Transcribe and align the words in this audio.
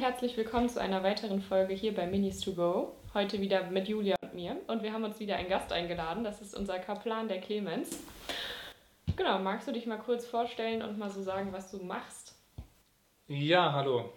herzlich 0.00 0.34
willkommen 0.38 0.66
zu 0.70 0.80
einer 0.80 1.02
weiteren 1.02 1.42
Folge 1.42 1.74
hier 1.74 1.94
bei 1.94 2.06
Minis 2.06 2.40
to 2.40 2.54
Go. 2.54 2.96
Heute 3.12 3.38
wieder 3.42 3.64
mit 3.64 3.86
Julia 3.86 4.16
und 4.22 4.32
mir. 4.32 4.56
Und 4.66 4.82
wir 4.82 4.94
haben 4.94 5.04
uns 5.04 5.20
wieder 5.20 5.36
einen 5.36 5.50
Gast 5.50 5.74
eingeladen. 5.74 6.24
Das 6.24 6.40
ist 6.40 6.54
unser 6.54 6.78
Kaplan, 6.78 7.28
der 7.28 7.42
Clemens. 7.42 8.02
Genau, 9.14 9.38
magst 9.40 9.68
du 9.68 9.72
dich 9.72 9.84
mal 9.84 9.98
kurz 9.98 10.24
vorstellen 10.24 10.80
und 10.80 10.96
mal 10.96 11.10
so 11.10 11.20
sagen, 11.20 11.52
was 11.52 11.70
du 11.70 11.84
machst? 11.84 12.34
Ja, 13.28 13.74
hallo. 13.74 14.10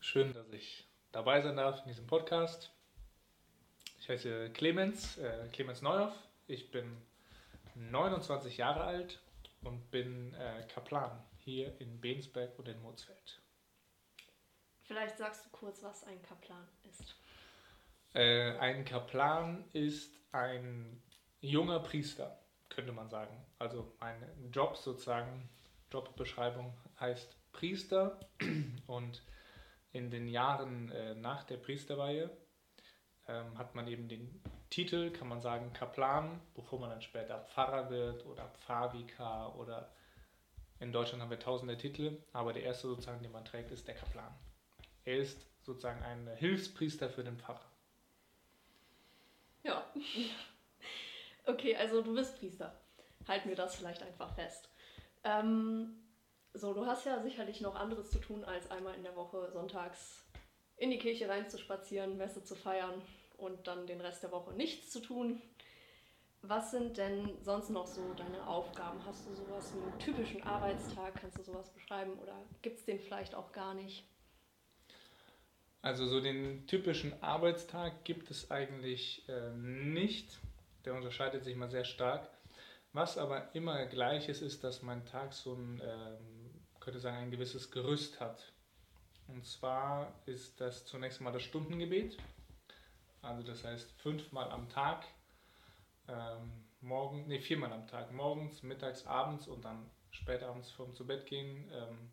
Schön, 0.00 0.32
dass 0.32 0.50
ich 0.54 0.86
dabei 1.12 1.42
sein 1.42 1.58
darf 1.58 1.80
in 1.82 1.88
diesem 1.88 2.06
Podcast. 2.06 2.72
Ich 4.00 4.08
heiße 4.08 4.48
Clemens, 4.54 5.18
äh, 5.18 5.48
Clemens 5.52 5.82
Neuhoff. 5.82 6.14
Ich 6.46 6.70
bin 6.70 6.96
29 7.74 8.56
Jahre 8.56 8.84
alt 8.84 9.20
und 9.64 9.90
bin 9.90 10.32
äh, 10.32 10.62
Kaplan 10.72 11.10
hier 11.44 11.78
in 11.78 12.00
Bensberg 12.00 12.58
und 12.58 12.68
in 12.68 12.80
Mutzfeld. 12.80 13.38
Vielleicht 14.86 15.18
sagst 15.18 15.44
du 15.44 15.50
kurz, 15.50 15.82
was 15.82 16.04
ein 16.04 16.22
Kaplan 16.22 16.66
ist. 16.84 17.16
Äh, 18.14 18.56
ein 18.58 18.84
Kaplan 18.84 19.64
ist 19.72 20.16
ein 20.32 21.02
junger 21.40 21.80
Priester, 21.80 22.38
könnte 22.68 22.92
man 22.92 23.08
sagen. 23.08 23.44
Also 23.58 23.92
mein 24.00 24.50
Job 24.52 24.76
sozusagen, 24.76 25.48
Jobbeschreibung 25.92 26.72
heißt 27.00 27.36
Priester 27.52 28.20
und 28.86 29.22
in 29.92 30.10
den 30.10 30.28
Jahren 30.28 30.90
äh, 30.92 31.14
nach 31.14 31.44
der 31.44 31.56
Priesterweihe 31.56 32.30
ähm, 33.26 33.58
hat 33.58 33.74
man 33.74 33.88
eben 33.88 34.08
den 34.08 34.40
Titel, 34.70 35.10
kann 35.10 35.28
man 35.28 35.40
sagen, 35.40 35.72
Kaplan, 35.72 36.40
bevor 36.54 36.78
man 36.78 36.90
dann 36.90 37.02
später 37.02 37.40
Pfarrer 37.40 37.90
wird 37.90 38.24
oder 38.26 38.48
Pfarrvikar 38.50 39.58
oder 39.58 39.92
in 40.78 40.92
Deutschland 40.92 41.22
haben 41.22 41.30
wir 41.30 41.40
tausende 41.40 41.76
Titel, 41.76 42.22
aber 42.32 42.52
der 42.52 42.62
erste 42.62 42.88
sozusagen, 42.88 43.22
den 43.22 43.32
man 43.32 43.44
trägt, 43.44 43.70
ist 43.70 43.88
der 43.88 43.94
Kaplan. 43.94 44.34
Er 45.06 45.18
ist 45.18 45.46
sozusagen 45.62 46.02
ein 46.02 46.28
Hilfspriester 46.36 47.08
für 47.08 47.24
den 47.24 47.38
Pfarrer. 47.38 47.64
Ja. 49.62 49.86
Okay, 51.48 51.76
also 51.76 52.02
du 52.02 52.12
bist 52.12 52.40
Priester. 52.40 52.74
Halten 53.28 53.48
wir 53.48 53.54
das 53.54 53.76
vielleicht 53.76 54.02
einfach 54.02 54.34
fest. 54.34 54.68
Ähm, 55.22 55.94
so, 56.54 56.74
du 56.74 56.84
hast 56.86 57.06
ja 57.06 57.22
sicherlich 57.22 57.60
noch 57.60 57.76
anderes 57.76 58.10
zu 58.10 58.18
tun, 58.18 58.44
als 58.44 58.68
einmal 58.68 58.96
in 58.96 59.04
der 59.04 59.14
Woche 59.14 59.52
sonntags 59.52 60.26
in 60.76 60.90
die 60.90 60.98
Kirche 60.98 61.28
reinzuspazieren, 61.28 62.16
Messe 62.16 62.42
zu 62.42 62.56
feiern 62.56 63.00
und 63.36 63.68
dann 63.68 63.86
den 63.86 64.00
Rest 64.00 64.24
der 64.24 64.32
Woche 64.32 64.54
nichts 64.54 64.90
zu 64.90 64.98
tun. 64.98 65.40
Was 66.42 66.72
sind 66.72 66.96
denn 66.96 67.40
sonst 67.44 67.70
noch 67.70 67.86
so 67.86 68.12
deine 68.14 68.44
Aufgaben? 68.44 68.98
Hast 69.06 69.24
du 69.28 69.34
sowas 69.36 69.72
wie 69.72 69.82
einen 69.82 69.98
typischen 70.00 70.42
Arbeitstag? 70.42 71.14
Kannst 71.20 71.38
du 71.38 71.44
sowas 71.44 71.72
beschreiben 71.72 72.18
oder 72.18 72.42
gibt 72.62 72.80
es 72.80 72.84
den 72.84 72.98
vielleicht 72.98 73.36
auch 73.36 73.52
gar 73.52 73.74
nicht? 73.74 74.04
Also 75.82 76.06
so 76.06 76.20
den 76.20 76.66
typischen 76.66 77.22
Arbeitstag 77.22 78.04
gibt 78.04 78.30
es 78.30 78.50
eigentlich 78.50 79.28
äh, 79.28 79.50
nicht. 79.50 80.38
Der 80.84 80.94
unterscheidet 80.94 81.44
sich 81.44 81.56
mal 81.56 81.70
sehr 81.70 81.84
stark. 81.84 82.28
Was 82.92 83.18
aber 83.18 83.54
immer 83.54 83.86
gleich 83.86 84.28
ist, 84.28 84.42
ist, 84.42 84.64
dass 84.64 84.82
mein 84.82 85.04
Tag 85.04 85.32
so 85.32 85.54
ein, 85.54 85.80
ähm, 85.84 86.64
könnte 86.80 86.98
sagen, 86.98 87.18
ein 87.18 87.30
gewisses 87.30 87.70
Gerüst 87.70 88.20
hat. 88.20 88.52
Und 89.28 89.44
zwar 89.44 90.12
ist 90.26 90.60
das 90.60 90.86
zunächst 90.86 91.20
mal 91.20 91.32
das 91.32 91.42
Stundengebet. 91.42 92.16
Also 93.22 93.42
das 93.42 93.64
heißt 93.64 93.90
fünfmal 94.00 94.50
am 94.50 94.68
Tag, 94.68 95.04
ähm, 96.08 96.52
morgen, 96.80 97.26
nee, 97.26 97.40
viermal 97.40 97.72
am 97.72 97.86
Tag, 97.86 98.12
morgens, 98.12 98.62
mittags, 98.62 99.06
abends 99.06 99.48
und 99.48 99.64
dann 99.64 99.90
spätabends 100.10 100.70
vorm 100.70 100.94
zu 100.94 101.06
Bett 101.06 101.26
gehen. 101.26 101.68
Ähm, 101.72 102.10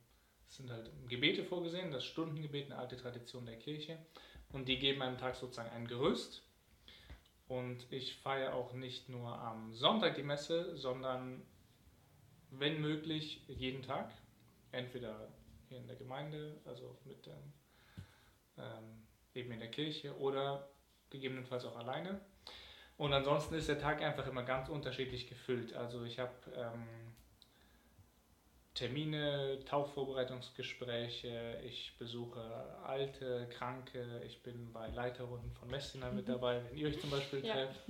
sind 0.56 0.70
halt 0.70 0.90
Gebete 1.10 1.44
vorgesehen, 1.44 1.92
das 1.92 2.06
Stundengebet, 2.06 2.66
eine 2.66 2.78
alte 2.78 2.96
Tradition 2.96 3.46
der 3.46 3.58
Kirche. 3.58 3.98
Und 4.52 4.68
die 4.68 4.78
geben 4.78 5.02
einem 5.02 5.18
Tag 5.18 5.36
sozusagen 5.36 5.70
ein 5.72 5.88
Gerüst. 5.88 6.44
Und 7.48 7.92
ich 7.92 8.16
feiere 8.18 8.54
auch 8.54 8.74
nicht 8.74 9.10
nur 9.10 9.30
am 9.30 9.74
Sonntag 9.74 10.16
die 10.16 10.24
Messe, 10.24 10.76
sondern 10.78 11.42
wenn 12.52 12.82
möglich 12.82 13.44
jeden 13.48 13.82
Tag. 13.82 14.12
Entweder 14.72 15.28
hier 15.70 15.80
in 15.80 15.88
der 15.88 15.96
Gemeinde, 15.96 16.60
also 16.66 16.98
mit 17.06 17.26
dem, 17.26 17.54
ähm, 18.58 19.08
eben 19.34 19.52
in 19.52 19.60
der 19.60 19.72
Kirche 19.72 20.18
oder 20.18 20.70
gegebenenfalls 21.10 21.66
auch 21.66 21.76
alleine. 21.76 22.22
Und 22.98 23.12
ansonsten 23.14 23.56
ist 23.56 23.70
der 23.70 23.80
Tag 23.80 24.02
einfach 24.02 24.28
immer 24.28 24.44
ganz 24.44 24.70
unterschiedlich 24.70 25.28
gefüllt. 25.28 25.74
Also 25.74 26.04
ich 26.04 26.20
habe 26.20 26.34
ähm, 26.56 26.88
Termine, 28.74 29.60
Taufvorbereitungsgespräche, 29.66 31.62
ich 31.64 31.96
besuche 32.00 32.42
Alte, 32.84 33.48
Kranke, 33.52 34.22
ich 34.26 34.42
bin 34.42 34.74
bei 34.74 34.88
Leiterrunden 34.90 35.52
von 35.52 35.70
Messina 35.70 36.10
mit 36.12 36.28
mhm. 36.28 36.32
dabei, 36.32 36.64
wenn 36.66 36.78
ihr 36.78 36.88
euch 36.88 37.00
zum 37.00 37.12
Beispiel 37.12 37.46
ja. 37.46 37.54
trefft. 37.54 37.82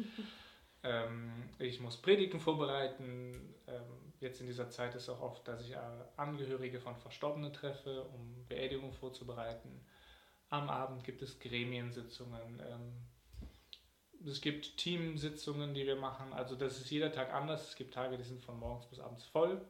Ähm, 0.85 1.49
ich 1.59 1.79
muss 1.79 1.95
Predigten 1.95 2.41
vorbereiten. 2.41 3.55
Ähm, 3.67 4.13
jetzt 4.19 4.41
in 4.41 4.47
dieser 4.47 4.69
Zeit 4.69 4.95
ist 4.95 5.07
auch 5.07 5.21
oft, 5.21 5.47
dass 5.47 5.61
ich 5.61 5.71
äh, 5.71 5.79
Angehörige 6.17 6.81
von 6.81 6.97
Verstorbenen 6.97 7.53
treffe, 7.53 8.03
um 8.13 8.45
Beerdigung 8.49 8.91
vorzubereiten. 8.91 9.85
Am 10.49 10.69
Abend 10.69 11.05
gibt 11.05 11.21
es 11.21 11.39
Gremiensitzungen. 11.39 12.61
Ähm, 12.67 14.27
es 14.29 14.41
gibt 14.41 14.77
Teamsitzungen, 14.77 15.73
die 15.73 15.85
wir 15.85 15.95
machen. 15.95 16.33
Also 16.33 16.55
das 16.55 16.79
ist 16.79 16.89
jeder 16.89 17.11
Tag 17.11 17.33
anders. 17.33 17.69
Es 17.69 17.75
gibt 17.75 17.93
Tage, 17.93 18.17
die 18.17 18.23
sind 18.23 18.43
von 18.43 18.59
morgens 18.59 18.85
bis 18.87 18.99
abends 18.99 19.25
voll. 19.25 19.65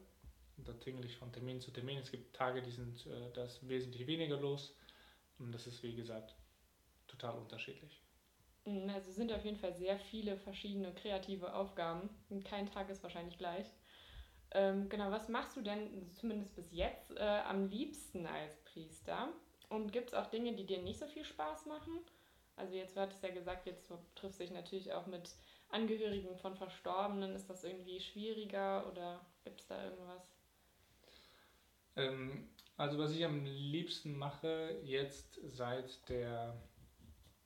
Da 0.56 0.72
tingle 0.74 1.04
ich 1.06 1.16
von 1.16 1.32
Termin 1.32 1.60
zu 1.60 1.70
Termin. 1.70 1.98
Es 1.98 2.10
gibt 2.10 2.34
Tage, 2.34 2.62
die 2.62 2.70
sind, 2.70 3.06
äh, 3.06 3.32
da 3.32 3.44
ist 3.44 3.66
wesentlich 3.68 4.06
weniger 4.06 4.38
los. 4.38 4.76
Und 5.38 5.52
das 5.52 5.66
ist, 5.66 5.82
wie 5.82 5.94
gesagt, 5.94 6.34
total 7.08 7.36
unterschiedlich. 7.38 8.00
Mhm, 8.64 8.90
also 8.90 9.10
sind 9.12 9.32
auf 9.32 9.44
jeden 9.44 9.58
Fall 9.58 9.74
sehr 9.74 9.98
viele 9.98 10.36
verschiedene 10.36 10.92
kreative 10.94 11.54
Aufgaben. 11.54 12.08
Kein 12.44 12.66
Tag 12.66 12.88
ist 12.88 13.02
wahrscheinlich 13.02 13.38
gleich. 13.38 13.66
Ähm, 14.52 14.88
genau, 14.88 15.10
was 15.10 15.28
machst 15.28 15.56
du 15.56 15.62
denn 15.62 16.10
zumindest 16.12 16.54
bis 16.54 16.72
jetzt 16.72 17.10
äh, 17.16 17.20
am 17.20 17.68
liebsten 17.68 18.26
als 18.26 18.56
Priester? 18.64 19.28
Und 19.68 19.92
gibt 19.92 20.08
es 20.08 20.14
auch 20.14 20.26
Dinge, 20.28 20.54
die 20.54 20.66
dir 20.66 20.80
nicht 20.82 20.98
so 20.98 21.06
viel 21.06 21.24
Spaß 21.24 21.66
machen? 21.66 22.00
Also 22.56 22.74
jetzt 22.76 22.96
hat 22.96 23.12
es 23.12 23.22
ja 23.22 23.30
gesagt, 23.30 23.66
jetzt 23.66 23.92
triffst 24.14 24.38
du 24.38 24.44
dich 24.44 24.52
natürlich 24.52 24.92
auch 24.92 25.06
mit 25.06 25.28
Angehörigen 25.68 26.36
von 26.36 26.54
Verstorbenen. 26.54 27.34
Ist 27.34 27.50
das 27.50 27.64
irgendwie 27.64 28.00
schwieriger 28.00 28.86
oder 28.90 29.26
gibt 29.42 29.60
es 29.60 29.66
da 29.66 29.84
irgendwas? 29.84 30.22
Ähm, 31.96 32.48
also 32.76 32.98
was 32.98 33.12
ich 33.12 33.24
am 33.24 33.44
liebsten 33.44 34.16
mache 34.16 34.78
jetzt 34.82 35.38
seit 35.44 36.08
der 36.08 36.56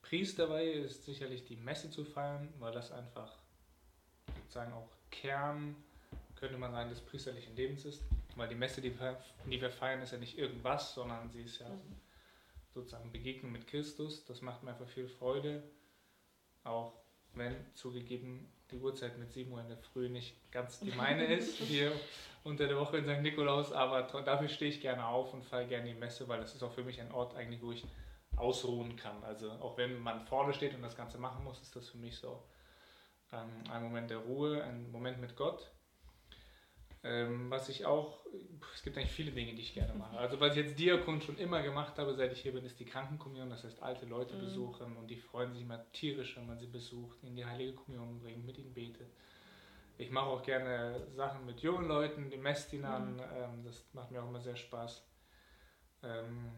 Priesterweihe 0.02 0.72
ist 0.72 1.04
sicherlich 1.04 1.44
die 1.44 1.56
Messe 1.56 1.90
zu 1.90 2.04
feiern, 2.04 2.48
weil 2.58 2.72
das 2.72 2.92
einfach 2.92 3.36
sozusagen 4.36 4.72
auch 4.72 4.88
Kern, 5.10 5.76
könnte 6.36 6.56
man 6.56 6.72
sagen, 6.72 6.88
des 6.88 7.00
priesterlichen 7.00 7.54
Lebens 7.56 7.84
ist. 7.84 8.02
Weil 8.36 8.48
die 8.48 8.54
Messe, 8.54 8.80
die 8.80 8.98
wir, 8.98 9.70
feiern, 9.70 10.00
ist 10.00 10.12
ja 10.12 10.18
nicht 10.18 10.38
irgendwas, 10.38 10.94
sondern 10.94 11.28
sie 11.30 11.42
ist 11.42 11.58
ja 11.58 11.70
sozusagen 12.72 13.10
Begegnung 13.12 13.52
mit 13.52 13.66
Christus. 13.66 14.24
Das 14.24 14.40
macht 14.40 14.62
mir 14.62 14.70
einfach 14.70 14.88
viel 14.88 15.08
Freude. 15.08 15.62
Auch 16.64 16.94
wenn 17.34 17.54
zugegeben 17.74 18.50
die 18.70 18.78
Uhrzeit 18.78 19.18
mit 19.18 19.32
7 19.32 19.50
Uhr 19.52 19.60
in 19.60 19.68
der 19.68 19.78
Früh 19.78 20.08
nicht 20.08 20.34
ganz 20.50 20.80
die 20.80 20.90
meine 20.92 21.24
ist, 21.24 21.56
hier 21.56 21.92
unter 22.44 22.66
der 22.66 22.78
Woche 22.78 22.98
in 22.98 23.04
St. 23.04 23.22
Nikolaus, 23.22 23.72
aber 23.72 24.02
dafür 24.22 24.48
stehe 24.48 24.70
ich 24.70 24.80
gerne 24.80 25.06
auf 25.06 25.32
und 25.32 25.44
fahre 25.44 25.66
gerne 25.66 25.88
in 25.88 25.94
die 25.94 26.00
Messe, 26.00 26.28
weil 26.28 26.40
das 26.40 26.54
ist 26.54 26.62
auch 26.62 26.72
für 26.72 26.84
mich 26.84 27.00
ein 27.00 27.12
Ort 27.12 27.34
eigentlich, 27.36 27.62
wo 27.62 27.72
ich 27.72 27.84
ausruhen 28.36 28.96
kann. 28.96 29.22
Also 29.24 29.50
auch 29.50 29.76
wenn 29.76 29.98
man 29.98 30.26
vorne 30.26 30.54
steht 30.54 30.74
und 30.74 30.82
das 30.82 30.96
Ganze 30.96 31.18
machen 31.18 31.44
muss, 31.44 31.60
ist 31.60 31.74
das 31.74 31.88
für 31.88 31.98
mich 31.98 32.16
so 32.16 32.42
ähm, 33.32 33.48
ein 33.70 33.82
Moment 33.82 34.10
der 34.10 34.18
Ruhe, 34.18 34.62
ein 34.62 34.90
Moment 34.90 35.20
mit 35.20 35.36
Gott. 35.36 35.70
Ähm, 37.04 37.48
was 37.48 37.68
ich 37.68 37.86
auch, 37.86 38.26
es 38.74 38.82
gibt 38.82 38.96
eigentlich 38.96 39.12
viele 39.12 39.30
Dinge, 39.30 39.54
die 39.54 39.62
ich 39.62 39.74
gerne 39.74 39.94
mache. 39.94 40.18
Also 40.18 40.40
was 40.40 40.56
ich 40.56 40.64
jetzt 40.64 40.78
Diakon 40.78 41.22
schon 41.22 41.38
immer 41.38 41.62
gemacht 41.62 41.96
habe, 41.98 42.14
seit 42.14 42.32
ich 42.32 42.40
hier 42.40 42.52
bin, 42.52 42.64
ist 42.64 42.80
die 42.80 42.84
Krankenkommunion. 42.84 43.50
Das 43.50 43.62
heißt, 43.62 43.82
alte 43.82 44.06
Leute 44.06 44.34
mhm. 44.34 44.40
besuchen 44.40 44.96
und 44.96 45.06
die 45.08 45.16
freuen 45.16 45.52
sich 45.52 45.62
immer 45.62 45.90
tierisch, 45.92 46.36
wenn 46.36 46.46
man 46.46 46.58
sie 46.58 46.66
besucht, 46.66 47.22
in 47.22 47.36
die 47.36 47.44
Heilige 47.44 47.74
Kommunion 47.74 48.18
bringt, 48.18 48.44
mit 48.44 48.58
ihnen 48.58 48.74
betet. 48.74 49.08
Ich 49.96 50.10
mache 50.10 50.26
auch 50.26 50.42
gerne 50.42 51.06
Sachen 51.10 51.46
mit 51.46 51.60
jungen 51.60 51.86
Leuten, 51.86 52.30
die 52.30 52.36
Messdienern, 52.36 53.14
mhm. 53.14 53.22
ähm, 53.36 53.64
das 53.64 53.84
macht 53.92 54.10
mir 54.10 54.22
auch 54.22 54.28
immer 54.28 54.40
sehr 54.40 54.56
Spaß. 54.56 55.04
Ähm, 56.02 56.50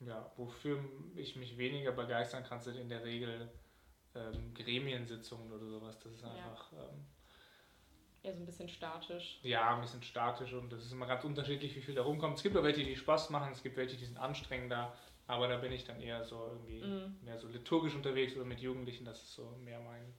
ja, 0.00 0.30
wofür 0.36 0.82
ich 1.14 1.36
mich 1.36 1.56
weniger 1.56 1.92
begeistern 1.92 2.44
kann, 2.44 2.60
sind 2.60 2.76
in 2.76 2.88
der 2.88 3.04
Regel 3.04 3.50
ähm, 4.14 4.52
Gremiensitzungen 4.54 5.50
oder 5.52 5.66
sowas. 5.66 5.98
Das 5.98 6.12
ist 6.12 6.24
einfach... 6.24 6.72
Ja 6.72 6.88
ja, 8.24 8.32
so 8.32 8.40
ein 8.40 8.46
bisschen 8.46 8.68
statisch. 8.68 9.38
Ja, 9.42 9.74
ein 9.74 9.82
bisschen 9.82 10.02
statisch 10.02 10.54
und 10.54 10.72
das 10.72 10.84
ist 10.84 10.92
immer 10.92 11.06
ganz 11.06 11.24
unterschiedlich, 11.24 11.76
wie 11.76 11.82
viel 11.82 11.94
da 11.94 12.02
rumkommt. 12.02 12.38
Es 12.38 12.42
gibt 12.42 12.56
auch 12.56 12.62
welche, 12.62 12.82
die 12.82 12.96
Spaß 12.96 13.28
machen, 13.30 13.52
es 13.52 13.62
gibt 13.62 13.76
welche, 13.76 13.96
die 13.96 14.06
sind 14.06 14.16
anstrengender, 14.16 14.96
aber 15.26 15.46
da 15.46 15.58
bin 15.58 15.72
ich 15.72 15.84
dann 15.84 16.00
eher 16.00 16.24
so 16.24 16.42
irgendwie 16.46 16.82
mm. 16.82 17.18
mehr 17.22 17.38
so 17.38 17.48
liturgisch 17.48 17.94
unterwegs 17.94 18.34
oder 18.34 18.46
mit 18.46 18.60
Jugendlichen, 18.60 19.04
das 19.04 19.22
ist 19.22 19.34
so 19.34 19.54
mehr 19.62 19.78
mein, 19.80 20.14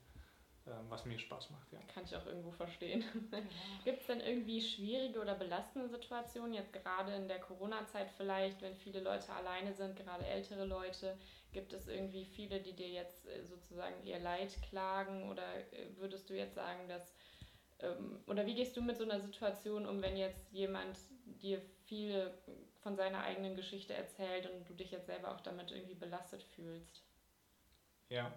ähm, 0.68 0.86
was 0.90 1.06
mir 1.06 1.18
Spaß 1.18 1.50
macht. 1.50 1.74
Ja. 1.74 1.80
Kann 1.92 2.04
ich 2.04 2.16
auch 2.16 2.28
irgendwo 2.28 2.52
verstehen. 2.52 3.04
Gibt 3.84 4.02
es 4.02 4.06
denn 4.06 4.22
irgendwie 4.22 4.62
schwierige 4.62 5.20
oder 5.20 5.34
belastende 5.34 5.90
Situationen, 5.90 6.54
jetzt 6.54 6.74
gerade 6.74 7.12
in 7.16 7.28
der 7.28 7.40
Corona-Zeit 7.40 8.12
vielleicht, 8.18 8.62
wenn 8.62 8.76
viele 8.76 9.00
Leute 9.00 9.34
alleine 9.34 9.74
sind, 9.74 9.96
gerade 9.96 10.28
ältere 10.28 10.66
Leute? 10.66 11.18
Gibt 11.54 11.74
es 11.74 11.88
irgendwie 11.88 12.26
viele, 12.26 12.60
die 12.60 12.74
dir 12.74 12.90
jetzt 12.90 13.28
äh, 13.28 13.44
sozusagen 13.44 13.96
ihr 14.04 14.20
Leid 14.20 14.56
klagen 14.70 15.28
oder 15.32 15.56
äh, 15.72 15.88
würdest 15.98 16.30
du 16.30 16.36
jetzt 16.36 16.54
sagen, 16.54 16.88
dass 16.88 17.16
oder 18.28 18.46
wie 18.46 18.56
gehst 18.56 18.78
du 18.78 18.82
mit 18.82 18.98
so 18.98 19.04
einer 19.04 19.20
Situation 19.20 19.86
um, 19.86 20.02
wenn 20.02 20.18
jetzt 20.18 20.52
jemand 20.52 20.98
dir 21.42 21.62
viel 21.86 22.32
von 22.82 22.96
seiner 22.96 23.22
eigenen 23.24 23.56
Geschichte 23.56 23.94
erzählt 23.94 24.50
und 24.50 24.68
du 24.70 24.74
dich 24.74 24.92
jetzt 24.92 25.08
selber 25.08 25.34
auch 25.34 25.42
damit 25.42 25.72
irgendwie 25.72 25.96
belastet 25.96 26.44
fühlst? 26.44 27.04
Ja, 28.10 28.32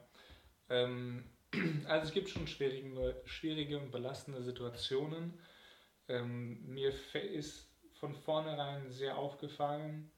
ähm, 0.69 1.25
also 1.87 2.07
es 2.07 2.13
gibt 2.13 2.29
schon 2.31 2.47
schwierige, 2.47 3.21
schwierige 3.27 3.79
und 3.79 3.91
belastende 3.91 4.43
Situationen. 4.43 5.39
Ähm, 6.09 6.65
mir 6.67 6.93
ist 7.13 7.69
von 7.95 8.15
vornherein 8.15 8.91
sehr 8.91 9.17
aufgefallen, 9.19 10.11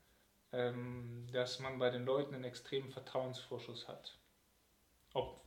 ähm, 0.53 1.27
dass 1.33 1.59
man 1.61 1.79
bei 1.79 1.91
den 1.91 2.05
Leuten 2.05 2.35
einen 2.35 2.45
extremen 2.45 2.91
Vertrauensvorschuss 2.91 3.89
hat. 3.89 4.19
Ob, 5.15 5.41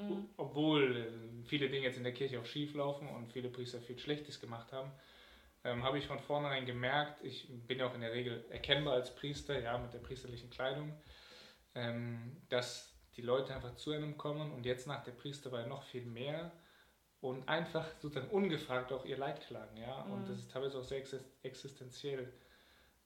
mhm. 0.00 0.28
Obwohl 0.36 0.96
äh, 0.96 1.46
viele 1.46 1.68
Dinge 1.68 1.84
jetzt 1.84 1.96
in 1.96 2.04
der 2.04 2.12
Kirche 2.12 2.40
auch 2.40 2.46
schief 2.46 2.74
laufen 2.74 3.08
und 3.08 3.32
viele 3.32 3.48
Priester 3.48 3.80
viel 3.80 3.98
Schlechtes 3.98 4.40
gemacht 4.40 4.72
haben, 4.72 4.90
ähm, 5.64 5.82
habe 5.82 5.98
ich 5.98 6.06
von 6.06 6.18
vornherein 6.18 6.66
gemerkt, 6.66 7.22
ich 7.22 7.46
bin 7.66 7.78
ja 7.78 7.86
auch 7.86 7.94
in 7.94 8.00
der 8.00 8.12
Regel 8.12 8.44
erkennbar 8.50 8.94
als 8.94 9.14
Priester, 9.14 9.60
ja, 9.60 9.76
mit 9.78 9.92
der 9.92 9.98
priesterlichen 9.98 10.50
Kleidung, 10.50 10.92
ähm, 11.74 12.36
dass 12.48 12.94
die 13.16 13.22
Leute 13.22 13.54
einfach 13.54 13.76
zu 13.76 13.92
einem 13.92 14.16
kommen 14.16 14.52
und 14.52 14.64
jetzt 14.64 14.86
nach 14.86 15.04
der 15.04 15.12
Priesterweihe 15.12 15.66
noch 15.66 15.82
viel 15.82 16.06
mehr 16.06 16.52
und 17.20 17.46
einfach 17.48 17.86
sozusagen 18.00 18.30
ungefragt 18.30 18.92
auch 18.92 19.04
ihr 19.04 19.18
Leid 19.18 19.42
klagen, 19.42 19.76
ja, 19.76 20.04
mhm. 20.04 20.12
und 20.12 20.28
das 20.28 20.38
ist 20.38 20.50
teilweise 20.50 20.78
auch 20.78 20.84
sehr 20.84 21.02
existenziell. 21.42 22.32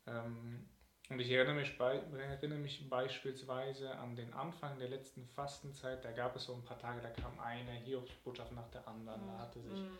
Ähm, 0.06 0.68
und 1.10 1.20
ich 1.20 1.30
erinnere 1.30 1.56
mich, 1.56 1.76
bei, 1.76 2.00
erinnere 2.18 2.58
mich 2.58 2.88
beispielsweise 2.88 3.94
an 3.96 4.16
den 4.16 4.32
Anfang 4.32 4.78
der 4.78 4.88
letzten 4.88 5.26
Fastenzeit, 5.26 6.04
da 6.04 6.12
gab 6.12 6.34
es 6.36 6.44
so 6.44 6.54
ein 6.54 6.64
paar 6.64 6.78
Tage, 6.78 7.02
da 7.02 7.10
kam 7.10 7.38
eine 7.40 7.72
Hiobsbotschaft 7.72 8.52
nach 8.52 8.68
der 8.70 8.88
anderen, 8.88 9.22
mhm. 9.22 9.28
da 9.28 9.38
hatte 9.38 9.60
sich 9.60 9.80
mhm. 9.80 9.98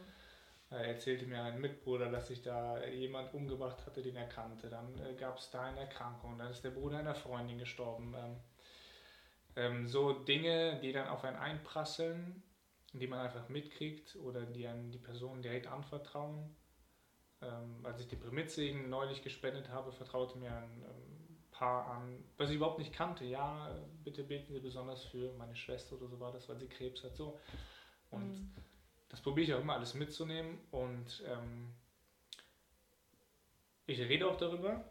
äh, 0.70 0.88
erzählte 0.88 1.26
mir 1.26 1.42
ein 1.42 1.60
Mitbruder, 1.60 2.10
dass 2.10 2.28
sich 2.28 2.42
da 2.42 2.82
jemand 2.86 3.34
umgebracht 3.34 3.84
hatte, 3.84 4.00
den 4.00 4.16
er 4.16 4.28
kannte. 4.28 4.70
Dann 4.70 4.98
äh, 4.98 5.14
gab 5.14 5.38
es 5.38 5.50
da 5.50 5.64
eine 5.64 5.80
Erkrankung, 5.80 6.38
dann 6.38 6.50
ist 6.50 6.64
der 6.64 6.70
Bruder 6.70 6.98
einer 6.98 7.14
Freundin 7.14 7.58
gestorben. 7.58 8.14
Ähm, 8.16 8.36
ähm, 9.56 9.86
so 9.86 10.12
Dinge, 10.12 10.80
die 10.80 10.92
dann 10.92 11.08
auf 11.08 11.22
einen 11.24 11.36
einprasseln, 11.36 12.42
die 12.92 13.06
man 13.06 13.20
einfach 13.20 13.48
mitkriegt 13.48 14.16
oder 14.16 14.46
die 14.46 14.66
an 14.66 14.90
die 14.90 14.98
Person 14.98 15.42
direkt 15.42 15.66
anvertrauen. 15.66 16.56
Ähm, 17.42 17.84
als 17.84 18.00
ich 18.00 18.08
die 18.08 18.16
Primitzsegen 18.16 18.88
neulich 18.88 19.22
gespendet 19.22 19.68
habe, 19.68 19.92
vertraute 19.92 20.38
mir 20.38 20.56
ein 20.56 20.82
ähm, 20.82 21.14
Paar 21.50 21.86
an, 21.86 22.24
was 22.36 22.50
ich 22.50 22.56
überhaupt 22.56 22.78
nicht 22.78 22.92
kannte. 22.92 23.24
Ja, 23.24 23.74
bitte 24.02 24.24
beten 24.24 24.52
Sie 24.52 24.60
besonders 24.60 25.04
für 25.04 25.32
meine 25.34 25.54
Schwester 25.54 25.96
oder 25.96 26.08
so 26.08 26.18
war 26.18 26.32
das, 26.32 26.48
weil 26.48 26.58
sie 26.58 26.66
Krebs 26.66 27.04
hat. 27.04 27.16
So. 27.16 27.38
Und 28.10 28.40
mhm. 28.40 28.54
das 29.08 29.20
probiere 29.20 29.44
ich 29.44 29.54
auch 29.54 29.60
immer 29.60 29.74
alles 29.74 29.94
mitzunehmen 29.94 30.58
und 30.72 31.22
ähm, 31.26 31.74
ich 33.86 34.00
rede 34.00 34.26
auch 34.28 34.36
darüber 34.36 34.84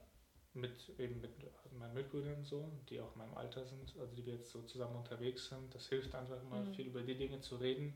mit 0.54 0.88
eben 1.00 1.20
mit 1.20 1.32
meinen 1.74 1.96
Mitbrüdern 1.96 2.44
so, 2.44 2.72
die 2.90 3.02
auch 3.02 3.12
in 3.14 3.18
meinem 3.20 3.34
Alter 3.34 3.66
sind, 3.66 3.98
also 4.00 4.16
die 4.16 4.26
wir 4.26 4.36
jetzt 4.36 4.52
so 4.52 4.62
zusammen 4.62 4.96
unterwegs 4.96 5.50
sind. 5.50 5.74
Das 5.74 5.90
hilft 5.90 6.14
einfach 6.16 6.40
immer 6.42 6.62
mhm. 6.62 6.74
viel 6.74 6.88
über 6.88 7.02
die 7.02 7.18
Dinge 7.18 7.42
zu 7.42 7.56
reden. 7.56 7.94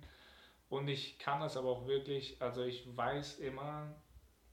Und 0.69 0.87
ich 0.87 1.19
kann 1.19 1.39
das 1.39 1.55
aber 1.55 1.69
auch 1.69 1.87
wirklich, 1.87 2.41
also 2.41 2.63
ich 2.63 2.85
weiß 2.97 3.39
immer, 3.39 3.95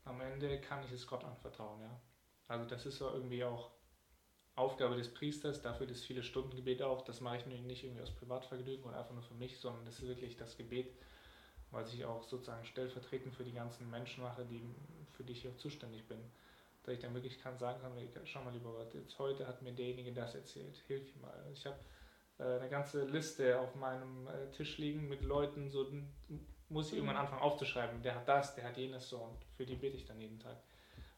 am 0.04 0.20
Ende 0.20 0.60
kann 0.60 0.84
ich 0.84 0.92
es 0.92 1.06
Gott 1.06 1.24
anvertrauen, 1.24 1.80
ja. 1.80 2.00
Also 2.48 2.66
das 2.66 2.86
ist 2.86 2.98
so 2.98 3.08
irgendwie 3.10 3.44
auch 3.44 3.70
Aufgabe 4.54 4.96
des 4.96 5.12
Priesters, 5.12 5.62
dafür 5.62 5.86
das 5.86 6.02
viele 6.02 6.22
Stundengebet 6.22 6.82
auch, 6.82 7.02
das 7.02 7.20
mache 7.20 7.38
ich 7.38 7.46
nicht 7.46 7.84
irgendwie 7.84 8.02
aus 8.02 8.14
Privatvergnügen 8.14 8.84
oder 8.84 8.98
einfach 8.98 9.14
nur 9.14 9.22
für 9.22 9.34
mich, 9.34 9.58
sondern 9.58 9.84
das 9.84 9.98
ist 9.98 10.06
wirklich 10.06 10.36
das 10.36 10.56
Gebet, 10.56 10.94
weil 11.70 11.86
ich 11.86 12.04
auch 12.04 12.22
sozusagen 12.22 12.64
stellvertretend 12.64 13.34
für 13.34 13.44
die 13.44 13.52
ganzen 13.52 13.90
Menschen 13.90 14.22
mache, 14.22 14.44
die, 14.44 14.62
für 15.12 15.24
die 15.24 15.32
ich 15.32 15.48
auch 15.48 15.56
zuständig 15.56 16.06
bin 16.06 16.20
dass 16.84 16.94
ich 16.94 17.00
dann 17.00 17.14
wirklich 17.14 17.40
kann 17.40 17.56
sagen 17.58 17.80
kann, 17.80 17.92
schau 18.24 18.42
mal 18.42 18.52
lieber 18.52 18.72
Gott, 18.72 18.94
jetzt 18.94 19.18
heute 19.18 19.46
hat 19.46 19.62
mir 19.62 19.72
derjenige 19.72 20.12
das 20.12 20.34
erzählt, 20.34 20.76
hilf 20.86 21.14
ihm 21.14 21.22
mal. 21.22 21.46
Ich 21.52 21.66
habe 21.66 21.78
äh, 22.38 22.60
eine 22.60 22.68
ganze 22.68 23.04
Liste 23.06 23.58
auf 23.58 23.74
meinem 23.74 24.26
äh, 24.26 24.50
Tisch 24.50 24.76
liegen 24.76 25.08
mit 25.08 25.22
Leuten, 25.22 25.70
so 25.70 25.90
muss 26.68 26.88
ich 26.88 26.94
irgendwann 26.94 27.16
mhm. 27.16 27.22
anfangen 27.22 27.42
aufzuschreiben, 27.42 28.02
der 28.02 28.14
hat 28.14 28.28
das, 28.28 28.54
der 28.54 28.64
hat 28.64 28.76
jenes 28.76 29.08
so 29.08 29.18
und 29.18 29.44
für 29.56 29.66
die 29.66 29.76
bete 29.76 29.96
ich 29.96 30.04
dann 30.04 30.20
jeden 30.20 30.38
Tag. 30.38 30.56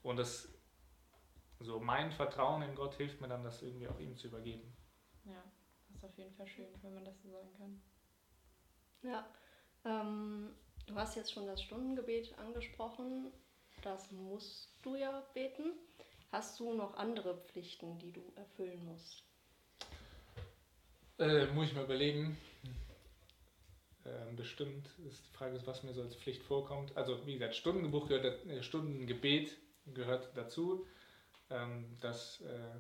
Und 0.03 0.17
das, 0.17 0.49
so 1.61 1.81
mein 1.81 2.11
Vertrauen 2.13 2.63
in 2.63 2.75
Gott 2.75 2.95
hilft 2.95 3.21
mir 3.21 3.29
dann, 3.29 3.45
das 3.45 3.63
irgendwie 3.63 3.89
auch 3.89 3.99
ihm 3.99 4.17
zu 4.17 4.29
übergeben. 4.29 4.77
Ja, 5.25 5.43
das 5.89 5.97
ist 5.97 6.05
auf 6.05 6.19
jeden 6.19 6.35
Fall 6.35 6.47
schön, 6.47 6.69
wenn 6.83 6.95
man 6.95 7.05
das 7.05 7.21
so 7.23 7.31
sagen 7.31 7.53
kann. 7.59 7.83
Ja, 9.03 9.27
ähm, 9.85 10.55
du 10.87 10.95
hast 10.95 11.17
jetzt 11.17 11.33
schon 11.33 11.47
das 11.47 11.63
Stundengebet 11.63 12.37
angesprochen 12.39 13.33
das 13.83 14.11
musst 14.11 14.71
du 14.83 14.97
ja 14.97 15.23
beten. 15.33 15.73
Hast 16.33 16.59
du 16.59 16.75
noch 16.75 16.97
andere 16.97 17.37
Pflichten, 17.37 17.99
die 17.99 18.13
du 18.13 18.33
erfüllen 18.35 18.85
musst? 18.85 19.23
Äh, 21.19 21.47
muss 21.47 21.69
ich 21.69 21.75
mal 21.75 21.85
überlegen. 21.85 22.37
Äh, 24.07 24.35
bestimmt 24.35 24.89
ist 25.09 25.27
die 25.27 25.37
Frage, 25.37 25.61
was 25.67 25.83
mir 25.83 25.93
so 25.93 26.03
als 26.03 26.17
Pflicht 26.17 26.43
vorkommt. 26.43 26.97
Also 26.97 27.27
wie 27.27 27.35
gesagt, 27.35 27.57
Stundengebuch 27.57 28.09
gehört, 28.09 28.47
äh, 28.47 28.63
Stundengebet 28.63 29.57
gehört 29.87 30.31
dazu. 30.37 30.87
Ähm, 31.51 31.97
das 32.01 32.41
äh, 32.43 32.79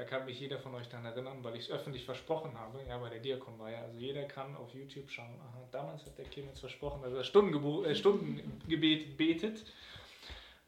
da 0.00 0.06
kann 0.06 0.24
mich 0.24 0.40
jeder 0.40 0.58
von 0.58 0.74
euch 0.74 0.88
daran 0.88 1.04
erinnern, 1.04 1.42
weil 1.42 1.56
ich 1.56 1.64
es 1.64 1.70
öffentlich 1.70 2.04
versprochen 2.04 2.58
habe, 2.58 2.82
ja, 2.88 2.96
bei 2.96 3.10
der 3.10 3.18
Diakonweihe. 3.18 3.76
Also 3.76 3.98
jeder 3.98 4.24
kann 4.24 4.56
auf 4.56 4.72
YouTube 4.72 5.10
schauen, 5.10 5.38
aha, 5.40 5.68
damals 5.72 6.06
hat 6.06 6.16
der 6.16 6.24
Clemens 6.24 6.60
versprochen, 6.60 7.02
dass 7.02 7.12
er 7.12 7.22
Stundengebu 7.22 7.84
äh, 7.84 7.94
Stundengebet 7.94 9.16
betet. 9.16 9.66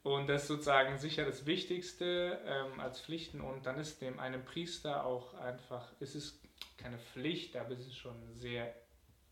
Und 0.03 0.27
das 0.27 0.43
ist 0.43 0.49
sozusagen 0.49 0.99
sicher 0.99 1.25
das 1.25 1.47
Wichtigste 1.47 2.41
ähm, 2.45 2.79
als 2.81 3.01
Pflichten. 3.01 3.41
Und 3.41 3.65
dann 3.65 3.79
ist 3.79 4.03
dem 4.03 4.19
einem 4.19 4.45
Priester 4.45 5.07
auch 5.07 5.33
einfach, 5.35 5.93
es 6.01 6.15
ist 6.15 6.39
keine 6.77 6.99
Pflicht, 6.99 7.57
aber 7.57 7.71
es 7.71 7.87
ist 7.87 7.97
schon 7.97 8.35
sehr 8.35 8.75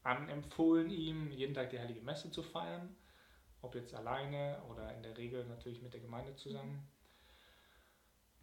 anempfohlen, 0.02 0.90
ihm 0.90 1.30
jeden 1.30 1.54
Tag 1.54 1.70
die 1.70 1.78
Heilige 1.78 2.00
Messe 2.00 2.30
zu 2.30 2.42
feiern. 2.42 2.96
Ob 3.62 3.74
jetzt 3.74 3.94
alleine 3.94 4.62
oder 4.70 4.94
in 4.94 5.02
der 5.02 5.16
Regel 5.18 5.44
natürlich 5.44 5.82
mit 5.82 5.92
der 5.92 6.00
Gemeinde 6.00 6.34
zusammen. 6.34 6.88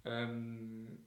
Ähm, 0.05 1.05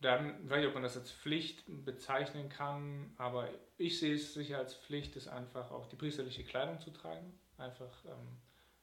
dann 0.00 0.48
weiß 0.48 0.62
ich, 0.62 0.68
ob 0.68 0.74
man 0.74 0.82
das 0.82 0.96
als 0.96 1.12
Pflicht 1.12 1.64
bezeichnen 1.66 2.48
kann, 2.48 3.12
aber 3.18 3.48
ich 3.76 3.98
sehe 3.98 4.14
es 4.14 4.32
sicher 4.32 4.58
als 4.58 4.74
Pflicht, 4.74 5.14
ist 5.16 5.28
einfach 5.28 5.70
auch 5.70 5.86
die 5.86 5.96
priesterliche 5.96 6.44
Kleidung 6.44 6.80
zu 6.80 6.90
tragen. 6.90 7.38
Einfach 7.58 8.04
ähm, 8.06 8.40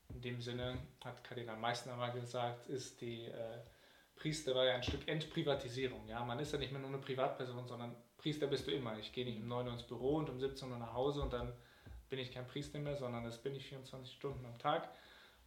in 0.10 0.22
dem 0.22 0.42
Sinne, 0.42 0.78
hat 1.04 1.24
Kardinal 1.24 1.58
Meissner 1.58 1.96
mal 1.96 2.12
gesagt, 2.12 2.68
ist 2.68 3.02
die 3.02 3.26
äh, 3.26 3.60
Priesterweihe 4.16 4.74
ein 4.74 4.84
Stück 4.84 5.08
Entprivatisierung. 5.08 6.08
Ja? 6.08 6.24
Man 6.24 6.40
ist 6.40 6.52
ja 6.52 6.60
nicht 6.60 6.72
mehr 6.72 6.82
nur 6.82 6.90
eine 6.90 7.00
Privatperson, 7.00 7.68
sondern 7.68 7.96
Priester 8.18 8.48
bist 8.48 8.68
du 8.68 8.72
immer. 8.72 8.98
Ich 9.00 9.14
gehe 9.14 9.26
nicht 9.26 9.40
um 9.40 9.48
9 9.48 9.68
Uhr 9.68 9.74
ins 9.74 9.84
Büro 9.84 10.18
und 10.18 10.30
um 10.30 10.40
17 10.40 10.72
Uhr 10.72 10.78
nach 10.78 10.94
Hause 10.94 11.22
und 11.22 11.34
dann 11.34 11.54
bin 12.10 12.20
ich 12.20 12.32
kein 12.32 12.48
Priester 12.48 12.80
mehr, 12.80 12.96
sondern 12.96 13.24
das 13.24 13.42
bin 13.42 13.56
ich 13.56 13.66
24 13.68 14.14
Stunden 14.14 14.46
am 14.46 14.58
Tag. 14.58 14.90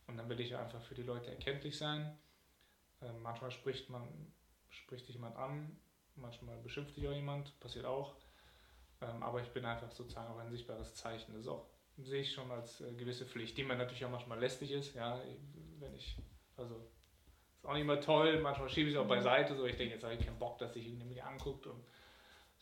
Und 0.06 0.16
dann 0.16 0.28
will 0.28 0.40
ich 0.40 0.56
einfach 0.56 0.82
für 0.82 0.94
die 0.94 1.02
Leute 1.02 1.30
erkenntlich 1.30 1.78
sein. 1.78 2.16
Äh, 3.00 3.12
manchmal 3.22 3.50
spricht 3.50 3.88
man 3.90 4.08
spricht 4.70 5.08
dich 5.08 5.16
jemand 5.16 5.36
an, 5.36 5.76
manchmal 6.16 6.56
beschimpft 6.58 6.96
dich 6.96 7.06
auch 7.06 7.12
jemand, 7.12 7.58
passiert 7.60 7.84
auch. 7.84 8.14
Ähm, 9.00 9.22
aber 9.22 9.40
ich 9.40 9.48
bin 9.48 9.64
einfach 9.64 9.90
sozusagen 9.90 10.32
auch 10.32 10.38
ein 10.38 10.50
sichtbares 10.50 10.94
Zeichen. 10.94 11.34
Das 11.34 11.46
auch, 11.46 11.66
sehe 11.98 12.22
ich 12.22 12.32
schon 12.32 12.50
als 12.50 12.80
äh, 12.80 12.92
gewisse 12.92 13.26
Pflicht, 13.26 13.56
die 13.56 13.64
mir 13.64 13.76
natürlich 13.76 14.04
auch 14.04 14.10
manchmal 14.10 14.38
lästig 14.38 14.70
ist. 14.70 14.94
Ja, 14.94 15.20
wenn 15.78 15.94
ich, 15.94 16.16
also 16.56 16.88
ist 17.56 17.66
auch 17.66 17.72
nicht 17.72 17.82
immer 17.82 18.00
toll, 18.00 18.40
manchmal 18.40 18.68
schiebe 18.68 18.88
ich 18.88 18.94
es 18.94 19.00
auch 19.00 19.04
mhm. 19.04 19.10
beiseite, 19.10 19.54
so 19.54 19.66
ich 19.66 19.76
denke, 19.76 19.94
jetzt 19.94 20.04
habe 20.04 20.14
ich 20.14 20.24
keinen 20.24 20.38
Bock, 20.38 20.58
dass 20.58 20.72
sich 20.72 20.86
irgendjemand 20.86 21.26
anguckt 21.26 21.66
und 21.66 21.84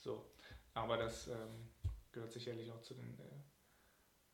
so. 0.01 0.31
Aber 0.75 0.97
das 0.97 1.29
ähm, 1.29 1.71
gehört 2.13 2.33
sicherlich 2.33 2.71
auch 2.71 2.81
zu 2.83 2.95
den 2.95 3.19
äh, 3.19 3.23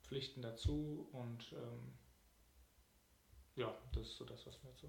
Pflichten 0.03 0.43
dazu 0.43 1.09
und 1.13 1.53
ähm, 1.53 1.99
ja, 3.57 3.75
das 3.93 4.09
ist 4.09 4.17
so 4.17 4.25
das, 4.25 4.47
was 4.47 4.63
mir 4.63 4.73
so 4.75 4.89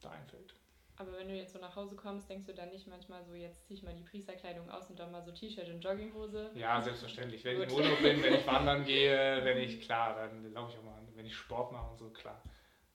da 0.00 0.10
einfällt. 0.10 0.54
Aber 0.96 1.12
wenn 1.12 1.28
du 1.28 1.34
jetzt 1.34 1.52
so 1.52 1.58
nach 1.58 1.74
Hause 1.74 1.96
kommst, 1.96 2.28
denkst 2.28 2.46
du 2.46 2.54
dann 2.54 2.70
nicht 2.70 2.86
manchmal 2.86 3.24
so, 3.24 3.34
jetzt 3.34 3.66
ziehe 3.66 3.78
ich 3.78 3.82
mal 3.82 3.94
die 3.94 4.02
Priesterkleidung 4.02 4.70
aus 4.70 4.90
und 4.90 4.98
dann 4.98 5.10
mal 5.10 5.22
so 5.22 5.32
T-Shirt 5.32 5.68
und 5.68 5.82
Jogginghose? 5.82 6.50
Ja, 6.54 6.80
selbstverständlich. 6.82 7.42
Wenn 7.44 7.62
ich 7.62 7.68
im 7.68 7.74
Urlaub 7.74 8.02
bin, 8.02 8.22
wenn 8.22 8.34
ich 8.34 8.46
wandern 8.46 8.84
gehe, 8.84 9.40
wenn 9.42 9.58
ich, 9.58 9.80
klar, 9.80 10.14
dann 10.14 10.52
laufe 10.52 10.72
ich 10.72 10.78
auch 10.78 10.84
mal, 10.84 11.02
wenn 11.14 11.26
ich 11.26 11.34
Sport 11.34 11.72
mache 11.72 11.90
und 11.90 11.98
so, 11.98 12.10
klar. 12.10 12.42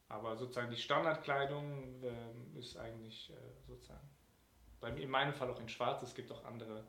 Aber 0.10 0.38
sozusagen 0.38 0.69
die 0.69 0.77
Standardkleidung 0.77 2.03
äh, 2.03 2.60
ist 2.60 2.77
eigentlich 2.77 3.29
äh, 3.31 3.34
sozusagen, 3.65 4.07
bei 4.79 4.91
mir, 4.91 5.01
in 5.03 5.10
meinem 5.10 5.34
Fall 5.34 5.50
auch 5.50 5.60
in 5.60 5.69
schwarz, 5.69 6.01
es 6.03 6.13
gibt 6.13 6.31
auch 6.31 6.43
andere 6.46 6.84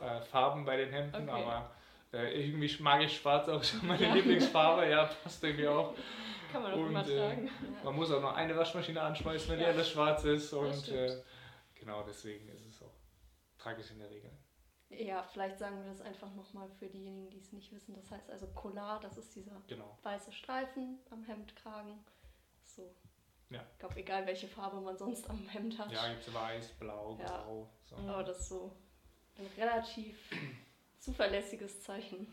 äh, 0.00 0.20
Farben 0.22 0.64
bei 0.64 0.76
den 0.76 0.90
Hemden, 0.90 1.28
Okay. 1.28 1.42
aber 1.42 1.70
äh, 2.12 2.40
irgendwie 2.44 2.82
mag 2.82 3.02
ich 3.02 3.16
schwarz 3.16 3.48
auch 3.48 3.62
schon 3.62 3.86
meine 3.86 4.02
Ja. 4.06 4.14
Lieblingsfarbe, 4.14 4.88
ja, 4.88 5.04
passt 5.22 5.42
irgendwie 5.42 5.68
auch. 5.68 5.94
Kann 6.52 6.62
man 6.62 6.72
auch 6.72 6.76
Und, 6.78 6.86
immer 6.90 7.08
äh, 7.08 7.16
tragen. 7.18 7.46
Ja. 7.46 7.84
Man 7.84 7.96
muss 7.96 8.12
auch 8.12 8.20
nur 8.20 8.34
eine 8.34 8.56
Waschmaschine 8.56 9.00
anschmeißen, 9.02 9.48
wenn 9.50 9.58
die 9.58 9.64
Ja. 9.64 9.70
alles 9.70 9.90
schwarz 9.90 10.24
ist 10.24 10.52
und 10.52 10.72
stimmt. 10.74 10.96
äh, 11.10 11.22
genau 11.74 12.02
deswegen 12.04 12.48
ist 12.50 12.64
es 12.66 12.82
auch 12.82 12.94
tragisch 13.58 13.90
in 13.90 13.98
der 13.98 14.10
Regel. 14.10 14.30
ja, 14.90 15.22
vielleicht 15.24 15.58
sagen 15.58 15.82
wir 15.82 15.90
das 15.90 16.00
einfach 16.02 16.32
nochmal 16.34 16.68
für 16.78 16.86
diejenigen, 16.86 17.30
die 17.30 17.38
es 17.38 17.52
nicht 17.52 17.72
wissen. 17.72 17.94
Das 17.96 18.08
heißt 18.12 18.30
also 18.30 18.46
Collar, 18.48 19.00
das 19.00 19.18
ist 19.18 19.34
dieser 19.34 19.60
Genau. 19.66 19.98
weiße 20.04 20.30
Streifen 20.32 21.00
am 21.10 21.24
Hemdkragen. 21.24 21.98
So. 22.62 22.94
Ja. 23.50 23.64
Ich 23.72 23.78
glaube, 23.78 23.96
egal 23.96 24.26
welche 24.26 24.48
Farbe 24.48 24.80
man 24.80 24.96
sonst 24.96 25.28
am 25.30 25.46
Hemd 25.48 25.78
hat. 25.78 25.90
Ja, 25.92 26.08
gibt 26.08 26.26
es 26.26 26.32
weiß, 26.34 26.68
blau, 26.80 27.18
Ja. 27.20 27.26
grau. 27.42 27.70
So. 27.84 27.96
Mhm. 27.96 28.08
Aber 28.08 28.24
das 28.24 28.40
ist 28.40 28.48
so 28.48 28.72
ein 29.38 29.46
relativ 29.56 30.16
zuverlässiges 30.98 31.82
Zeichen. 31.82 32.26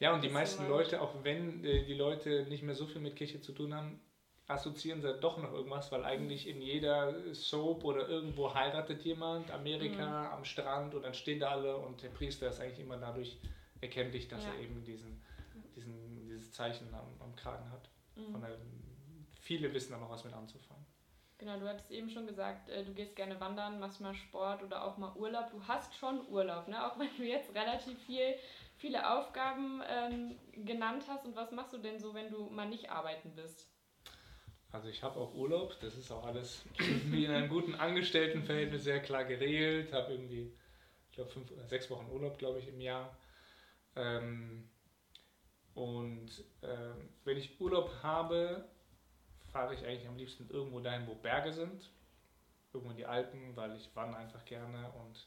Ja, 0.00 0.12
und 0.14 0.22
die 0.22 0.28
meisten 0.28 0.62
ist 0.62 0.68
Leute, 0.68 1.00
auch 1.00 1.12
wenn 1.22 1.64
äh, 1.64 1.84
die 1.84 1.94
Leute 1.94 2.46
nicht 2.48 2.62
mehr 2.62 2.74
so 2.74 2.86
viel 2.86 3.00
mit 3.00 3.16
Kirche 3.16 3.40
zu 3.40 3.52
tun 3.52 3.74
haben, 3.74 4.00
assoziieren 4.46 5.00
sie 5.00 5.14
doch 5.20 5.38
noch 5.38 5.52
irgendwas, 5.52 5.90
weil 5.92 6.04
eigentlich 6.04 6.46
in 6.46 6.60
jeder 6.60 7.34
Soap 7.34 7.84
oder 7.84 8.08
irgendwo 8.08 8.52
heiratet 8.52 9.02
jemand, 9.02 9.50
Amerika, 9.50 10.30
am 10.32 10.44
Strand 10.44 10.94
und 10.94 11.02
dann 11.02 11.14
stehen 11.14 11.40
da 11.40 11.50
alle 11.50 11.76
und 11.76 12.02
der 12.02 12.08
Priester 12.10 12.48
ist 12.48 12.60
eigentlich 12.60 12.80
immer 12.80 12.98
dadurch 12.98 13.38
erkenntlich, 13.80 14.28
dass 14.28 14.44
Ja. 14.44 14.50
er 14.52 14.60
eben 14.60 14.84
diesen, 14.84 15.22
diesen, 15.74 16.16
dieses 16.16 16.52
Zeichen 16.52 16.92
am, 16.92 17.06
am 17.20 17.34
Kragen 17.34 17.70
hat. 17.70 17.88
Mhm. 18.16 18.32
Von 18.32 18.40
daher, 18.42 18.58
viele 19.42 19.72
wissen 19.74 19.92
da 19.92 19.98
noch 19.98 20.10
was 20.10 20.24
mit 20.24 20.32
anzufangen. 20.32 20.86
Genau, 21.38 21.58
du 21.58 21.68
hattest 21.68 21.90
eben 21.90 22.08
schon 22.08 22.26
gesagt, 22.28 22.68
äh, 22.68 22.84
du 22.84 22.94
gehst 22.94 23.16
gerne 23.16 23.38
wandern, 23.40 23.80
machst 23.80 24.00
mal 24.00 24.14
Sport 24.14 24.62
oder 24.62 24.84
auch 24.84 24.96
mal 24.96 25.12
Urlaub. 25.16 25.50
Du 25.50 25.60
hast 25.66 25.92
schon 25.96 26.26
Urlaub, 26.28 26.68
ne? 26.68 26.86
Auch 26.86 26.98
wenn 26.98 27.08
du 27.16 27.24
jetzt 27.24 27.52
relativ 27.54 27.98
viel, 28.04 28.36
viele 28.76 29.10
Aufgaben 29.10 29.82
ähm, 29.88 30.38
genannt 30.64 31.04
hast. 31.08 31.26
Und 31.26 31.34
was 31.34 31.50
machst 31.50 31.72
du 31.72 31.78
denn 31.78 31.98
so, 31.98 32.14
wenn 32.14 32.30
du 32.30 32.48
mal 32.48 32.68
nicht 32.68 32.90
arbeiten 32.90 33.34
bist? 33.34 33.68
Also 34.70 34.88
ich 34.88 35.02
habe 35.02 35.18
auch 35.18 35.34
Urlaub, 35.34 35.78
das 35.80 35.96
ist 35.96 36.12
auch 36.12 36.24
alles 36.24 36.64
wie 36.78 37.24
in 37.24 37.32
einem 37.32 37.48
guten 37.48 37.74
Angestelltenverhältnis 37.74 38.84
sehr 38.84 39.00
klar 39.00 39.24
geregelt. 39.24 39.92
Habe 39.92 40.12
irgendwie, 40.12 40.56
ich 41.10 41.16
glaube, 41.16 41.30
fünf 41.30 41.50
oder 41.50 41.66
sechs 41.66 41.90
Wochen 41.90 42.08
Urlaub, 42.08 42.38
glaube 42.38 42.60
ich, 42.60 42.68
im 42.68 42.80
Jahr. 42.80 43.16
Ähm, 43.96 44.70
und 45.74 46.44
ähm, 46.62 47.08
wenn 47.24 47.36
ich 47.36 47.60
Urlaub 47.60 47.92
habe, 48.04 48.68
fahre 49.52 49.74
ich 49.74 49.84
eigentlich 49.84 50.08
am 50.08 50.16
liebsten 50.16 50.48
irgendwo 50.50 50.80
dahin, 50.80 51.06
wo 51.06 51.14
Berge 51.14 51.52
sind. 51.52 51.90
Irgendwo 52.72 52.90
in 52.90 52.96
die 52.96 53.06
Alpen, 53.06 53.54
weil 53.54 53.76
ich 53.76 53.94
wandere 53.94 54.20
einfach 54.20 54.44
gerne 54.44 54.90
und 54.92 55.26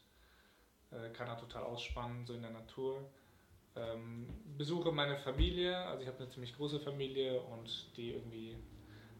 äh, 0.92 1.10
kann 1.12 1.28
da 1.28 1.36
total 1.36 1.64
ausspannen, 1.64 2.26
so 2.26 2.34
in 2.34 2.42
der 2.42 2.52
Natur. 2.52 3.08
Ähm, 3.76 4.28
besuche 4.58 4.92
meine 4.92 5.18
Familie, 5.18 5.78
also 5.78 6.02
ich 6.02 6.08
habe 6.08 6.18
eine 6.20 6.30
ziemlich 6.30 6.56
große 6.56 6.80
Familie 6.80 7.42
und 7.42 7.96
die 7.98 8.14
irgendwie 8.14 8.58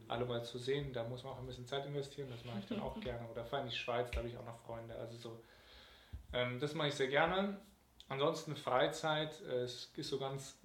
alle 0.08 0.26
mal 0.26 0.44
zu 0.44 0.58
sehen, 0.58 0.94
da 0.94 1.04
muss 1.04 1.24
man 1.24 1.34
auch 1.34 1.40
ein 1.40 1.48
bisschen 1.48 1.66
Zeit 1.66 1.86
investieren, 1.86 2.30
das 2.30 2.46
mache 2.46 2.60
ich 2.60 2.66
dann 2.68 2.80
auch 2.80 3.00
gerne. 3.02 3.28
Oder 3.30 3.46
fahre 3.46 3.64
in 3.64 3.70
die 3.70 3.76
Schweiz, 3.76 4.10
da 4.12 4.18
habe 4.18 4.30
ich 4.30 4.38
auch 4.38 4.46
noch 4.46 4.58
Freunde. 4.60 4.96
Also 4.96 5.18
so, 5.18 5.42
ähm, 6.34 6.60
das 6.60 6.74
mache 6.74 6.88
ich 6.88 6.96
sehr 6.96 7.08
gerne. 7.08 7.60
Ansonsten 8.08 8.56
Freizeit, 8.56 9.40
äh, 9.42 9.64
es 9.64 9.92
ist 9.96 10.10
so 10.10 10.20
ganz 10.20 10.58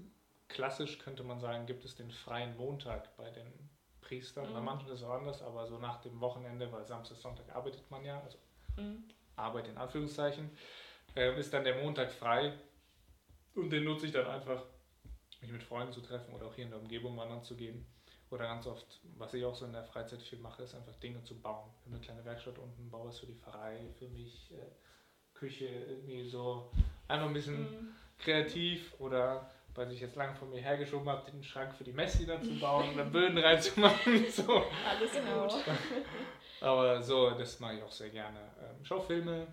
klassisch, 0.49 0.99
könnte 0.99 1.25
man 1.25 1.41
sagen, 1.41 1.67
gibt 1.67 1.85
es 1.85 1.95
den 1.95 2.11
freien 2.11 2.57
Montag 2.57 3.17
bei 3.17 3.31
den 3.31 3.70
Priestern. 4.11 4.53
Bei 4.53 4.59
Mhm. 4.59 4.65
manchen 4.65 4.89
ist 4.89 4.95
es 4.95 5.05
auch 5.05 5.15
anders, 5.15 5.41
aber 5.41 5.69
so 5.69 5.79
nach 5.79 6.01
dem 6.03 6.21
Wochenende, 6.21 6.71
weil 6.73 6.85
Samstag, 6.85 7.17
Sonntag 7.19 7.49
arbeitet 7.55 7.89
man 7.93 8.05
ja, 8.05 8.21
also 8.21 8.39
Mhm. 8.77 9.05
Arbeit 9.37 9.69
in 9.69 9.79
Anführungszeichen, 9.79 10.51
ähm, 11.15 11.37
ist 11.37 11.55
dann 11.55 11.63
der 11.63 11.81
Montag 11.81 12.11
frei 12.11 12.53
und 13.55 13.71
den 13.71 13.85
nutze 13.85 14.07
ich 14.07 14.13
dann 14.13 14.27
einfach, 14.27 14.65
mich 15.41 15.53
mit 15.53 15.63
Freunden 15.63 15.93
zu 15.93 16.01
treffen 16.01 16.35
oder 16.35 16.47
auch 16.47 16.55
hier 16.55 16.65
in 16.65 16.71
der 16.71 16.81
Umgebung 16.81 17.17
wandern 17.17 17.43
zu 17.45 17.55
gehen. 17.55 17.87
Oder 18.31 18.47
ganz 18.47 18.67
oft, 18.67 19.01
was 19.17 19.33
ich 19.35 19.45
auch 19.45 19.55
so 19.55 19.65
in 19.65 19.73
der 19.73 19.85
Freizeit 19.85 20.23
viel 20.23 20.39
mache, 20.41 20.65
ist 20.65 20.75
einfach 20.75 20.95
Dinge 20.97 21.23
zu 21.23 21.41
bauen. 21.41 21.71
Ich 21.79 21.87
habe 21.87 21.97
eine 21.97 22.05
kleine 22.05 22.25
Werkstatt 22.25 22.59
unten, 22.59 22.91
baue 22.91 23.09
was 23.09 23.21
für 23.21 23.27
die 23.27 23.35
Pfarrei, 23.35 23.79
für 23.99 24.09
mich, 24.09 24.51
äh, 24.53 24.67
Küche, 25.35 25.67
irgendwie 25.67 26.29
so 26.29 26.71
einfach 27.07 27.29
ein 27.29 27.33
bisschen 27.33 27.63
Mhm. 27.63 27.95
kreativ 28.19 28.95
oder 28.99 29.49
weil 29.81 29.91
ich 29.93 30.01
jetzt 30.01 30.15
lange 30.17 30.35
von 30.35 30.51
mir 30.51 30.61
hergeschoben 30.61 31.09
habe, 31.09 31.31
den 31.31 31.43
Schrank 31.43 31.75
für 31.75 31.85
die 31.85 31.93
Messdiener 31.95 32.43
zu 32.43 32.55
bauen 32.61 32.93
oder 32.93 33.05
Böden 33.07 33.39
reinzumachen. 33.39 34.27
So. 34.31 34.63
Alles 34.87 35.13
Genau. 35.13 35.49
gut. 35.49 35.65
Aber 36.61 37.01
so, 37.03 37.31
das 37.31 37.59
mache 37.61 37.77
ich 37.77 37.83
auch 37.83 37.91
sehr 37.91 38.11
gerne. 38.11 38.39
Ähm, 38.63 38.85
Schaufilme, 38.85 39.47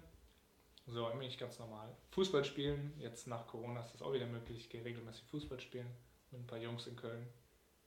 so 0.86 1.06
eigentlich 1.08 1.38
ganz 1.38 1.58
normal. 1.60 1.96
Fußball 2.12 2.44
spielen, 2.44 2.94
jetzt 3.00 3.28
nach 3.28 3.48
Corona 3.48 3.80
ist 3.80 3.94
das 3.94 4.02
auch 4.02 4.12
wieder 4.12 4.26
möglich. 4.26 4.58
Ich 4.58 4.70
gehe 4.70 4.84
regelmäßig 4.84 5.24
Fußball 5.30 5.62
spielen 5.62 5.88
mit 6.32 6.42
ein 6.42 6.48
paar 6.48 6.60
Jungs 6.60 6.86
in 6.88 6.98
Köln. 6.98 7.26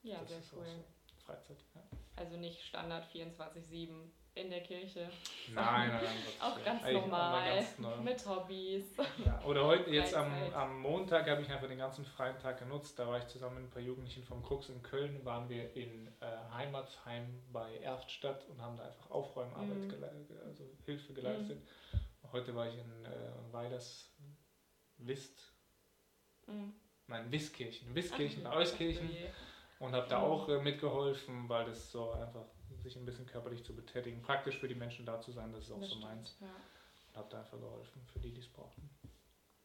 Ja, 0.01 0.17
das 0.21 0.29
sehr 0.29 0.39
ist 0.39 0.53
cool. 0.53 0.61
auch 0.63 0.65
so 0.65 1.25
Freizeit. 1.25 1.57
Ja. 1.75 1.81
Also 2.15 2.37
nicht 2.37 2.59
Standard 2.63 3.05
24-7 3.13 3.89
in 4.33 4.49
der 4.49 4.61
Kirche. 4.61 5.09
Nein, 5.53 5.89
nein, 5.89 5.99
nein. 6.03 6.15
Auch 6.41 6.63
ganz 6.63 6.83
Eigentlich 6.83 7.01
normal. 7.01 7.55
ganz 7.55 7.79
normal. 7.79 8.01
Mit 8.01 8.25
Hobbys. 8.25 8.97
Ja, 9.25 9.41
oder 9.43 9.65
heute, 9.65 9.89
jetzt 9.91 10.13
am, 10.15 10.31
am 10.53 10.79
Montag 10.81 11.29
habe 11.29 11.41
ich 11.41 11.49
einfach 11.49 11.67
den 11.67 11.77
ganzen 11.77 12.05
freien 12.05 12.37
Tag 12.39 12.59
genutzt. 12.59 12.97
Da 12.97 13.07
war 13.07 13.17
ich 13.17 13.27
zusammen 13.27 13.55
mit 13.55 13.63
ein 13.65 13.69
paar 13.69 13.81
Jugendlichen 13.81 14.23
vom 14.23 14.41
Krux 14.41 14.69
in 14.69 14.81
Köln, 14.81 15.23
waren 15.25 15.49
wir 15.49 15.75
in 15.75 16.07
äh, 16.21 16.25
Heimatsheim 16.53 17.43
bei 17.51 17.77
Erftstadt 17.79 18.45
und 18.47 18.61
haben 18.61 18.77
da 18.77 18.83
einfach 18.85 19.09
Aufräumarbeit, 19.11 19.77
Mhm. 19.77 19.89
gele- 19.91 20.45
also 20.45 20.63
Hilfe 20.85 21.13
geleistet. 21.13 21.61
Heute 22.31 22.55
war 22.55 22.67
ich 22.67 22.75
in 22.77 23.05
äh, 23.05 23.09
Weiders 23.51 24.09
Wist, 24.97 25.51
Mhm. 26.47 26.73
nein, 27.07 27.29
Wiskirchen, 27.31 27.93
Wiskirchen 27.93 28.45
Ach, 28.45 28.51
bei 28.51 28.57
Euskirchen 28.57 29.09
und 29.79 29.93
habe 29.93 30.07
da 30.07 30.19
Mhm. 30.19 30.23
auch 30.25 30.47
äh, 30.49 30.61
mitgeholfen, 30.61 31.49
weil 31.49 31.65
das 31.65 31.91
so 31.91 32.11
einfach 32.11 32.45
sich 32.81 32.95
ein 32.95 33.05
bisschen 33.05 33.25
körperlich 33.25 33.63
zu 33.63 33.75
betätigen, 33.75 34.21
praktisch 34.21 34.57
für 34.57 34.67
die 34.67 34.75
Menschen 34.75 35.05
da 35.05 35.19
zu 35.21 35.31
sein, 35.31 35.51
das 35.53 35.65
ist 35.65 35.71
auch 35.71 35.79
Das 35.79 35.89
so 35.89 35.95
stimmt, 35.95 36.11
meins. 36.11 36.37
Ja. 36.41 36.47
Und 37.09 37.17
habe 37.17 37.29
da 37.29 37.39
einfach 37.39 37.59
geholfen 37.59 38.01
für 38.11 38.19
die, 38.19 38.33
die 38.33 38.41
es 38.41 38.47
brauchten. 38.47 38.89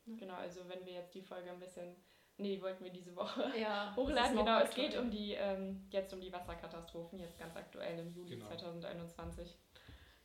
Genau, 0.07 0.35
also 0.35 0.61
wenn 0.69 0.85
wir 0.87 0.93
jetzt 0.95 1.15
die 1.15 1.23
Folge 1.23 1.51
ein 1.51 1.59
bisschen. 1.59 1.97
Nee, 2.39 2.57
die 2.57 2.63
wollten 2.63 2.85
wir 2.85 2.93
diese 2.93 3.17
Woche 3.17 3.51
Ja, 3.59 3.93
hochladen. 3.97 4.37
Genau, 4.37 4.61
es 4.61 4.75
geht 4.75 4.97
um 4.97 5.11
die, 5.11 5.33
ähm, 5.33 5.87
jetzt 5.91 6.13
um 6.13 6.21
die 6.21 6.33
Wasserkatastrophen, 6.33 7.19
jetzt 7.19 7.39
ganz 7.39 7.57
aktuell 7.57 7.99
im 7.99 8.13
Juli 8.13 8.37
Genau. 8.37 8.47
2021. 8.49 9.57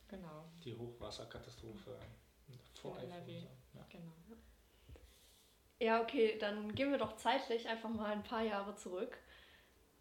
Genau, 0.08 0.44
Die 0.62 0.74
Hochwasserkatastrophe 0.74 1.98
vor 2.74 2.98
In 2.98 3.10
Eifel. 3.12 3.34
NRW. 3.34 3.46
Ja. 3.74 3.86
genau. 3.88 4.12
Ja, 5.80 6.00
okay, 6.02 6.36
dann 6.38 6.74
gehen 6.74 6.90
wir 6.92 6.98
doch 6.98 7.16
zeitlich 7.16 7.66
einfach 7.68 7.88
mal 7.88 8.12
ein 8.12 8.22
paar 8.22 8.42
Jahre 8.42 8.74
zurück. 8.76 9.18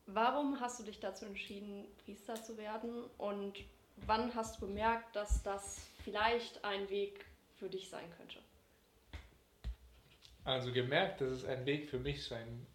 Warum 0.05 0.59
hast 0.59 0.79
du 0.79 0.83
dich 0.83 0.99
dazu 0.99 1.25
entschieden, 1.25 1.85
Priester 2.03 2.35
zu 2.35 2.57
werden? 2.57 3.05
Und 3.17 3.57
wann 4.07 4.33
hast 4.35 4.61
du 4.61 4.67
gemerkt, 4.67 5.15
dass 5.15 5.43
das 5.43 5.79
vielleicht 6.03 6.63
ein 6.65 6.89
Weg 6.89 7.25
für 7.55 7.69
dich 7.69 7.89
sein 7.89 8.09
könnte? 8.17 8.39
Also 10.43 10.71
gemerkt, 10.71 11.21
dass 11.21 11.29
es 11.29 11.45
ein 11.45 11.65
Weg 11.65 11.89
für 11.89 11.99
mich 11.99 12.25
sein 12.25 12.65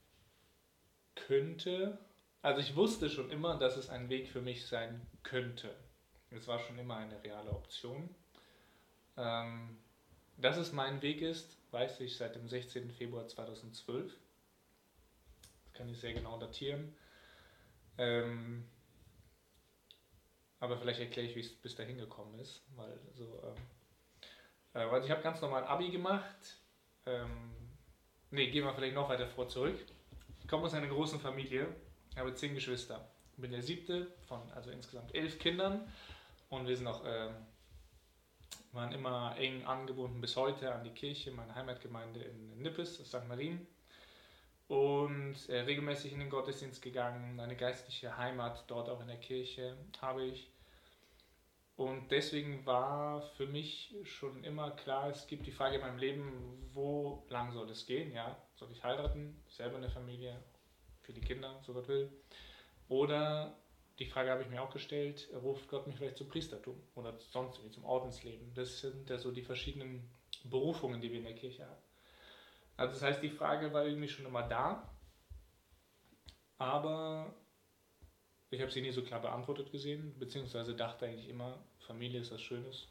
könnte. 1.15 1.99
Also 2.43 2.61
ich 2.61 2.77
wusste 2.77 3.11
schon 3.11 3.31
immer, 3.31 3.59
dass 3.59 3.77
es 3.77 3.89
ein 3.89 4.09
Weg 4.09 4.29
für 4.29 4.41
mich 4.41 4.67
sein 4.67 5.05
könnte. 5.25 5.75
Es 6.31 6.47
war 6.47 6.61
schon 6.61 6.79
immer 6.79 6.97
eine 6.97 7.23
reale 7.25 7.51
Option. 7.51 8.09
Ähm, 9.17 9.79
dass 10.37 10.57
es 10.57 10.73
mein 10.73 11.03
Weg 11.03 11.23
ist, 11.23 11.57
weiß 11.71 12.01
ich 12.01 12.17
seit 12.17 12.37
dem 12.37 12.49
16. 12.49 12.91
Februar 12.91 13.27
2012. 13.27 14.13
Das 15.65 15.73
kann 15.73 15.89
ich 15.89 15.99
sehr 15.99 16.13
genau 16.13 16.39
datieren. 16.39 16.95
Ähm, 17.99 18.69
aber 20.61 20.79
vielleicht 20.79 21.01
erkläre 21.01 21.29
ich, 21.29 21.37
wie 21.37 21.41
es 21.41 21.55
bis 21.55 21.75
dahin 21.75 21.99
gekommen 21.99 22.39
ist. 22.39 22.63
Weil 22.75 22.99
so, 23.15 23.43
ähm, 23.45 23.63
äh, 24.75 24.79
also 24.79 25.07
ich 25.07 25.11
habe 25.11 25.23
ganz 25.23 25.41
normal 25.41 25.65
Abi 25.65 25.91
gemacht. 25.91 26.61
Ähm, 27.07 27.53
ne, 28.31 28.51
gehen 28.51 28.65
wir 28.65 28.75
vielleicht 28.75 28.95
noch 28.95 29.09
weiter 29.09 29.29
vor 29.29 29.49
zurück. 29.49 29.79
Ich 30.41 30.49
komme 30.49 30.65
aus 30.65 30.75
einer 30.75 30.89
großen 30.89 31.21
Familie, 31.21 31.69
habe 32.17 32.35
zehn 32.35 32.55
Geschwister. 32.55 33.09
Ich 33.33 33.43
bin 33.43 33.51
der 33.51 33.63
siebte 33.63 34.07
von 34.29 34.41
also 34.53 34.71
insgesamt 34.71 35.15
elf 35.15 35.39
Kindern 35.39 35.93
und 36.49 36.67
wir 36.67 36.77
sind 36.77 36.87
auch 36.87 37.03
ähm, 37.05 37.35
waren 38.73 38.93
immer 38.93 39.35
eng 39.39 39.65
angebunden 39.65 40.21
bis 40.21 40.37
heute 40.37 40.75
an 40.75 40.85
die 40.85 40.91
Kirche, 40.91 41.33
meine 41.33 41.55
Heimatgemeinde 41.55 42.21
in 42.21 42.63
Nippes, 42.63 42.97
St. 42.97 43.27
Marien. 43.27 43.67
Und 44.69 45.49
äh, 45.49 45.61
regelmäßig 45.61 46.13
in 46.13 46.19
den 46.19 46.31
Gottesdienst 46.31 46.83
gegangen, 46.83 47.39
eine 47.39 47.57
geistliche 47.57 48.17
Heimat 48.17 48.65
dort 48.67 48.89
auch 48.89 49.01
in 49.01 49.07
der 49.07 49.19
Kirche 49.19 49.77
habe 50.01 50.25
ich. 50.25 50.51
Und 51.77 52.11
deswegen 52.11 52.65
war 52.65 53.21
für 53.37 53.47
mich 53.47 53.95
schon 54.05 54.43
immer 54.45 54.71
klar, 54.71 55.11
es 55.11 55.27
gibt 55.27 55.47
die 55.47 55.53
Frage 55.53 55.77
in 55.77 55.83
meinem 55.83 55.99
Leben, 55.99 56.71
wo 56.73 57.23
lang 57.29 57.53
soll 57.53 57.69
es 57.71 57.87
gehen? 57.87 58.13
Ja, 58.13 58.37
soll 58.57 58.73
ich 58.73 58.83
heiraten, 58.83 59.41
selber 59.49 59.77
eine 59.77 59.91
Familie, 59.91 60.43
für 61.07 61.13
die 61.13 61.21
Kinder, 61.21 61.61
so 61.65 61.73
Gott 61.73 61.89
will? 61.89 62.11
Oder 62.89 63.57
die 63.99 64.07
Frage 64.07 64.31
habe 64.31 64.43
ich 64.43 64.49
mir 64.49 64.61
auch 64.63 64.73
gestellt, 64.73 65.29
ruft 65.43 65.69
Gott 65.69 65.87
mich 65.87 65.97
vielleicht 65.97 66.19
zum 66.19 66.29
Priestertum 66.29 66.77
oder 66.95 67.17
sonst 67.31 67.65
wie 67.65 67.71
zum 67.71 67.85
Ordensleben? 67.85 68.53
Das 68.55 68.81
sind 68.81 69.09
ja 69.09 69.19
so 69.19 69.31
die 69.31 69.43
verschiedenen 69.43 70.11
Berufungen, 70.45 71.01
die 71.01 71.11
wir 71.11 71.19
in 71.19 71.25
der 71.25 71.35
Kirche 71.35 71.67
haben. 71.67 71.83
Also 72.77 72.93
das 72.95 73.03
heißt, 73.03 73.23
die 73.23 73.31
Frage 73.31 73.73
war 73.73 73.85
irgendwie 73.87 74.09
schon 74.09 74.27
immer 74.27 74.43
da, 74.43 74.89
aber 76.59 77.35
ich 78.51 78.61
habe 78.61 78.71
sie 78.71 78.83
nie 78.83 78.91
so 78.91 79.03
klar 79.03 79.21
beantwortet 79.21 79.73
gesehen, 79.73 80.15
beziehungsweise 80.19 80.75
dachte 80.75 81.07
eigentlich 81.07 81.29
immer, 81.29 81.59
Familie 81.79 82.21
ist 82.21 82.33
was 82.33 82.41
Schönes, 82.41 82.89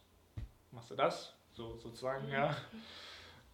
machst 0.72 0.92
du 0.92 0.96
das, 0.96 1.36
so 1.54 1.78
sozusagen, 1.78 2.30
ja. 2.30 2.56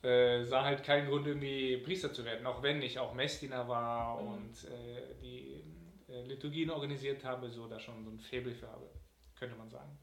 Äh, 0.03 0.45
sah 0.45 0.63
halt 0.63 0.83
keinen 0.83 1.07
Grund, 1.07 1.27
irgendwie 1.27 1.77
Priester 1.77 2.11
zu 2.11 2.25
werden, 2.25 2.47
auch 2.47 2.63
wenn 2.63 2.81
ich 2.81 2.97
auch 2.97 3.13
Messdiener 3.13 3.67
war 3.67 4.19
mhm. 4.19 4.27
und 4.29 4.63
äh, 4.63 5.13
die 5.21 5.63
äh, 6.09 6.23
Liturgien 6.23 6.71
organisiert 6.71 7.23
habe, 7.23 7.51
so 7.51 7.67
da 7.67 7.79
schon 7.79 8.03
so 8.03 8.09
ein 8.09 8.19
Faible 8.19 8.55
für 8.55 8.67
habe, 8.67 8.89
könnte 9.37 9.55
man 9.55 9.69
sagen. 9.69 9.95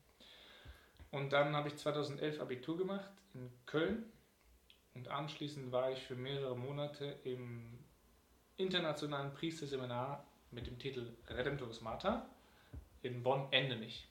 Und 1.11 1.33
dann 1.33 1.57
habe 1.57 1.67
ich 1.67 1.77
2011 1.77 2.41
Abitur 2.41 2.79
gemacht 2.79 3.11
in 3.35 3.51
Köln 3.67 4.05
und 4.99 5.09
anschließend 5.09 5.73
war 5.73 5.93
ich 5.93 6.01
für 6.01 6.17
mehrere 6.17 6.57
Monate 6.57 7.17
im 7.25 7.79
internationalen 8.57 9.33
Priesterseminar 9.33 10.25
mit 10.51 10.67
dem 10.67 10.79
Titel 10.79 11.13
Redemptoris 11.29 11.81
Mater 11.81 12.29
in 13.03 13.23
Bonn-Endenich 13.23 14.09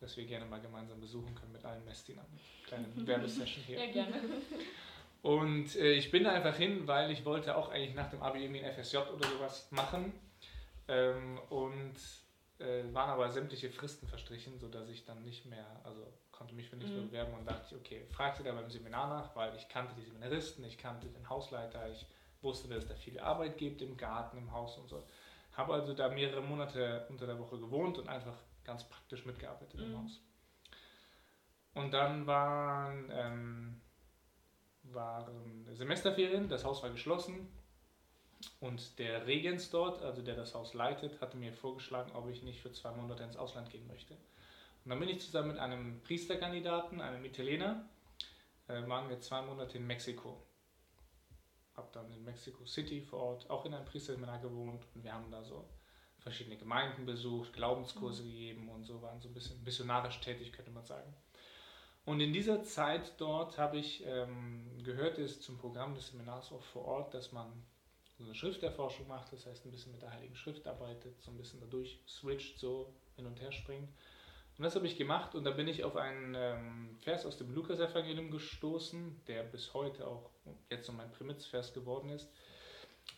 das 0.00 0.16
wir 0.16 0.24
gerne 0.24 0.46
mal 0.46 0.60
gemeinsam 0.60 0.98
besuchen 0.98 1.34
können 1.34 1.52
mit 1.52 1.64
allen 1.64 1.84
Messdienern. 1.84 2.26
Kleine 2.66 2.86
Werbesession 3.06 3.62
hier. 3.64 3.84
Ja, 3.84 3.92
gerne. 3.92 4.18
Und 5.22 5.76
äh, 5.76 5.92
ich 5.92 6.10
bin 6.10 6.24
da 6.24 6.32
einfach 6.32 6.56
hin, 6.56 6.88
weil 6.88 7.10
ich 7.10 7.24
wollte 7.26 7.54
auch 7.54 7.68
eigentlich 7.68 7.94
nach 7.94 8.08
dem 8.08 8.22
Abi 8.22 8.42
irgendwie 8.42 8.64
ein 8.64 8.72
FSJ 8.72 8.96
oder 8.96 9.28
sowas 9.28 9.68
machen. 9.70 10.12
Ähm, 10.88 11.38
und 11.50 11.94
äh, 12.58 12.82
waren 12.94 13.10
aber 13.10 13.30
sämtliche 13.30 13.70
Fristen 13.70 14.08
verstrichen, 14.08 14.58
sodass 14.58 14.88
ich 14.88 15.04
dann 15.04 15.22
nicht 15.22 15.44
mehr, 15.44 15.66
also 15.84 16.06
konnte 16.40 16.54
mich 16.54 16.70
für 16.70 16.76
nichts 16.76 16.96
mhm. 16.96 17.08
bewerben 17.08 17.34
und 17.34 17.44
dachte, 17.44 17.76
okay, 17.76 18.06
fragte 18.08 18.42
da 18.42 18.52
beim 18.52 18.70
Seminar 18.70 19.08
nach, 19.10 19.36
weil 19.36 19.54
ich 19.56 19.68
kannte 19.68 19.94
die 19.94 20.04
Seminaristen, 20.04 20.64
ich 20.64 20.78
kannte 20.78 21.06
den 21.06 21.28
Hausleiter, 21.28 21.86
ich 21.90 22.06
wusste, 22.40 22.66
dass 22.66 22.84
es 22.84 22.88
da 22.88 22.94
viel 22.94 23.20
Arbeit 23.20 23.58
gibt 23.58 23.82
im 23.82 23.94
Garten, 23.94 24.38
im 24.38 24.50
Haus 24.50 24.78
und 24.78 24.88
so. 24.88 25.04
Habe 25.52 25.74
also 25.74 25.92
da 25.92 26.08
mehrere 26.08 26.40
Monate 26.40 27.04
unter 27.10 27.26
der 27.26 27.38
Woche 27.38 27.58
gewohnt 27.58 27.98
und 27.98 28.08
einfach 28.08 28.38
ganz 28.64 28.84
praktisch 28.84 29.26
mitgearbeitet 29.26 29.78
mhm. 29.80 29.86
im 29.92 30.02
Haus. 30.02 30.20
Und 31.74 31.92
dann 31.92 32.26
waren, 32.26 33.10
ähm, 33.12 33.80
waren 34.84 35.68
Semesterferien, 35.74 36.48
das 36.48 36.64
Haus 36.64 36.82
war 36.82 36.88
geschlossen 36.88 37.48
und 38.60 38.98
der 38.98 39.26
Regens 39.26 39.68
dort, 39.68 40.00
also 40.00 40.22
der 40.22 40.36
das 40.36 40.54
Haus 40.54 40.72
leitet, 40.72 41.20
hatte 41.20 41.36
mir 41.36 41.52
vorgeschlagen, 41.52 42.12
ob 42.12 42.30
ich 42.30 42.42
nicht 42.42 42.62
für 42.62 42.72
zwei 42.72 42.92
Monate 42.92 43.24
ins 43.24 43.36
Ausland 43.36 43.68
gehen 43.68 43.86
möchte. 43.86 44.16
Und 44.84 44.90
dann 44.90 44.98
bin 44.98 45.08
ich 45.08 45.20
zusammen 45.20 45.48
mit 45.48 45.58
einem 45.58 46.02
Priesterkandidaten, 46.02 47.00
einem 47.00 47.24
Italiener, 47.24 47.88
äh, 48.68 48.86
waren 48.88 49.08
wir 49.08 49.20
zwei 49.20 49.42
Monate 49.42 49.78
in 49.78 49.86
Mexiko. 49.86 50.42
Hab 51.74 51.92
dann 51.92 52.10
in 52.12 52.24
Mexico 52.24 52.64
City 52.66 53.00
vor 53.00 53.20
Ort 53.20 53.50
auch 53.50 53.64
in 53.64 53.74
einem 53.74 53.84
Priesterseminar 53.84 54.40
gewohnt 54.40 54.86
und 54.94 55.04
wir 55.04 55.12
haben 55.12 55.30
da 55.30 55.42
so 55.42 55.68
verschiedene 56.18 56.56
Gemeinden 56.56 57.06
besucht, 57.06 57.52
Glaubenskurse 57.52 58.22
mhm. 58.22 58.26
gegeben 58.26 58.68
und 58.68 58.84
so, 58.84 59.00
waren 59.02 59.20
so 59.20 59.28
ein 59.28 59.34
bisschen 59.34 59.62
missionarisch 59.64 60.20
tätig, 60.20 60.52
könnte 60.52 60.70
man 60.70 60.84
sagen. 60.84 61.14
Und 62.04 62.20
in 62.20 62.32
dieser 62.32 62.62
Zeit 62.62 63.12
dort 63.18 63.58
habe 63.58 63.78
ich 63.78 64.04
ähm, 64.06 64.82
gehört, 64.82 65.18
ist 65.18 65.42
zum 65.42 65.58
Programm 65.58 65.94
des 65.94 66.08
Seminars 66.08 66.50
auch 66.52 66.62
vor 66.62 66.84
Ort, 66.84 67.14
dass 67.14 67.32
man 67.32 67.52
so 68.18 68.24
eine 68.24 68.34
Schrifterforschung 68.34 69.06
macht, 69.08 69.32
das 69.32 69.46
heißt 69.46 69.64
ein 69.64 69.70
bisschen 69.70 69.92
mit 69.92 70.02
der 70.02 70.12
Heiligen 70.12 70.36
Schrift 70.36 70.66
arbeitet, 70.66 71.20
so 71.22 71.30
ein 71.30 71.36
bisschen 71.36 71.60
dadurch 71.60 72.00
switcht, 72.06 72.58
so 72.58 72.92
hin 73.16 73.26
und 73.26 73.40
her 73.40 73.52
springt. 73.52 73.88
Und 74.60 74.64
das 74.64 74.74
habe 74.74 74.86
ich 74.86 74.98
gemacht 74.98 75.34
und 75.34 75.44
da 75.44 75.52
bin 75.52 75.68
ich 75.68 75.84
auf 75.84 75.96
einen 75.96 76.34
ähm, 76.36 76.98
Vers 77.00 77.24
aus 77.24 77.38
dem 77.38 77.50
Lukas-Evangelium 77.54 78.30
gestoßen, 78.30 79.24
der 79.26 79.42
bis 79.42 79.72
heute 79.72 80.06
auch 80.06 80.28
jetzt 80.68 80.84
so 80.84 80.92
mein 80.92 81.10
Primitzvers 81.12 81.72
geworden 81.72 82.10
ist. 82.10 82.30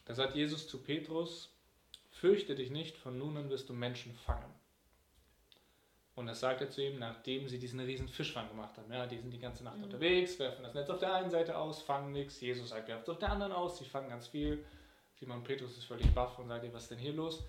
Da 0.05 0.15
sagt 0.15 0.37
Jesus 0.37 0.69
zu 0.69 0.81
Petrus, 0.85 1.53
Fürchte 2.13 2.55
dich 2.55 2.71
nicht, 2.71 2.97
von 2.97 3.19
nun 3.19 3.37
an 3.37 3.51
wirst 3.51 3.69
du 3.69 3.73
Menschen 3.73 4.15
fangen. 4.15 4.55
Und 6.15 6.27
das 6.27 6.39
sagt 6.39 6.61
er 6.61 6.71
zu 6.71 6.81
ihm, 6.81 7.01
nachdem 7.01 7.49
sie 7.49 7.59
diesen 7.59 7.81
riesen 7.81 8.07
Fischfang 8.07 8.47
gemacht 8.47 8.79
haben. 8.79 8.93
Ja, 8.93 9.09
die 9.09 9.19
sind 9.19 9.33
die 9.33 9.41
ganze 9.41 9.65
Nacht 9.65 9.79
mhm. 9.79 9.83
unterwegs, 9.83 10.39
werfen 10.39 10.63
das 10.63 10.75
Netz 10.75 10.91
auf 10.91 11.01
der 11.01 11.13
einen 11.13 11.31
Seite 11.31 11.59
aus, 11.59 11.83
fangen 11.83 12.13
nichts. 12.13 12.41
Jesus 12.41 12.69
sagt, 12.69 12.87
werft 12.87 13.03
es 13.03 13.09
auf 13.09 13.19
der 13.19 13.33
anderen 13.33 13.51
aus, 13.51 13.79
sie 13.79 13.85
fangen 13.85 14.11
ganz 14.11 14.29
viel. 14.29 14.65
Simon 15.15 15.43
Petrus 15.43 15.77
ist 15.77 15.87
völlig 15.87 16.09
baff 16.15 16.39
und 16.39 16.47
sagt 16.47 16.65
ihm, 16.65 16.73
was 16.73 16.85
ist 16.85 16.93
denn 16.93 16.99
hier 16.99 17.15
los? 17.15 17.43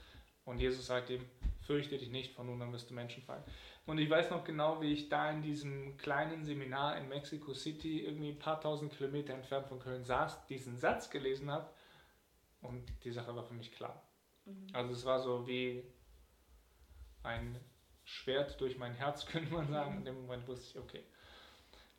Und 0.46 0.60
Jesus 0.60 0.88
sagt 0.88 1.12
ihm, 1.12 1.24
fürchte 1.62 1.98
dich 1.98 2.10
nicht, 2.10 2.34
von 2.34 2.48
nun 2.48 2.62
an 2.62 2.74
wirst 2.74 2.90
du 2.90 2.94
Menschen 2.94 3.24
fangen. 3.24 3.44
Und 3.86 3.98
ich 3.98 4.10
weiß 4.10 4.30
noch 4.30 4.46
genau, 4.46 4.82
wie 4.82 4.94
ich 4.94 5.10
da 5.10 5.30
in 5.30 5.42
diesem 5.42 5.98
kleinen 5.98 6.46
Seminar 6.46 6.98
in 6.98 7.10
Mexico 7.10 7.54
City, 7.54 8.06
irgendwie 8.06 8.30
ein 8.30 8.40
paar 8.40 8.62
tausend 8.62 8.96
Kilometer 8.96 9.34
entfernt 9.34 9.68
von 9.68 9.80
Köln 9.80 10.06
saß, 10.06 10.46
diesen 10.48 10.78
Satz 10.78 11.10
gelesen 11.10 11.52
habe. 11.52 11.70
Und 12.62 12.86
die 13.04 13.12
Sache 13.12 13.36
war 13.36 13.44
für 13.44 13.54
mich 13.54 13.74
klar. 13.74 14.02
Mhm. 14.46 14.68
Also 14.72 14.94
es 14.94 15.04
war 15.06 15.20
so 15.20 15.46
wie 15.48 15.84
ein 17.24 17.60
Schwert 18.06 18.60
durch 18.62 18.78
mein 18.78 18.94
Herz, 18.94 19.26
könnte 19.28 19.54
man 19.54 19.70
sagen. 19.70 19.98
In 19.98 20.06
dem 20.06 20.22
Moment 20.22 20.48
wusste 20.48 20.66
ich, 20.78 20.84
okay. 20.84 21.04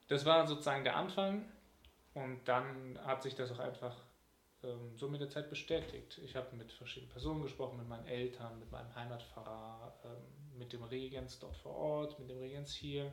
Das 0.08 0.24
war 0.24 0.46
sozusagen 0.46 0.84
der 0.84 0.96
Anfang 0.96 1.44
und 2.14 2.46
dann 2.46 2.98
hat 3.04 3.22
sich 3.22 3.34
das 3.34 3.50
auch 3.52 3.58
einfach 3.58 3.96
ähm, 4.64 4.96
so 4.96 5.08
mit 5.08 5.20
der 5.20 5.28
Zeit 5.28 5.50
bestätigt. 5.50 6.20
Ich 6.24 6.36
habe 6.36 6.54
mit 6.56 6.72
verschiedenen 6.72 7.12
Personen 7.12 7.42
gesprochen, 7.42 7.78
mit 7.78 7.88
meinen 7.88 8.06
Eltern, 8.06 8.58
mit 8.58 8.70
meinem 8.72 8.94
Heimatpfarrer, 8.94 9.94
ähm, 10.04 10.58
mit 10.58 10.72
dem 10.72 10.82
Regens 10.82 11.38
dort 11.38 11.56
vor 11.56 11.72
Ort, 11.72 12.18
mit 12.18 12.28
dem 12.30 12.38
Regens 12.38 12.74
hier. 12.74 13.12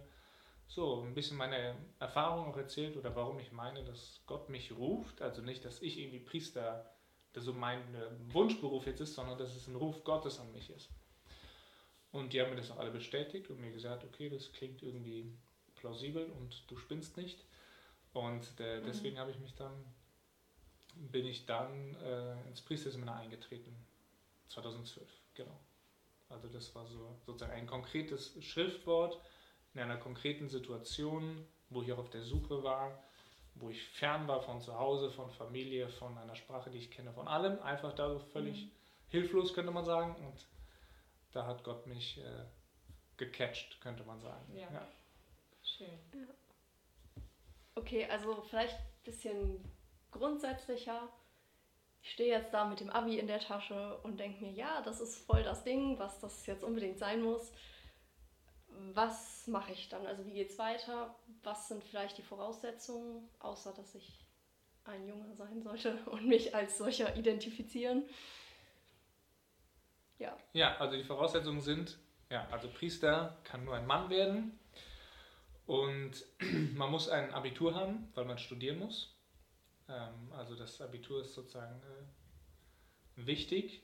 So, 0.67 1.01
ein 1.01 1.13
bisschen 1.13 1.37
meine 1.37 1.75
Erfahrung 1.99 2.45
auch 2.45 2.57
erzählt 2.57 2.95
oder 2.95 3.15
warum 3.15 3.39
ich 3.39 3.51
meine, 3.51 3.83
dass 3.83 4.21
Gott 4.25 4.49
mich 4.49 4.71
ruft. 4.71 5.21
Also 5.21 5.41
nicht, 5.41 5.65
dass 5.65 5.81
ich 5.81 5.99
irgendwie 5.99 6.19
Priester 6.19 6.89
das 7.33 7.45
so 7.45 7.53
mein 7.53 7.79
äh, 7.95 8.33
Wunschberuf 8.33 8.85
jetzt 8.85 9.01
ist, 9.01 9.15
sondern 9.15 9.37
dass 9.37 9.55
es 9.55 9.67
ein 9.67 9.75
Ruf 9.75 10.03
Gottes 10.03 10.39
an 10.39 10.51
mich 10.51 10.69
ist. 10.69 10.89
Und 12.11 12.33
die 12.33 12.41
haben 12.41 12.49
mir 12.49 12.57
das 12.57 12.71
auch 12.71 12.79
alle 12.79 12.91
bestätigt 12.91 13.49
und 13.49 13.59
mir 13.59 13.71
gesagt, 13.71 14.03
okay, 14.03 14.29
das 14.29 14.51
klingt 14.51 14.83
irgendwie 14.83 15.31
plausibel 15.75 16.29
und 16.39 16.63
du 16.69 16.77
spinnst 16.77 17.17
nicht. 17.17 17.45
Und 18.13 18.45
äh, 18.59 18.79
mhm. 18.79 18.85
deswegen 18.85 19.17
habe 19.17 19.31
ich 19.31 19.39
mich 19.39 19.55
dann, 19.55 19.73
bin 20.95 21.25
ich 21.25 21.45
dann 21.45 21.95
äh, 21.95 22.47
ins 22.47 22.61
Priesterseminar 22.61 23.17
eingetreten, 23.17 23.75
2012, 24.47 25.07
genau. 25.33 25.59
Also 26.29 26.47
das 26.47 26.73
war 26.75 26.85
so 26.85 27.17
sozusagen 27.25 27.53
ein 27.53 27.67
konkretes 27.67 28.41
Schriftwort 28.43 29.19
in 29.73 29.81
einer 29.81 29.97
konkreten 29.97 30.47
Situation, 30.47 31.45
wo 31.69 31.81
ich 31.81 31.91
auch 31.91 31.97
auf 31.97 32.09
der 32.09 32.23
Suche 32.23 32.63
war, 32.63 33.03
wo 33.55 33.69
ich 33.69 33.83
fern 33.83 34.27
war 34.27 34.41
von 34.41 34.61
zu 34.61 34.77
Hause, 34.77 35.11
von 35.11 35.29
Familie, 35.29 35.89
von 35.89 36.17
einer 36.17 36.35
Sprache, 36.35 36.69
die 36.69 36.77
ich 36.77 36.91
kenne, 36.91 37.11
von 37.13 37.27
allem, 37.27 37.61
einfach 37.61 37.93
da 37.93 38.09
so 38.09 38.19
völlig 38.19 38.65
mhm. 38.65 38.71
hilflos, 39.09 39.53
könnte 39.53 39.71
man 39.71 39.85
sagen. 39.85 40.15
Und 40.25 40.47
da 41.31 41.45
hat 41.45 41.63
Gott 41.63 41.85
mich 41.87 42.17
äh, 42.19 42.45
gecatcht, 43.17 43.79
könnte 43.81 44.03
man 44.03 44.19
sagen. 44.19 44.55
Ja. 44.55 44.71
ja. 44.71 44.87
Schön. 45.63 45.99
Ja. 46.13 46.27
Okay, 47.75 48.05
also 48.05 48.41
vielleicht 48.41 48.75
ein 48.75 49.03
bisschen 49.03 49.63
grundsätzlicher. 50.11 51.09
Ich 52.03 52.11
stehe 52.11 52.31
jetzt 52.35 52.53
da 52.53 52.65
mit 52.65 52.79
dem 52.79 52.89
Abi 52.89 53.19
in 53.19 53.27
der 53.27 53.39
Tasche 53.39 53.99
und 54.03 54.19
denke 54.19 54.43
mir, 54.43 54.51
ja, 54.51 54.81
das 54.81 54.99
ist 55.01 55.15
voll 55.25 55.43
das 55.43 55.63
Ding, 55.63 55.99
was 55.99 56.19
das 56.19 56.45
jetzt 56.45 56.63
unbedingt 56.63 56.97
sein 56.97 57.21
muss 57.21 57.51
was 58.93 59.47
mache 59.47 59.71
ich 59.71 59.89
dann? 59.89 60.05
Also 60.05 60.25
wie 60.25 60.33
geht 60.33 60.49
es 60.49 60.57
weiter? 60.57 61.15
Was 61.43 61.67
sind 61.67 61.83
vielleicht 61.83 62.17
die 62.17 62.23
Voraussetzungen, 62.23 63.27
außer 63.39 63.73
dass 63.73 63.95
ich 63.95 64.25
ein 64.85 65.07
Junge 65.07 65.33
sein 65.35 65.61
sollte 65.61 65.97
und 66.05 66.27
mich 66.27 66.55
als 66.55 66.77
solcher 66.77 67.15
identifizieren? 67.15 68.03
Ja. 70.19 70.37
Ja, 70.53 70.77
also 70.77 70.95
die 70.97 71.03
Voraussetzungen 71.03 71.61
sind, 71.61 71.97
ja, 72.29 72.47
also 72.51 72.69
Priester 72.69 73.37
kann 73.43 73.65
nur 73.65 73.75
ein 73.75 73.87
Mann 73.87 74.09
werden 74.09 74.59
und 75.65 76.11
man 76.75 76.91
muss 76.91 77.09
ein 77.09 77.33
Abitur 77.33 77.75
haben, 77.75 78.11
weil 78.13 78.25
man 78.25 78.37
studieren 78.37 78.79
muss. 78.79 79.15
Ähm, 79.91 80.31
also 80.31 80.55
das 80.55 80.81
Abitur 80.81 81.21
ist 81.21 81.33
sozusagen 81.33 81.81
äh, 81.81 83.25
wichtig 83.25 83.81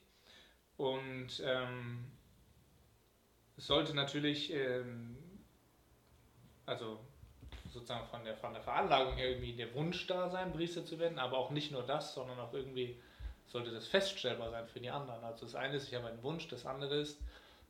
und 0.77 1.41
ähm, 1.43 2.05
sollte 3.57 3.93
natürlich, 3.93 4.53
ähm, 4.53 5.17
also 6.65 6.99
sozusagen 7.73 8.07
von 8.07 8.23
der, 8.23 8.37
von 8.37 8.53
der 8.53 8.61
Veranlagung 8.61 9.15
her 9.15 9.29
irgendwie 9.29 9.53
der 9.53 9.73
Wunsch 9.73 10.07
da 10.07 10.29
sein, 10.29 10.53
Priester 10.53 10.85
zu 10.85 10.99
werden, 10.99 11.19
aber 11.19 11.37
auch 11.37 11.51
nicht 11.51 11.71
nur 11.71 11.83
das, 11.83 12.13
sondern 12.13 12.39
auch 12.39 12.53
irgendwie 12.53 12.99
sollte 13.47 13.71
das 13.71 13.87
feststellbar 13.87 14.51
sein 14.51 14.67
für 14.67 14.79
die 14.79 14.89
anderen. 14.89 15.23
Also 15.23 15.45
das 15.45 15.55
eine 15.55 15.77
ist, 15.77 15.87
ich 15.87 15.95
habe 15.95 16.07
einen 16.07 16.23
Wunsch, 16.23 16.47
das 16.47 16.65
andere 16.65 16.95
ist, 16.99 17.19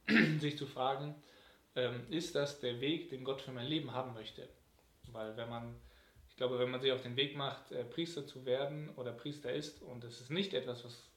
sich 0.39 0.57
zu 0.57 0.65
fragen, 0.65 1.15
ähm, 1.75 2.05
ist 2.09 2.35
das 2.35 2.59
der 2.59 2.81
Weg, 2.81 3.09
den 3.09 3.23
Gott 3.23 3.41
für 3.41 3.51
mein 3.51 3.67
Leben 3.67 3.93
haben 3.93 4.13
möchte? 4.13 4.47
Weil 5.11 5.37
wenn 5.37 5.49
man, 5.49 5.75
ich 6.37 6.39
glaube, 6.39 6.59
wenn 6.59 6.69
man 6.69 6.79
sich 6.79 6.91
auf 6.91 7.01
den 7.01 7.15
Weg 7.15 7.35
macht, 7.35 7.71
äh, 7.71 7.83
Priester 7.83 8.27
zu 8.27 8.45
werden 8.45 8.91
oder 8.95 9.11
Priester 9.11 9.51
ist 9.51 9.81
und 9.81 10.03
es 10.03 10.21
ist 10.21 10.29
nicht 10.29 10.53
etwas, 10.53 10.85
was 10.85 11.09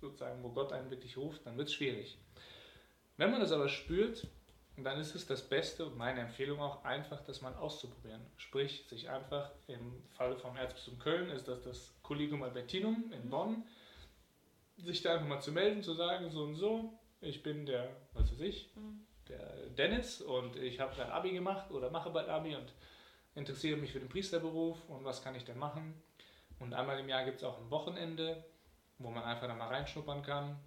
sozusagen, 0.00 0.40
wo 0.44 0.50
Gott 0.50 0.72
einen 0.72 0.88
wirklich 0.88 1.16
ruft, 1.16 1.44
dann 1.44 1.58
wird 1.58 1.66
es 1.66 1.74
schwierig. 1.74 2.16
Wenn 3.16 3.32
man 3.32 3.40
das 3.40 3.50
aber 3.50 3.68
spürt, 3.68 4.28
dann 4.76 5.00
ist 5.00 5.16
es 5.16 5.26
das 5.26 5.42
Beste 5.42 5.84
und 5.84 5.96
meine 5.96 6.20
Empfehlung 6.20 6.60
auch 6.60 6.84
einfach, 6.84 7.22
das 7.22 7.42
mal 7.42 7.56
auszuprobieren. 7.56 8.24
Sprich, 8.36 8.84
sich 8.88 9.10
einfach 9.10 9.50
im 9.66 10.00
Falle 10.10 10.36
vom 10.36 10.56
Erzbistum 10.56 11.00
Köln 11.00 11.28
ist 11.30 11.48
das 11.48 11.62
das 11.62 11.92
Collegium 12.04 12.44
Albertinum 12.44 13.10
in 13.10 13.28
Bonn, 13.28 13.64
sich 14.76 15.02
da 15.02 15.14
einfach 15.14 15.26
mal 15.26 15.40
zu 15.40 15.50
melden, 15.50 15.82
zu 15.82 15.94
sagen, 15.94 16.30
so 16.30 16.44
und 16.44 16.54
so, 16.54 16.92
ich 17.20 17.42
bin 17.42 17.66
der, 17.66 17.96
was 18.12 18.30
weiß 18.30 18.40
ich, 18.42 18.70
Mhm. 18.76 19.00
der 19.28 19.70
Dennis 19.70 20.20
und 20.22 20.54
ich 20.54 20.78
habe 20.78 20.94
gerade 20.94 21.12
Abi 21.12 21.32
gemacht 21.32 21.72
oder 21.72 21.90
mache 21.90 22.10
bald 22.10 22.28
Abi 22.28 22.54
und 22.54 22.72
interessiere 23.36 23.76
mich 23.76 23.92
für 23.92 24.00
den 24.00 24.08
Priesterberuf 24.08 24.76
und 24.88 25.04
was 25.04 25.22
kann 25.22 25.34
ich 25.34 25.44
denn 25.44 25.58
machen. 25.58 25.94
Und 26.58 26.74
einmal 26.74 26.98
im 26.98 27.08
Jahr 27.08 27.24
gibt 27.24 27.38
es 27.38 27.44
auch 27.44 27.58
ein 27.58 27.70
Wochenende, 27.70 28.44
wo 28.98 29.10
man 29.10 29.22
einfach 29.22 29.46
da 29.46 29.54
mal 29.54 29.68
reinschnuppern 29.68 30.22
kann, 30.22 30.58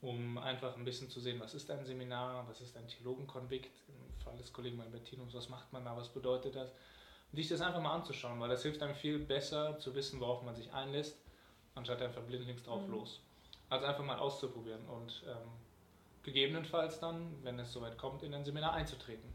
um 0.00 0.38
einfach 0.38 0.76
ein 0.76 0.84
bisschen 0.84 1.10
zu 1.10 1.20
sehen, 1.20 1.40
was 1.40 1.54
ist 1.54 1.70
ein 1.70 1.84
Seminar, 1.84 2.46
was 2.48 2.60
ist 2.60 2.76
ein 2.76 2.86
Theologenkonvikt, 2.86 3.74
im 3.88 4.20
Fall 4.20 4.36
des 4.36 4.52
Kollegen 4.52 4.80
Albertinus, 4.80 5.34
was 5.34 5.48
macht 5.48 5.72
man 5.72 5.84
da, 5.84 5.96
was 5.96 6.08
bedeutet 6.08 6.54
das. 6.54 6.70
Und 7.32 7.36
sich 7.36 7.48
das 7.48 7.60
einfach 7.60 7.80
mal 7.80 7.94
anzuschauen, 7.94 8.38
weil 8.38 8.48
das 8.48 8.62
hilft 8.62 8.80
einem 8.80 8.94
viel 8.94 9.18
besser 9.18 9.76
zu 9.78 9.94
wissen, 9.96 10.20
worauf 10.20 10.42
man 10.42 10.54
sich 10.54 10.72
einlässt, 10.72 11.18
anstatt 11.74 12.00
einfach 12.00 12.22
blindlings 12.22 12.62
drauf 12.62 12.82
Mhm. 12.86 12.92
los. 12.92 13.20
Also 13.70 13.86
einfach 13.86 14.04
mal 14.04 14.20
auszuprobieren 14.20 14.86
und 14.86 15.24
ähm, 15.26 15.50
gegebenenfalls 16.22 17.00
dann, 17.00 17.42
wenn 17.42 17.58
es 17.58 17.72
soweit 17.72 17.98
kommt, 17.98 18.22
in 18.22 18.34
ein 18.34 18.44
Seminar 18.44 18.74
einzutreten. 18.74 19.33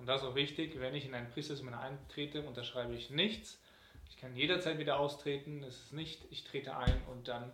Und 0.00 0.06
das 0.06 0.22
ist 0.22 0.28
auch 0.28 0.34
wichtig, 0.34 0.80
wenn 0.80 0.94
ich 0.94 1.04
in 1.04 1.14
ein 1.14 1.30
Priesterseminar 1.30 1.82
eintrete, 1.82 2.40
unterschreibe 2.42 2.94
ich 2.94 3.10
nichts. 3.10 3.60
Ich 4.08 4.16
kann 4.16 4.34
jederzeit 4.34 4.78
wieder 4.78 4.98
austreten. 4.98 5.62
Es 5.62 5.76
ist 5.76 5.92
nicht, 5.92 6.24
ich 6.30 6.42
trete 6.44 6.74
ein 6.74 7.02
und 7.08 7.28
dann 7.28 7.52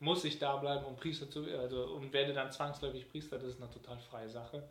muss 0.00 0.24
ich 0.24 0.40
da 0.40 0.56
bleiben, 0.56 0.84
um 0.86 0.96
Priester 0.96 1.30
zu 1.30 1.44
also 1.56 1.84
und 1.86 2.12
werde 2.12 2.32
dann 2.32 2.50
zwangsläufig 2.50 3.08
Priester. 3.08 3.38
Das 3.38 3.50
ist 3.50 3.62
eine 3.62 3.70
total 3.70 3.98
freie 4.00 4.28
Sache, 4.28 4.68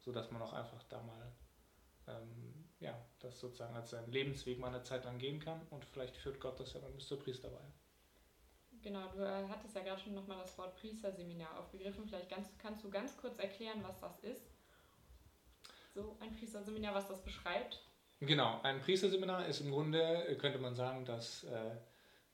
sodass 0.00 0.32
man 0.32 0.42
auch 0.42 0.52
einfach 0.52 0.82
da 0.88 1.00
mal 1.02 1.32
ähm, 2.08 2.64
ja, 2.80 3.00
das 3.20 3.38
sozusagen 3.38 3.76
als 3.76 3.90
seinen 3.90 4.10
Lebensweg 4.10 4.58
mal 4.58 4.68
eine 4.68 4.82
Zeit 4.82 5.04
lang 5.04 5.18
gehen 5.18 5.38
kann 5.38 5.60
und 5.70 5.84
vielleicht 5.84 6.16
führt 6.16 6.40
Gott 6.40 6.58
das 6.58 6.72
ja 6.72 6.80
dann 6.80 6.92
bis 6.94 7.06
zur 7.06 7.20
Priesterweihe. 7.20 7.72
Genau, 8.82 9.06
du 9.12 9.24
äh, 9.24 9.48
hattest 9.48 9.76
ja 9.76 9.82
gerade 9.82 10.00
schon 10.00 10.14
nochmal 10.14 10.38
das 10.38 10.58
Wort 10.58 10.76
Priesterseminar 10.76 11.60
aufgegriffen. 11.60 12.06
Vielleicht 12.08 12.28
ganz, 12.28 12.48
kannst 12.58 12.82
du 12.82 12.90
ganz 12.90 13.16
kurz 13.16 13.38
erklären, 13.38 13.84
was 13.84 14.00
das 14.00 14.18
ist? 14.18 14.55
So 15.96 16.14
ein 16.20 16.30
Priesterseminar, 16.36 16.94
was 16.94 17.08
das 17.08 17.22
beschreibt? 17.22 17.80
Genau, 18.20 18.60
ein 18.62 18.82
Priesterseminar 18.82 19.46
ist 19.46 19.62
im 19.62 19.70
Grunde, 19.70 20.26
äh, 20.28 20.34
könnte 20.34 20.58
man 20.58 20.74
sagen, 20.74 21.06
dass 21.06 21.44
äh, 21.44 21.70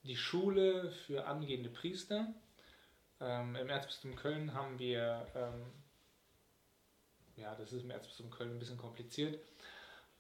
die 0.03 0.17
Schule 0.17 0.91
für 0.91 1.27
angehende 1.27 1.71
Priester. 1.71 2.35
Ähm, 3.21 3.55
Im 3.55 3.69
Erzbistum 3.69 4.17
Köln 4.17 4.53
haben 4.53 4.81
wir, 4.81 5.29
ähm, 5.37 5.63
ja, 7.37 7.55
das 7.55 7.73
ist 7.73 7.85
im 7.85 7.93
Erzbistum 7.93 8.31
Köln 8.31 8.51
ein 8.51 8.59
bisschen 8.59 8.79
kompliziert, 8.79 9.39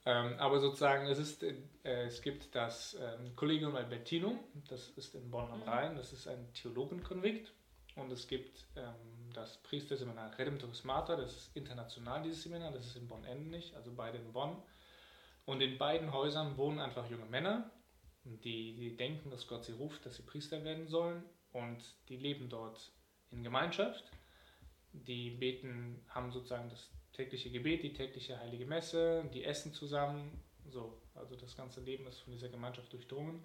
ähm, 0.06 0.36
aber 0.38 0.60
sozusagen, 0.60 1.08
es, 1.08 1.18
ist, 1.18 1.42
äh, 1.42 1.56
es 1.82 2.22
gibt 2.22 2.54
das 2.54 2.96
ähm, 3.00 3.34
Collegium 3.34 3.74
Albertinum, 3.74 4.38
das 4.68 4.90
ist 4.90 5.16
in 5.16 5.32
Bonn 5.32 5.50
am 5.50 5.58
Mhm. 5.58 5.68
Rhein, 5.68 5.96
das 5.96 6.12
ist 6.12 6.28
ein 6.28 6.52
Theologenkonvikt. 6.54 7.52
Und 7.94 8.10
es 8.10 8.26
gibt 8.26 8.66
ähm, 8.76 9.32
das 9.34 9.58
Priesterseminar 9.62 10.38
Redemptoris 10.38 10.84
Mater, 10.84 11.16
das 11.16 11.36
ist 11.36 11.56
international 11.56 12.22
dieses 12.22 12.42
Seminar, 12.42 12.72
das 12.72 12.86
ist 12.86 12.96
in 12.96 13.06
Bonn 13.06 13.24
ähnlich, 13.24 13.74
also 13.76 13.92
beide 13.94 14.18
in 14.18 14.32
Bonn. 14.32 14.56
Und 15.44 15.60
in 15.60 15.76
beiden 15.76 16.12
Häusern 16.12 16.56
wohnen 16.56 16.80
einfach 16.80 17.10
junge 17.10 17.26
Männer, 17.26 17.70
die, 18.24 18.76
die 18.76 18.96
denken, 18.96 19.30
dass 19.30 19.46
Gott 19.46 19.64
sie 19.64 19.72
ruft, 19.72 20.06
dass 20.06 20.16
sie 20.16 20.22
Priester 20.22 20.64
werden 20.64 20.88
sollen. 20.88 21.22
Und 21.52 21.82
die 22.08 22.16
leben 22.16 22.48
dort 22.48 22.92
in 23.30 23.42
Gemeinschaft. 23.42 24.04
Die 24.92 25.30
beten, 25.30 26.02
haben 26.08 26.32
sozusagen 26.32 26.70
das 26.70 26.88
tägliche 27.12 27.50
Gebet, 27.50 27.82
die 27.82 27.92
tägliche 27.92 28.38
heilige 28.38 28.64
Messe, 28.64 29.28
die 29.34 29.44
essen 29.44 29.74
zusammen. 29.74 30.40
So, 30.70 31.02
also 31.14 31.36
das 31.36 31.56
ganze 31.56 31.80
Leben 31.80 32.06
ist 32.06 32.20
von 32.20 32.32
dieser 32.32 32.48
Gemeinschaft 32.48 32.92
durchdrungen. 32.92 33.44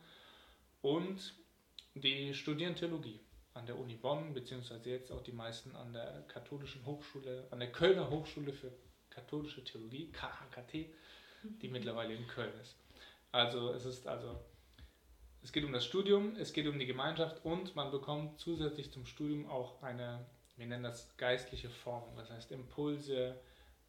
Und 0.81 1.33
die 1.95 2.33
studieren 2.33 2.75
Theologie 2.75 3.19
an 3.57 3.65
der 3.65 3.77
Uni 3.77 3.95
Bonn, 3.95 4.33
beziehungsweise 4.33 4.89
jetzt 4.89 5.11
auch 5.11 5.21
die 5.21 5.31
meisten 5.31 5.75
an 5.75 5.93
der 5.93 6.23
katholischen 6.27 6.85
Hochschule, 6.85 7.47
an 7.51 7.59
der 7.59 7.71
Kölner 7.71 8.09
Hochschule 8.09 8.53
für 8.53 8.71
katholische 9.09 9.63
Theologie, 9.63 10.11
KHKT, 10.11 10.93
die 11.61 11.67
mittlerweile 11.69 12.13
in 12.13 12.27
Köln 12.27 12.53
ist. 12.61 12.75
Also 13.31 13.71
es 13.73 13.85
ist 13.85 14.07
also, 14.07 14.39
es 15.43 15.51
geht 15.51 15.63
um 15.65 15.73
das 15.73 15.85
Studium, 15.85 16.35
es 16.37 16.53
geht 16.53 16.67
um 16.67 16.77
die 16.79 16.85
Gemeinschaft 16.85 17.43
und 17.45 17.75
man 17.75 17.91
bekommt 17.91 18.39
zusätzlich 18.39 18.91
zum 18.91 19.05
Studium 19.05 19.49
auch 19.49 19.81
eine, 19.81 20.25
wir 20.55 20.67
nennen 20.67 20.83
das 20.83 21.15
geistliche 21.17 21.69
Form, 21.69 22.03
das 22.15 22.29
heißt 22.29 22.51
Impulse, 22.51 23.39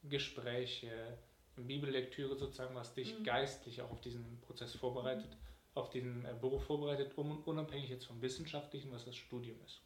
Gespräche, 0.02 1.18
Bibellektüre 1.56 2.36
sozusagen, 2.36 2.74
was 2.74 2.94
dich 2.94 3.18
Mhm. 3.18 3.24
geistlich 3.24 3.82
auch 3.82 3.90
auf 3.90 4.00
diesen 4.00 4.40
Prozess 4.42 4.74
vorbereitet, 4.76 5.36
auf 5.78 5.90
diesen 5.90 6.24
äh, 6.24 6.34
Beruf 6.40 6.64
vorbereitet, 6.64 7.16
um, 7.16 7.42
unabhängig 7.44 7.90
jetzt 7.90 8.06
vom 8.06 8.20
Wissenschaftlichen, 8.20 8.92
was 8.92 9.04
das 9.04 9.16
Studium 9.16 9.56
ist. 9.64 9.80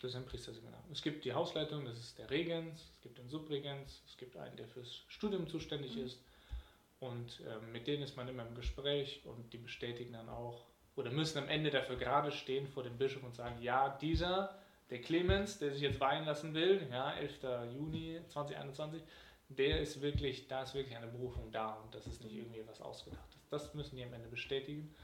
Das 0.00 0.10
ist 0.12 0.16
ein 0.16 0.26
Priesterseminar. 0.26 0.82
Es 0.92 1.02
gibt 1.02 1.24
die 1.24 1.32
Hausleitung, 1.32 1.84
das 1.84 1.98
ist 1.98 2.18
der 2.18 2.30
Regens, 2.30 2.90
es 2.94 3.00
gibt 3.00 3.18
den 3.18 3.28
Subregens, 3.28 4.02
es 4.06 4.16
gibt 4.16 4.36
einen, 4.36 4.56
der 4.56 4.68
fürs 4.68 5.02
Studium 5.08 5.48
zuständig 5.48 5.96
Mhm. 5.96 6.04
ist. 6.04 6.18
Und 7.00 7.40
ähm, 7.46 7.72
mit 7.72 7.86
denen 7.86 8.02
ist 8.02 8.16
man 8.16 8.28
immer 8.28 8.46
im 8.46 8.54
Gespräch 8.54 9.22
und 9.24 9.52
die 9.52 9.58
bestätigen 9.58 10.12
dann 10.12 10.28
auch 10.28 10.66
oder 10.96 11.12
müssen 11.12 11.38
am 11.38 11.48
Ende 11.48 11.70
dafür 11.70 11.96
gerade 11.96 12.32
stehen 12.32 12.66
vor 12.66 12.82
dem 12.82 12.98
Bischof 12.98 13.22
und 13.22 13.34
sagen, 13.34 13.62
ja, 13.62 13.96
dieser, 14.00 14.58
der 14.90 15.00
Clemens, 15.00 15.58
der 15.58 15.70
sich 15.70 15.80
jetzt 15.80 16.00
weihen 16.00 16.24
lassen 16.24 16.54
will, 16.54 16.88
ja, 16.90 17.12
11. 17.12 17.38
Juni 17.72 18.20
2021, 18.26 19.02
der 19.48 19.80
ist 19.80 20.00
wirklich, 20.00 20.48
da 20.48 20.62
ist 20.62 20.74
wirklich 20.74 20.96
eine 20.96 21.06
Berufung 21.06 21.52
da 21.52 21.74
und 21.74 21.94
das 21.94 22.06
ist 22.06 22.22
nicht 22.24 22.34
irgendwie 22.34 22.66
was 22.66 22.80
Ausgedachtes. 22.80 23.37
Das 23.50 23.74
müssen 23.74 23.96
die 23.96 24.04
am 24.04 24.12
Ende 24.12 24.28
bestätigen 24.28 24.94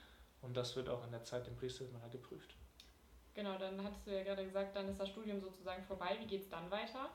und 0.43 0.57
das 0.57 0.77
wird 0.77 0.89
auch 0.89 1.05
in 1.05 1.11
der 1.11 1.25
Zeit 1.25 1.49
im 1.49 1.57
Priesterseminar 1.57 2.11
geprüft. 2.11 2.55
Genau, 3.35 3.59
dann 3.59 3.83
hattest 3.83 4.07
du 4.07 4.13
ja 4.13 4.23
gerade 4.23 4.45
gesagt, 4.45 4.77
dann 4.77 4.89
ist 4.89 5.01
das 5.01 5.09
Studium 5.09 5.41
sozusagen 5.41 5.83
vorbei. 5.85 6.17
Wie 6.21 6.27
geht 6.27 6.43
es 6.43 6.49
dann 6.49 6.71
weiter? 6.71 7.11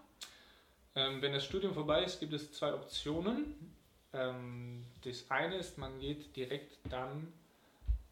Ähm, 0.95 1.21
wenn 1.21 1.33
das 1.33 1.45
Studium 1.45 1.73
vorbei 1.73 2.03
ist, 2.03 2.19
gibt 2.19 2.33
es 2.33 2.51
zwei 2.51 2.73
Optionen. 2.73 3.73
Ähm, 4.11 4.85
das 5.03 5.29
eine 5.29 5.55
ist, 5.55 5.77
man 5.77 5.99
geht 5.99 6.35
direkt 6.35 6.77
dann, 6.89 7.31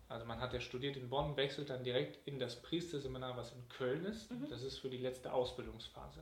also 0.08 0.26
man 0.26 0.40
hat 0.40 0.54
ja 0.54 0.62
studiert 0.62 0.96
in 0.96 1.10
Bonn, 1.10 1.36
wechselt 1.36 1.70
dann 1.70 1.84
direkt 1.84 2.26
in 2.28 2.40
das 2.40 2.62
Priesterseminar, 2.62 3.36
was 3.36 3.52
in 3.52 3.68
Köln 3.70 4.06
ist. 4.06 4.32
Mhm. 4.32 4.48
Das 4.50 4.64
ist 4.64 4.78
für 4.78 4.90
die 4.90 5.00
letzte 5.00 5.34
Ausbildungsphase. 5.34 6.22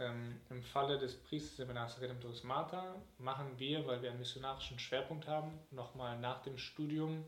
Ähm, 0.00 0.40
Im 0.48 0.62
Falle 0.62 0.98
des 0.98 1.14
Priesterseminars 1.14 2.00
Redemptoris 2.00 2.42
Mater 2.42 2.96
machen 3.18 3.58
wir, 3.58 3.86
weil 3.86 4.00
wir 4.00 4.08
einen 4.10 4.18
missionarischen 4.18 4.78
Schwerpunkt 4.78 5.28
haben, 5.28 5.58
nochmal 5.70 6.18
nach 6.18 6.40
dem 6.42 6.56
Studium 6.56 7.24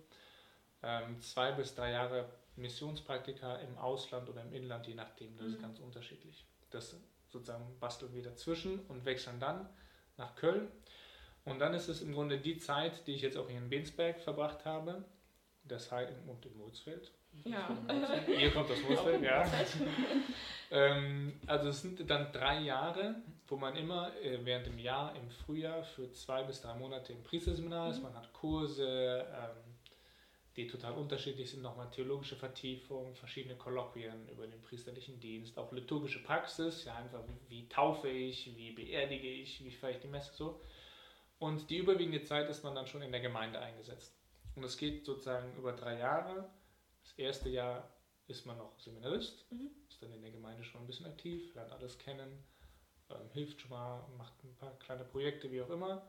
ähm, 0.82 1.20
zwei 1.20 1.52
bis 1.52 1.74
drei 1.74 1.90
Jahre 1.92 2.28
Missionspraktika 2.56 3.56
im 3.56 3.76
Ausland 3.76 4.28
oder 4.30 4.42
im 4.42 4.52
Inland, 4.54 4.86
je 4.86 4.94
nachdem. 4.94 5.36
Das 5.36 5.48
ist 5.48 5.58
Mhm. 5.58 5.62
ganz 5.62 5.78
unterschiedlich. 5.80 6.46
Das 6.70 6.96
sozusagen 7.28 7.78
basteln 7.78 8.14
wir 8.14 8.22
dazwischen 8.22 8.80
und 8.88 9.04
wechseln 9.04 9.38
dann 9.38 9.68
nach 10.16 10.34
Köln. 10.34 10.68
Und 11.44 11.58
dann 11.58 11.74
ist 11.74 11.88
es 11.88 12.00
im 12.00 12.12
Grunde 12.12 12.38
die 12.38 12.56
Zeit, 12.58 13.06
die 13.06 13.14
ich 13.14 13.22
jetzt 13.22 13.36
auch 13.36 13.48
hier 13.48 13.58
in 13.58 13.68
Bensberg 13.68 14.18
verbracht 14.20 14.64
habe. 14.64 15.04
Das 15.64 15.90
heißt, 15.90 16.12
und 16.26 16.44
in 16.44 16.56
Mulsfeld. 16.56 17.10
Ja. 17.44 17.76
Hier 18.26 18.50
kommt 18.50 18.70
das 18.70 18.82
Mulsfeld, 18.82 19.22
ja. 19.22 19.44
Ähm, 20.74 21.38
also 21.46 21.68
es 21.68 21.82
sind 21.82 22.08
dann 22.08 22.32
drei 22.32 22.60
Jahre, 22.60 23.16
wo 23.46 23.56
man 23.56 23.76
immer 23.76 24.16
äh, 24.22 24.38
während 24.42 24.66
dem 24.66 24.78
Jahr 24.78 25.14
im 25.14 25.28
Frühjahr 25.28 25.82
für 25.84 26.10
zwei 26.12 26.42
bis 26.44 26.62
drei 26.62 26.72
Monate 26.72 27.12
im 27.12 27.22
Priesterseminar 27.22 27.90
ist. 27.90 27.98
Mhm. 27.98 28.04
Man 28.04 28.14
hat 28.14 28.32
Kurse, 28.32 29.26
ähm, 29.34 29.74
die 30.56 30.66
total 30.66 30.94
unterschiedlich 30.94 31.50
sind, 31.50 31.60
nochmal 31.60 31.90
theologische 31.90 32.36
Vertiefung, 32.36 33.14
verschiedene 33.14 33.56
Kolloquien 33.56 34.26
über 34.30 34.46
den 34.46 34.62
priesterlichen 34.62 35.20
Dienst, 35.20 35.58
auch 35.58 35.70
liturgische 35.72 36.22
Praxis, 36.22 36.84
ja 36.86 36.94
einfach 36.94 37.22
wie 37.48 37.68
taufe 37.68 38.08
ich, 38.08 38.56
wie 38.56 38.72
beerdige 38.72 39.28
ich, 39.28 39.62
wie 39.62 39.70
feiere 39.72 39.96
ich 39.96 40.00
die 40.00 40.08
Messe 40.08 40.32
so. 40.34 40.58
Und 41.38 41.68
die 41.68 41.78
überwiegende 41.78 42.22
Zeit 42.22 42.48
ist 42.48 42.64
man 42.64 42.74
dann 42.74 42.86
schon 42.86 43.02
in 43.02 43.12
der 43.12 43.20
Gemeinde 43.20 43.58
eingesetzt. 43.58 44.14
Und 44.54 44.64
es 44.64 44.76
geht 44.76 45.04
sozusagen 45.06 45.54
über 45.56 45.72
drei 45.72 45.98
Jahre. 45.98 46.48
Das 47.02 47.12
erste 47.18 47.48
Jahr 47.48 47.88
ist 48.26 48.46
man 48.46 48.58
noch 48.58 48.78
Seminarist, 48.78 49.50
Mhm. 49.50 49.70
ist 49.88 50.02
dann 50.02 50.12
in 50.12 50.22
der 50.22 50.30
Gemeinde 50.30 50.64
schon 50.64 50.80
ein 50.82 50.86
bisschen 50.86 51.06
aktiv, 51.06 51.54
lernt 51.54 51.72
alles 51.72 51.98
kennen, 51.98 52.44
ähm, 53.10 53.30
hilft 53.32 53.60
schon 53.60 53.70
mal, 53.70 54.06
macht 54.16 54.42
ein 54.44 54.54
paar 54.56 54.78
kleine 54.78 55.04
Projekte, 55.04 55.50
wie 55.50 55.60
auch 55.62 55.70
immer. 55.70 56.06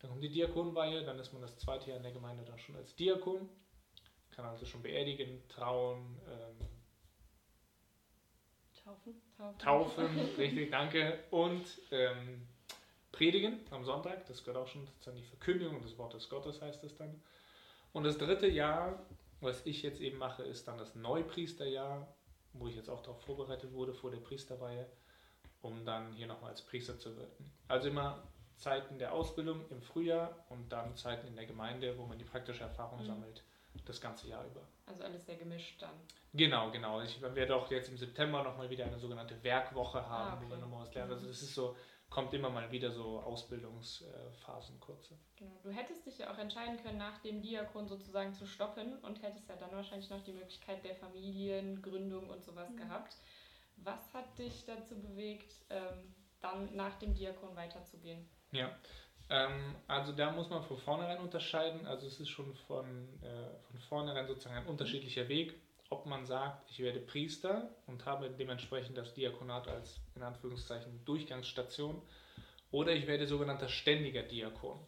Dann 0.00 0.10
kommt 0.10 0.22
die 0.22 0.28
Diakonweihe, 0.30 1.04
dann 1.04 1.18
ist 1.18 1.32
man 1.32 1.42
das 1.42 1.58
zweite 1.58 1.88
Jahr 1.88 1.96
in 1.96 2.02
der 2.04 2.12
Gemeinde 2.12 2.44
dann 2.44 2.58
schon 2.58 2.76
als 2.76 2.94
Diakon, 2.94 3.48
kann 4.30 4.44
also 4.44 4.64
schon 4.66 4.82
beerdigen, 4.82 5.42
trauen, 5.48 6.18
ähm, 6.28 6.68
Taufen. 8.84 9.20
Taufen. 9.36 9.58
taufen, 9.58 10.06
richtig, 10.38 10.70
danke, 10.70 11.24
und 11.30 11.66
ähm, 11.90 12.46
predigen 13.12 13.60
am 13.70 13.84
Sonntag, 13.84 14.26
das 14.26 14.44
gehört 14.44 14.64
auch 14.64 14.68
schon 14.68 14.86
zu 15.00 15.10
die 15.12 15.22
Verkündigung 15.22 15.82
des 15.82 15.98
Wortes 15.98 16.28
Gottes, 16.28 16.62
heißt 16.62 16.82
es 16.84 16.94
dann. 16.96 17.20
Und 17.92 18.04
das 18.04 18.18
dritte 18.18 18.46
Jahr, 18.46 18.98
was 19.40 19.64
ich 19.66 19.82
jetzt 19.82 20.00
eben 20.00 20.18
mache, 20.18 20.42
ist 20.42 20.68
dann 20.68 20.78
das 20.78 20.94
Neupriesterjahr, 20.94 22.06
wo 22.52 22.68
ich 22.68 22.76
jetzt 22.76 22.88
auch 22.90 23.02
darauf 23.02 23.20
vorbereitet 23.22 23.72
wurde 23.72 23.94
vor 23.94 24.10
der 24.10 24.18
Priesterweihe. 24.18 24.86
um 25.62 25.84
dann 25.84 26.12
hier 26.12 26.26
nochmal 26.26 26.50
als 26.50 26.62
Priester 26.62 26.98
zu 26.98 27.16
wirken. 27.16 27.50
Also 27.66 27.88
immer 27.88 28.22
Zeiten 28.56 28.98
der 28.98 29.12
Ausbildung 29.12 29.64
im 29.70 29.82
Frühjahr 29.82 30.44
und 30.50 30.70
dann 30.70 30.96
Zeiten 30.96 31.26
in 31.28 31.36
der 31.36 31.46
Gemeinde, 31.46 31.96
wo 31.98 32.06
man 32.06 32.18
die 32.18 32.24
praktische 32.24 32.62
Erfahrung 32.62 33.00
mhm. 33.00 33.06
sammelt, 33.06 33.42
das 33.84 34.00
ganze 34.00 34.28
Jahr 34.28 34.44
über. 34.44 34.62
Also 34.86 35.04
alles 35.04 35.26
sehr 35.26 35.36
gemischt 35.36 35.80
dann. 35.80 35.94
Genau, 36.32 36.70
genau. 36.70 37.00
Ich 37.02 37.20
werde 37.20 37.54
auch 37.54 37.70
jetzt 37.70 37.88
im 37.88 37.96
September 37.96 38.42
nochmal 38.42 38.68
wieder 38.70 38.84
eine 38.84 38.98
sogenannte 38.98 39.42
Werkwoche 39.42 40.06
haben, 40.08 40.30
ah, 40.30 40.34
okay. 40.36 40.44
wo 40.46 40.50
wir 40.50 40.56
nochmal 40.58 40.82
was 40.82 40.94
lernen. 40.94 41.12
Also 41.12 41.24
mhm. 41.24 41.30
das 41.30 41.42
ist 41.42 41.54
so, 41.54 41.76
kommt 42.10 42.32
immer 42.32 42.50
mal 42.50 42.70
wieder 42.72 42.90
so 42.90 43.20
Ausbildungsphasen 43.20 44.80
kurze. 44.80 45.18
Genau. 45.36 45.58
Du 45.62 45.70
hättest 45.70 46.06
dich 46.06 46.18
ja 46.18 46.32
auch 46.32 46.38
entscheiden 46.38 46.82
können, 46.82 46.98
nach 46.98 47.18
dem 47.18 47.42
Diakon 47.42 47.86
sozusagen 47.86 48.32
zu 48.32 48.46
stoppen 48.46 48.98
und 49.00 49.22
hättest 49.22 49.48
ja 49.48 49.56
dann 49.56 49.72
wahrscheinlich 49.72 50.08
noch 50.10 50.22
die 50.22 50.32
Möglichkeit 50.32 50.84
der 50.84 50.94
Familiengründung 50.96 52.30
und 52.30 52.42
sowas 52.42 52.70
mhm. 52.70 52.76
gehabt. 52.78 53.16
Was 53.76 54.12
hat 54.14 54.38
dich 54.38 54.64
dazu 54.64 55.00
bewegt, 55.00 55.54
ähm, 55.70 56.14
dann 56.40 56.74
nach 56.74 56.98
dem 56.98 57.14
Diakon 57.14 57.54
weiterzugehen? 57.54 58.28
Ja, 58.52 58.70
ähm, 59.30 59.76
also 59.86 60.12
da 60.12 60.32
muss 60.32 60.48
man 60.48 60.62
von 60.62 60.78
vornherein 60.78 61.18
unterscheiden. 61.18 61.86
Also 61.86 62.06
es 62.06 62.18
ist 62.18 62.30
schon 62.30 62.54
von, 62.66 62.86
äh, 63.22 63.50
von 63.70 63.78
vornherein 63.88 64.26
sozusagen 64.26 64.56
ein 64.56 64.66
unterschiedlicher 64.66 65.28
Weg, 65.28 65.54
ob 65.90 66.06
man 66.06 66.26
sagt, 66.26 66.70
ich 66.70 66.80
werde 66.80 67.00
Priester 67.00 67.74
und 67.86 68.04
habe 68.04 68.30
dementsprechend 68.30 68.96
das 68.98 69.14
Diakonat 69.14 69.68
als 69.68 70.00
in 70.14 70.22
Anführungszeichen 70.22 71.04
Durchgangsstation 71.04 72.02
oder 72.70 72.92
ich 72.92 73.06
werde 73.06 73.26
sogenannter 73.26 73.68
ständiger 73.68 74.22
Diakon, 74.22 74.78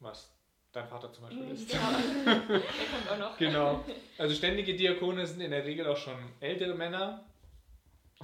was 0.00 0.36
dein 0.72 0.86
Vater 0.88 1.12
zum 1.12 1.24
Beispiel 1.24 1.50
ist. 1.50 1.70
Genau. 1.70 1.82
Der 2.24 2.60
kommt 2.60 3.10
auch 3.10 3.18
noch. 3.18 3.38
Genau. 3.38 3.84
Also 4.18 4.34
ständige 4.34 4.76
Diakone 4.76 5.26
sind 5.26 5.40
in 5.40 5.50
der 5.50 5.64
Regel 5.64 5.86
auch 5.86 5.96
schon 5.96 6.18
ältere 6.40 6.74
Männer. 6.74 7.24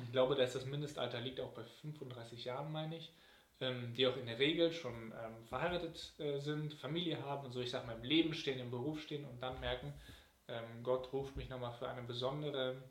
Ich 0.03 0.12
glaube, 0.12 0.35
dass 0.35 0.53
das 0.53 0.66
Mindestalter 0.66 1.21
liegt 1.21 1.40
auch 1.40 1.53
bei 1.53 1.64
35 1.64 2.45
Jahren, 2.45 2.73
meine 2.73 2.97
ich 2.97 3.12
ähm, 3.61 3.93
die 3.95 4.07
auch 4.07 4.16
in 4.16 4.27
der 4.27 4.38
Regel 4.38 4.73
schon 4.73 5.12
ähm, 5.12 5.45
verheiratet 5.47 6.14
äh, 6.19 6.38
sind, 6.38 6.75
Familie 6.75 7.23
haben 7.25 7.47
und 7.47 7.53
so, 7.53 7.61
ich 7.61 7.71
sag 7.71 7.87
mal, 7.87 7.97
im 7.97 8.03
Leben 8.03 8.35
stehen, 8.35 8.59
im 8.59 8.71
Beruf 8.71 9.01
stehen 9.01 9.25
und 9.25 9.43
dann 9.43 9.61
merken, 9.61 9.93
Gott 10.83 11.13
ruft 11.13 11.37
mich 11.37 11.49
nochmal 11.49 11.73
für 11.73 11.89
einen 11.89 12.07
besonderen 12.07 12.83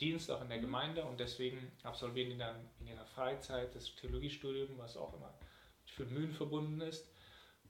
Dienst 0.00 0.30
auch 0.30 0.42
in 0.42 0.48
der 0.48 0.58
mhm. 0.58 0.62
Gemeinde 0.62 1.04
und 1.04 1.20
deswegen 1.20 1.72
absolvieren 1.82 2.30
die 2.30 2.38
dann 2.38 2.56
in 2.80 2.88
ihrer 2.88 3.06
Freizeit 3.06 3.74
das 3.74 3.94
Theologiestudium, 3.96 4.76
was 4.78 4.96
auch 4.96 5.14
immer 5.14 5.32
für 5.84 6.04
Mühen 6.04 6.32
verbunden 6.32 6.80
ist 6.80 7.08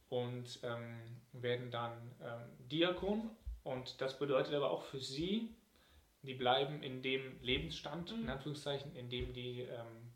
und 0.09 0.59
ähm, 0.63 1.21
werden 1.33 1.71
dann 1.71 1.93
ähm, 2.21 2.69
Diakon 2.69 3.31
und 3.63 4.01
das 4.01 4.19
bedeutet 4.19 4.55
aber 4.55 4.71
auch 4.71 4.85
für 4.85 5.01
sie, 5.01 5.55
die 6.23 6.35
bleiben 6.35 6.83
in 6.83 7.03
dem 7.03 7.41
Lebensstand, 7.43 8.13
mhm. 8.13 8.25
in 8.25 8.31
Anführungszeichen, 8.31 8.95
in 8.97 9.09
dem 9.09 9.33
die 9.33 9.61
ähm, 9.63 10.13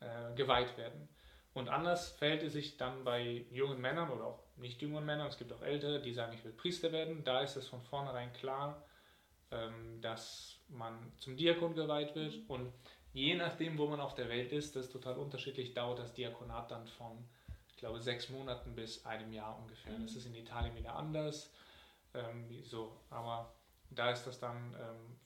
äh, 0.00 0.34
geweiht 0.34 0.76
werden. 0.76 1.08
Und 1.54 1.68
anders 1.68 2.10
verhält 2.12 2.42
es 2.42 2.52
sich 2.52 2.76
dann 2.76 3.04
bei 3.04 3.46
jungen 3.50 3.80
Männern 3.80 4.10
oder 4.10 4.26
auch 4.26 4.45
nicht 4.56 4.80
jungen 4.82 5.04
Männern, 5.04 5.28
es 5.28 5.38
gibt 5.38 5.52
auch 5.52 5.62
Ältere, 5.62 6.00
die 6.00 6.12
sagen, 6.12 6.32
ich 6.32 6.44
will 6.44 6.52
Priester 6.52 6.92
werden. 6.92 7.24
Da 7.24 7.40
ist 7.40 7.56
es 7.56 7.68
von 7.68 7.82
vornherein 7.82 8.32
klar, 8.32 8.84
ähm, 9.50 10.00
dass 10.00 10.58
man 10.68 11.12
zum 11.18 11.36
Diakon 11.36 11.74
geweiht 11.74 12.14
wird. 12.14 12.34
Und 12.48 12.72
je 13.12 13.34
nachdem, 13.34 13.78
wo 13.78 13.86
man 13.86 14.00
auf 14.00 14.14
der 14.14 14.28
Welt 14.28 14.52
ist, 14.52 14.76
das 14.76 14.86
ist 14.86 14.92
total 14.92 15.16
unterschiedlich, 15.18 15.74
dauert 15.74 15.98
das 15.98 16.14
Diakonat 16.14 16.70
dann 16.70 16.86
von, 16.86 17.28
ich 17.68 17.76
glaube, 17.76 18.00
sechs 18.00 18.28
Monaten 18.30 18.74
bis 18.74 19.04
einem 19.04 19.32
Jahr 19.32 19.58
ungefähr. 19.58 19.98
Mhm. 19.98 20.06
Das 20.06 20.16
ist 20.16 20.26
in 20.26 20.34
Italien 20.34 20.74
wieder 20.74 20.96
anders. 20.96 21.52
Ähm, 22.14 22.62
so, 22.64 22.96
aber 23.10 23.54
da 23.90 24.10
ist 24.10 24.26
das 24.26 24.40
dann 24.40 24.74
ähm, 24.74 25.18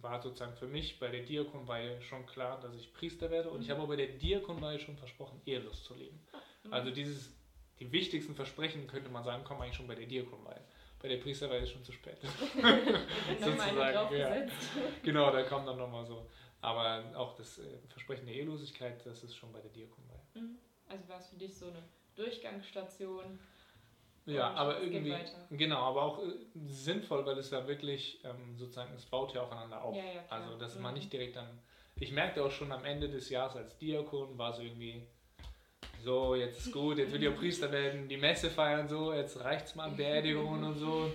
war 0.00 0.22
sozusagen 0.22 0.54
für 0.54 0.66
mich 0.66 0.98
bei 0.98 1.08
der 1.08 1.22
Diakonweihe 1.22 2.00
schon 2.00 2.24
klar, 2.26 2.58
dass 2.60 2.74
ich 2.74 2.92
Priester 2.94 3.30
werde. 3.30 3.50
Und 3.50 3.62
ich 3.62 3.70
habe 3.70 3.82
auch 3.82 3.88
bei 3.88 3.96
der 3.96 4.08
Diakonweihe 4.08 4.78
schon 4.78 4.96
versprochen, 4.96 5.40
ehelos 5.44 5.84
zu 5.84 5.94
leben. 5.94 6.18
Mhm. 6.64 6.72
Also 6.72 6.90
dieses, 6.90 7.34
die 7.82 7.92
wichtigsten 7.92 8.34
Versprechen, 8.34 8.86
könnte 8.86 9.10
man 9.10 9.24
sagen, 9.24 9.42
kommen 9.44 9.62
eigentlich 9.62 9.76
schon 9.76 9.88
bei 9.88 9.96
der 9.96 10.06
Diakonweihe. 10.06 10.60
Bei 11.00 11.08
der 11.08 11.16
Priesterweihe 11.16 11.62
ist 11.62 11.70
schon 11.70 11.82
zu 11.82 11.92
spät. 11.92 12.18
Sozusagen, 13.40 14.16
ja. 14.16 14.46
Genau, 15.02 15.32
da 15.32 15.42
kommt 15.42 15.66
dann 15.66 15.78
nochmal 15.78 16.06
so. 16.06 16.28
Aber 16.60 17.04
auch 17.16 17.34
das 17.34 17.58
äh, 17.58 17.62
Versprechen 17.88 18.26
der 18.26 18.36
Ehelosigkeit, 18.36 19.04
das 19.04 19.24
ist 19.24 19.34
schon 19.34 19.52
bei 19.52 19.60
der 19.60 19.70
Diakonweihe. 19.70 20.20
Mhm. 20.34 20.58
Also 20.88 21.08
war 21.08 21.18
es 21.18 21.26
für 21.26 21.36
dich 21.36 21.56
so 21.56 21.66
eine 21.66 21.82
Durchgangsstation? 22.14 23.40
Ja, 24.26 24.52
aber 24.52 24.80
irgendwie, 24.80 25.16
genau, 25.50 25.78
aber 25.78 26.02
auch 26.02 26.22
äh, 26.22 26.34
sinnvoll, 26.66 27.26
weil 27.26 27.36
es 27.38 27.50
ja 27.50 27.66
wirklich 27.66 28.22
ähm, 28.22 28.56
sozusagen, 28.56 28.94
es 28.94 29.04
baut 29.06 29.34
ja 29.34 29.42
aufeinander 29.42 29.82
auf. 29.82 29.96
Ja, 29.96 30.04
ja, 30.04 30.24
also, 30.28 30.56
dass 30.56 30.76
mhm. 30.76 30.82
man 30.82 30.94
nicht 30.94 31.12
direkt 31.12 31.34
dann, 31.34 31.58
ich 31.96 32.12
merkte 32.12 32.44
auch 32.44 32.52
schon 32.52 32.70
am 32.70 32.84
Ende 32.84 33.08
des 33.08 33.28
Jahres 33.28 33.56
als 33.56 33.76
Diakon, 33.78 34.38
war 34.38 34.52
so 34.52 34.62
irgendwie, 34.62 35.04
so, 36.02 36.34
jetzt 36.34 36.66
ist 36.66 36.72
gut, 36.72 36.98
jetzt 36.98 37.12
will 37.12 37.22
ich 37.22 37.28
auch 37.28 37.36
Priester 37.36 37.70
werden, 37.70 38.08
die 38.08 38.16
Messe 38.16 38.50
feiern, 38.50 38.88
so, 38.88 39.12
jetzt 39.12 39.38
reicht's 39.38 39.74
mal 39.74 39.84
an 39.84 39.96
Beerdigungen 39.96 40.64
und 40.64 40.76
so. 40.76 41.12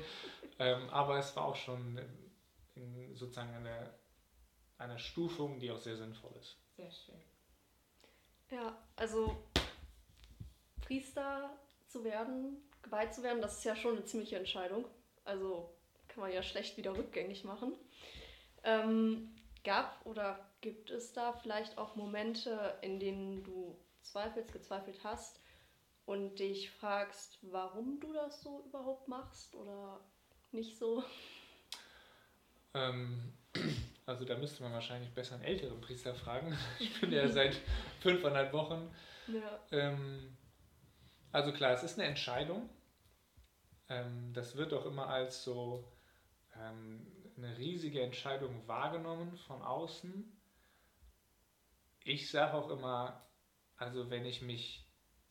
Ähm, 0.60 0.90
aber 0.90 1.20
es 1.20 1.36
war 1.36 1.46
auch 1.46 1.56
schon 1.56 2.00
in, 2.76 3.16
sozusagen 3.16 3.54
eine, 3.54 3.94
eine 4.78 4.98
Stufung, 4.98 5.60
die 5.60 5.72
auch 5.72 5.78
sehr 5.78 5.98
sinnvoll 5.98 6.32
ist. 6.40 6.58
Sehr 6.76 6.92
schön. 6.92 7.16
Ja, 8.50 8.78
also 8.96 9.44
Priester 10.82 11.50
zu 11.86 12.04
werden, 12.04 12.58
geweiht 12.82 13.14
zu 13.14 13.24
werden, 13.24 13.42
das 13.42 13.58
ist 13.58 13.66
ja 13.66 13.76
schon 13.76 13.98
eine 13.98 14.06
ziemliche 14.06 14.38
Entscheidung. 14.38 14.86
Also 15.26 15.70
kann 16.08 16.22
man 16.22 16.32
ja 16.32 16.42
schlecht 16.42 16.78
wieder 16.78 16.96
rückgängig 16.98 17.44
machen. 17.44 17.74
Ähm, 18.64 19.36
gab 19.64 20.06
oder 20.06 20.40
gibt 20.62 20.90
es 20.90 21.14
da 21.14 21.34
vielleicht 21.34 21.78
auch 21.78 21.96
Momente, 21.96 22.78
in 22.82 23.00
denen 23.00 23.44
du 23.44 23.78
zweifelst, 24.12 24.52
gezweifelt 24.52 25.04
hast 25.04 25.40
und 26.06 26.40
dich 26.40 26.72
fragst, 26.72 27.38
warum 27.42 28.00
du 28.00 28.14
das 28.14 28.42
so 28.42 28.64
überhaupt 28.66 29.08
machst 29.08 29.56
oder 29.56 30.00
nicht 30.52 30.78
so? 30.78 31.04
Ähm, 32.74 33.34
also 34.06 34.24
da 34.24 34.38
müsste 34.38 34.64
man 34.64 34.74
wahrscheinlich 34.74 35.14
besser 35.14 35.36
einen 35.36 35.44
älteren 35.44 35.82
Priester 35.82 36.16
fragen. 36.16 36.58
Ich 36.80 37.00
bin 37.02 37.12
ja 37.12 37.28
seit 37.28 37.60
fünfeinhalb 38.00 38.54
Wochen. 38.54 38.90
Ja. 39.28 39.60
Ähm, 39.72 40.38
also 41.32 41.52
klar, 41.52 41.74
es 41.74 41.84
ist 41.84 42.00
eine 42.00 42.08
Entscheidung. 42.08 42.70
Ähm, 43.90 44.34
das 44.34 44.56
wird 44.56 44.74
auch 44.74 44.86
immer 44.86 45.08
als 45.08 45.44
so 45.44 45.84
ähm, 46.56 47.06
eine 47.36 47.58
riesige 47.58 48.02
Entscheidung 48.02 48.68
wahrgenommen 48.68 49.38
von 49.38 49.62
außen. 49.62 50.34
Ich 52.04 52.32
sage 52.32 52.54
auch 52.54 52.70
immer, 52.70 53.27
also 53.78 54.10
wenn 54.10 54.26
ich 54.26 54.42
mich 54.42 54.86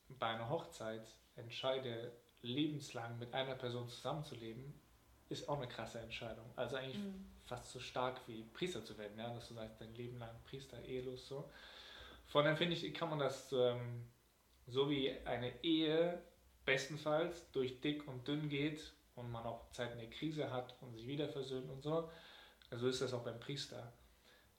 bei 0.08 0.28
einer 0.28 0.48
Hochzeit 0.48 1.06
entscheide, 1.36 2.12
lebenslang 2.42 3.18
mit 3.18 3.34
einer 3.34 3.54
Person 3.54 3.88
zusammenzuleben, 3.88 4.80
ist 5.28 5.48
auch 5.48 5.58
eine 5.58 5.68
krasse 5.68 5.98
Entscheidung. 5.98 6.46
Also 6.54 6.76
eigentlich 6.76 6.98
mhm. 6.98 7.26
fast 7.44 7.72
so 7.72 7.80
stark 7.80 8.20
wie 8.26 8.44
Priester 8.44 8.84
zu 8.84 8.96
werden, 8.96 9.18
ja? 9.18 9.32
dass 9.34 9.48
du 9.48 9.54
sagst, 9.54 9.80
dein 9.80 9.94
Leben 9.94 10.18
lang 10.18 10.30
Priester, 10.44 10.80
ehelos 10.84 11.26
so. 11.26 11.50
Von 12.26 12.44
daher 12.44 12.56
finde 12.56 12.74
ich, 12.74 12.94
kann 12.94 13.10
man 13.10 13.18
das 13.18 13.52
ähm, 13.52 14.06
so 14.66 14.88
wie 14.88 15.12
eine 15.24 15.52
Ehe 15.64 16.22
bestenfalls 16.64 17.50
durch 17.52 17.80
dick 17.80 18.06
und 18.06 18.26
dünn 18.26 18.48
geht 18.48 18.92
und 19.14 19.30
man 19.30 19.44
auch 19.44 19.70
Zeiten 19.70 19.98
der 19.98 20.10
Krise 20.10 20.50
hat 20.50 20.76
und 20.80 20.92
sich 20.92 21.06
wieder 21.06 21.28
versöhnt 21.28 21.70
und 21.70 21.82
so. 21.82 22.10
So 22.70 22.88
ist 22.88 23.00
das 23.00 23.12
auch 23.12 23.22
beim 23.24 23.38
Priester. 23.38 23.92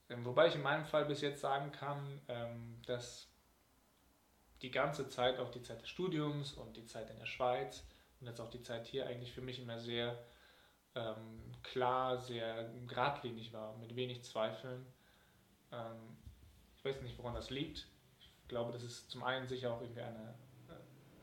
Ähm, 0.10 0.26
wobei 0.26 0.47
ich 0.47 0.56
in 0.56 0.62
meinem 0.62 0.86
Fall 0.86 1.06
bis 1.06 1.21
jetzt 1.21 1.41
sagen 1.41 1.71
kann, 1.71 2.21
ähm, 2.30 2.82
dass 2.86 3.30
die 4.61 4.71
ganze 4.71 5.07
Zeit, 5.07 5.39
auch 5.39 5.51
die 5.51 5.61
Zeit 5.61 5.81
des 5.81 5.89
Studiums 5.89 6.53
und 6.53 6.75
die 6.77 6.85
Zeit 6.85 7.09
in 7.09 7.17
der 7.17 7.25
Schweiz 7.25 7.83
und 8.19 8.27
jetzt 8.27 8.41
auch 8.41 8.49
die 8.49 8.61
Zeit 8.61 8.87
hier 8.87 9.07
eigentlich 9.07 9.31
für 9.31 9.41
mich 9.41 9.59
immer 9.59 9.79
sehr 9.79 10.17
ähm, 10.95 11.53
klar, 11.63 12.17
sehr 12.17 12.69
geradlinig 12.87 13.53
war, 13.53 13.77
mit 13.77 13.95
wenig 13.95 14.23
Zweifeln. 14.23 14.85
Ähm, 15.71 16.17
ich 16.77 16.85
weiß 16.85 17.01
nicht, 17.01 17.17
woran 17.17 17.35
das 17.35 17.49
liegt. 17.49 17.87
Ich 18.19 18.47
glaube, 18.47 18.71
das 18.71 18.83
ist 18.83 19.11
zum 19.11 19.23
einen 19.23 19.47
sicher 19.47 19.73
auch 19.73 19.81
irgendwie 19.81 20.01
eine 20.01 20.35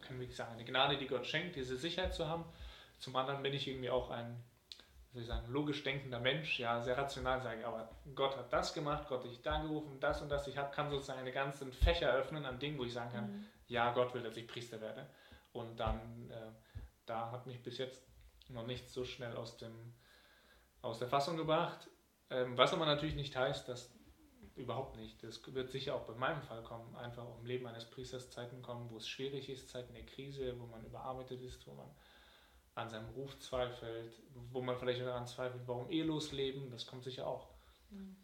kann 0.04 0.20
wirklich 0.20 0.36
sagen, 0.36 0.52
eine 0.52 0.64
Gnade, 0.64 0.96
die 0.96 1.06
Gott 1.06 1.26
schenkt, 1.26 1.56
diese 1.56 1.76
Sicherheit 1.76 2.14
zu 2.14 2.28
haben. 2.28 2.44
Zum 2.98 3.16
anderen 3.16 3.42
bin 3.42 3.52
ich 3.52 3.66
irgendwie 3.66 3.90
auch 3.90 4.10
ein, 4.10 4.42
soll 5.14 5.22
ich 5.22 5.28
sagen, 5.28 5.46
logisch 5.52 5.84
denkender 5.84 6.18
Mensch, 6.18 6.58
ja, 6.58 6.82
sehr 6.82 6.98
rational 6.98 7.40
sage, 7.40 7.64
aber 7.64 7.88
Gott 8.16 8.36
hat 8.36 8.52
das 8.52 8.74
gemacht, 8.74 9.06
Gott 9.08 9.22
hat 9.22 9.30
dich 9.30 9.40
da 9.42 9.62
gerufen, 9.62 10.00
das 10.00 10.20
und 10.20 10.28
das. 10.28 10.48
Ich 10.48 10.58
hab, 10.58 10.72
kann 10.72 10.90
sozusagen 10.90 11.20
eine 11.20 11.30
ganze 11.30 11.70
Fächer 11.70 12.12
öffnen 12.12 12.44
an 12.44 12.58
Dingen, 12.58 12.76
wo 12.78 12.84
ich 12.84 12.92
sagen 12.92 13.12
kann, 13.12 13.30
mhm. 13.30 13.46
ja, 13.68 13.92
Gott 13.92 14.12
will, 14.12 14.24
dass 14.24 14.36
ich 14.36 14.48
Priester 14.48 14.80
werde. 14.80 15.08
Und 15.52 15.78
dann, 15.78 16.30
äh, 16.30 16.50
da 17.06 17.30
hat 17.30 17.46
mich 17.46 17.62
bis 17.62 17.78
jetzt 17.78 18.02
noch 18.48 18.66
nichts 18.66 18.92
so 18.92 19.04
schnell 19.04 19.36
aus, 19.36 19.56
dem, 19.56 19.94
aus 20.82 20.98
der 20.98 21.06
Fassung 21.06 21.36
gebracht. 21.36 21.88
Ähm, 22.30 22.58
was 22.58 22.72
aber 22.72 22.84
natürlich 22.84 23.14
nicht 23.14 23.36
heißt, 23.36 23.68
dass 23.68 23.94
überhaupt 24.56 24.96
nicht. 24.96 25.22
Das 25.22 25.40
wird 25.54 25.70
sicher 25.70 25.94
auch 25.94 26.06
bei 26.06 26.14
meinem 26.14 26.42
Fall 26.42 26.62
kommen, 26.64 26.96
einfach 26.96 27.24
im 27.38 27.46
Leben 27.46 27.66
eines 27.66 27.84
Priesters 27.88 28.30
Zeiten 28.30 28.62
kommen, 28.62 28.90
wo 28.90 28.96
es 28.96 29.08
schwierig 29.08 29.48
ist, 29.48 29.68
Zeiten 29.68 29.94
der 29.94 30.06
Krise, 30.06 30.58
wo 30.58 30.66
man 30.66 30.84
überarbeitet 30.84 31.40
ist, 31.40 31.66
wo 31.66 31.74
man 31.74 31.88
an 32.74 32.88
seinem 32.88 33.08
Ruf 33.10 33.38
zweifelt, 33.38 34.12
wo 34.50 34.60
man 34.60 34.76
vielleicht 34.76 35.00
daran 35.00 35.26
zweifelt, 35.26 35.62
warum 35.66 35.90
ehelos 35.90 36.32
leben, 36.32 36.70
das 36.70 36.86
kommt 36.86 37.04
sicher 37.04 37.26
auch. 37.26 37.48
Mhm. 37.90 38.16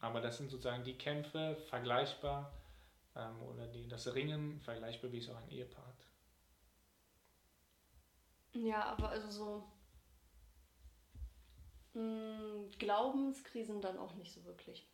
Aber 0.00 0.20
das 0.20 0.38
sind 0.38 0.50
sozusagen 0.50 0.84
die 0.84 0.96
Kämpfe 0.96 1.56
vergleichbar 1.68 2.52
ähm, 3.16 3.42
oder 3.42 3.66
die, 3.66 3.88
das 3.88 4.14
Ringen 4.14 4.60
vergleichbar, 4.60 5.10
wie 5.10 5.18
es 5.18 5.28
auch 5.28 5.36
ein 5.36 5.50
Ehepaar 5.50 5.86
hat. 5.86 6.06
Ja, 8.52 8.84
aber 8.84 9.10
also 9.10 9.30
so 9.30 9.64
mh, 11.94 12.00
hm, 12.00 12.70
Glaubenskrisen 12.78 13.80
dann 13.80 13.98
auch 13.98 14.14
nicht 14.14 14.32
so 14.32 14.44
wirklich. 14.44 14.86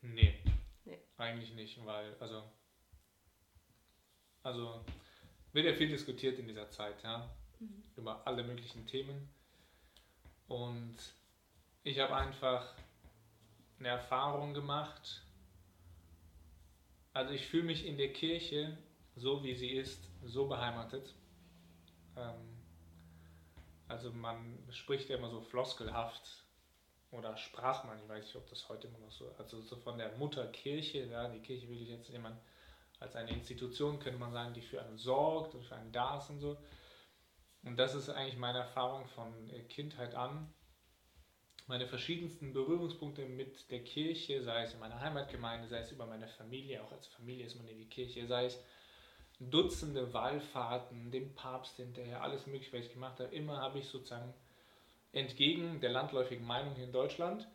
Nee, 0.00 0.40
nee. 0.84 0.98
Eigentlich 1.16 1.52
nicht, 1.54 1.84
weil, 1.84 2.14
also, 2.20 2.42
also 4.42 4.84
wird 5.52 5.66
ja 5.66 5.74
viel 5.74 5.88
diskutiert 5.88 6.38
in 6.38 6.46
dieser 6.46 6.70
Zeit, 6.70 7.02
ja, 7.02 7.28
mhm. 7.60 7.82
über 7.96 8.26
alle 8.26 8.42
möglichen 8.42 8.86
Themen. 8.86 9.28
Und 10.48 10.96
ich 11.82 11.98
habe 11.98 12.14
einfach 12.16 12.74
eine 13.78 13.88
Erfahrung 13.88 14.54
gemacht. 14.54 15.22
Also 17.12 17.32
ich 17.32 17.46
fühle 17.46 17.64
mich 17.64 17.86
in 17.86 17.96
der 17.96 18.12
Kirche, 18.12 18.76
so 19.16 19.42
wie 19.42 19.54
sie 19.54 19.70
ist, 19.70 20.10
so 20.24 20.46
beheimatet. 20.46 21.14
Ähm, 22.16 22.56
also 23.88 24.12
man 24.12 24.58
spricht 24.70 25.08
ja 25.08 25.16
immer 25.16 25.30
so 25.30 25.40
floskelhaft 25.40 26.44
oder 27.12 27.36
sprach 27.36 27.84
man, 27.84 27.98
ich 28.02 28.08
weiß 28.08 28.24
nicht, 28.24 28.36
ob 28.36 28.48
das 28.48 28.68
heute 28.68 28.88
immer 28.88 28.98
noch 28.98 29.12
so, 29.12 29.32
also 29.38 29.60
so 29.62 29.76
von 29.76 29.96
der 29.96 30.16
Mutterkirche, 30.16 31.06
ja, 31.06 31.28
die 31.28 31.40
Kirche 31.40 31.68
will 31.68 31.80
ich 31.80 31.88
jetzt 31.88 32.08
jemand 32.08 32.36
als 32.98 33.14
eine 33.14 33.30
Institution, 33.30 33.98
könnte 34.00 34.18
man 34.18 34.32
sagen, 34.32 34.54
die 34.54 34.62
für 34.62 34.82
einen 34.82 34.98
sorgt 34.98 35.54
und 35.54 35.64
für 35.64 35.76
einen 35.76 35.92
da 35.92 36.18
ist 36.18 36.30
und 36.30 36.40
so. 36.40 36.56
Und 37.66 37.80
das 37.80 37.96
ist 37.96 38.08
eigentlich 38.08 38.38
meine 38.38 38.58
Erfahrung 38.58 39.06
von 39.08 39.32
Kindheit 39.68 40.14
an. 40.14 40.54
Meine 41.66 41.88
verschiedensten 41.88 42.52
Berührungspunkte 42.52 43.26
mit 43.26 43.72
der 43.72 43.82
Kirche, 43.82 44.40
sei 44.40 44.62
es 44.62 44.72
in 44.72 44.78
meiner 44.78 45.00
Heimatgemeinde, 45.00 45.66
sei 45.66 45.80
es 45.80 45.90
über 45.90 46.06
meine 46.06 46.28
Familie, 46.28 46.84
auch 46.84 46.92
als 46.92 47.08
Familie 47.08 47.44
ist 47.44 47.56
man 47.56 47.66
in 47.66 47.78
die 47.78 47.88
Kirche, 47.88 48.24
sei 48.28 48.46
es 48.46 48.62
Dutzende 49.40 50.14
Wallfahrten, 50.14 51.10
dem 51.10 51.34
Papst 51.34 51.76
hinterher, 51.76 52.22
alles 52.22 52.46
mögliche, 52.46 52.72
was 52.72 52.86
ich 52.86 52.92
gemacht 52.92 53.18
habe. 53.18 53.34
Immer 53.34 53.58
habe 53.58 53.80
ich 53.80 53.88
sozusagen 53.88 54.32
entgegen 55.12 55.80
der 55.80 55.90
landläufigen 55.90 56.46
Meinung 56.46 56.76
hier 56.76 56.84
in 56.84 56.92
Deutschland, 56.92 57.48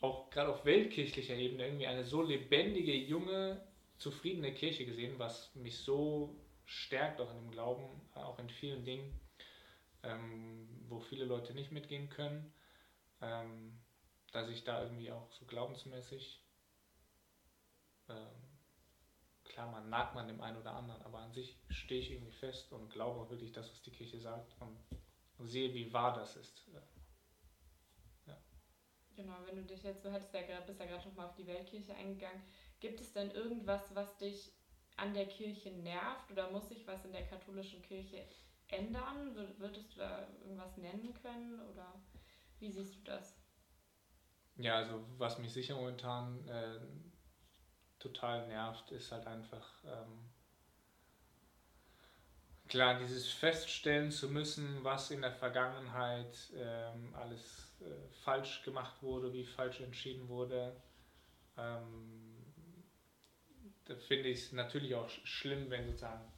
auch 0.00 0.30
gerade 0.30 0.50
auf 0.50 0.64
weltkirchlicher 0.64 1.34
Ebene, 1.34 1.66
irgendwie 1.66 1.88
eine 1.88 2.04
so 2.04 2.22
lebendige, 2.22 2.94
junge, 2.94 3.60
zufriedene 3.98 4.54
Kirche 4.54 4.86
gesehen, 4.86 5.18
was 5.18 5.52
mich 5.56 5.76
so 5.78 6.36
stärkt 6.64 7.20
auch 7.20 7.30
in 7.32 7.36
dem 7.36 7.50
Glauben, 7.50 7.84
auch 8.14 8.38
in 8.38 8.48
vielen 8.48 8.84
Dingen, 8.84 9.20
ähm, 10.02 10.68
wo 10.88 11.00
viele 11.00 11.24
Leute 11.24 11.54
nicht 11.54 11.72
mitgehen 11.72 12.08
können, 12.08 12.52
ähm, 13.20 13.78
dass 14.32 14.48
ich 14.48 14.64
da 14.64 14.82
irgendwie 14.82 15.10
auch 15.10 15.32
so 15.32 15.44
glaubensmäßig 15.46 16.44
ähm, 18.08 18.50
klar, 19.44 19.70
man 19.70 19.88
nagt 19.90 20.14
man 20.14 20.28
dem 20.28 20.40
einen 20.40 20.56
oder 20.56 20.74
anderen, 20.74 21.02
aber 21.02 21.18
an 21.18 21.32
sich 21.32 21.56
stehe 21.68 22.00
ich 22.00 22.10
irgendwie 22.10 22.32
fest 22.32 22.72
und 22.72 22.90
glaube 22.90 23.20
auch 23.20 23.30
wirklich 23.30 23.52
das, 23.52 23.70
was 23.70 23.82
die 23.82 23.92
Kirche 23.92 24.18
sagt 24.20 24.54
und, 24.60 24.78
sehe, 25.46 25.72
wie 25.72 25.90
wahr 25.92 26.12
das 26.14 26.36
ist. 26.36 26.66
Genau, 29.16 29.34
wenn 29.46 29.56
du 29.56 29.62
dich 29.64 29.82
jetzt, 29.82 30.04
du 30.04 30.12
hattest 30.12 30.32
ja 30.32 30.60
bist 30.60 30.80
ja 30.80 30.86
gerade 30.86 31.08
nochmal 31.08 31.26
auf 31.26 31.34
die 31.34 31.46
Weltkirche 31.46 31.94
eingegangen. 31.94 32.42
Gibt 32.78 33.00
es 33.00 33.12
denn 33.12 33.30
irgendwas, 33.30 33.94
was 33.94 34.16
dich 34.18 34.52
an 34.96 35.14
der 35.14 35.26
Kirche 35.26 35.70
nervt 35.70 36.30
oder 36.30 36.50
muss 36.50 36.68
sich 36.68 36.86
was 36.86 37.04
in 37.04 37.12
der 37.12 37.26
katholischen 37.26 37.82
Kirche 37.82 38.26
ändern? 38.72 39.34
Würdest 39.58 39.94
du 39.94 39.98
da 39.98 40.26
irgendwas 40.42 40.76
nennen 40.76 41.14
können 41.22 41.60
oder 41.60 42.00
wie 42.58 42.70
siehst 42.70 42.96
du 42.96 43.02
das? 43.04 43.36
Ja, 44.56 44.76
also 44.76 45.04
was 45.16 45.38
mich 45.38 45.52
sicher 45.52 45.74
momentan 45.74 46.46
äh, 46.48 46.80
total 47.98 48.46
nervt, 48.48 48.90
ist 48.92 49.10
halt 49.10 49.26
einfach 49.26 49.82
ähm, 49.84 50.30
klar, 52.68 52.98
dieses 52.98 53.28
feststellen 53.28 54.10
zu 54.10 54.28
müssen, 54.28 54.84
was 54.84 55.10
in 55.10 55.22
der 55.22 55.32
Vergangenheit 55.32 56.52
ähm, 56.54 57.14
alles 57.14 57.74
äh, 57.80 58.12
falsch 58.22 58.62
gemacht 58.62 59.02
wurde, 59.02 59.32
wie 59.32 59.44
falsch 59.44 59.80
entschieden 59.80 60.28
wurde. 60.28 60.80
Ähm, 61.56 62.30
da 63.86 63.96
finde 63.96 64.28
ich 64.28 64.38
es 64.38 64.52
natürlich 64.52 64.94
auch 64.94 65.08
schlimm, 65.08 65.68
wenn 65.68 65.84
sozusagen 65.86 66.29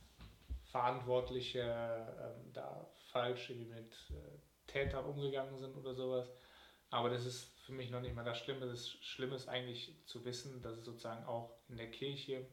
Verantwortliche 0.73 1.61
ähm, 1.61 2.53
da 2.55 2.89
falsch 3.13 3.51
mit 3.51 3.93
äh, 4.11 4.39
Tätern 4.67 5.05
umgegangen 5.05 5.59
sind 5.59 5.77
oder 5.77 5.95
sowas. 5.95 6.27
Aber 6.89 7.11
das 7.11 7.27
ist 7.27 7.45
für 7.61 7.73
mich 7.73 7.91
noch 7.91 8.01
nicht 8.01 8.15
mal 8.15 8.25
das 8.25 8.39
Schlimme. 8.39 8.67
Das 8.67 8.89
Schlimme 8.89 9.35
ist 9.35 9.49
eigentlich 9.49 9.95
zu 10.07 10.25
wissen, 10.25 10.63
dass 10.63 10.79
es 10.79 10.85
sozusagen 10.85 11.25
auch 11.27 11.55
in 11.69 11.77
der 11.77 11.91
Kirche 11.91 12.47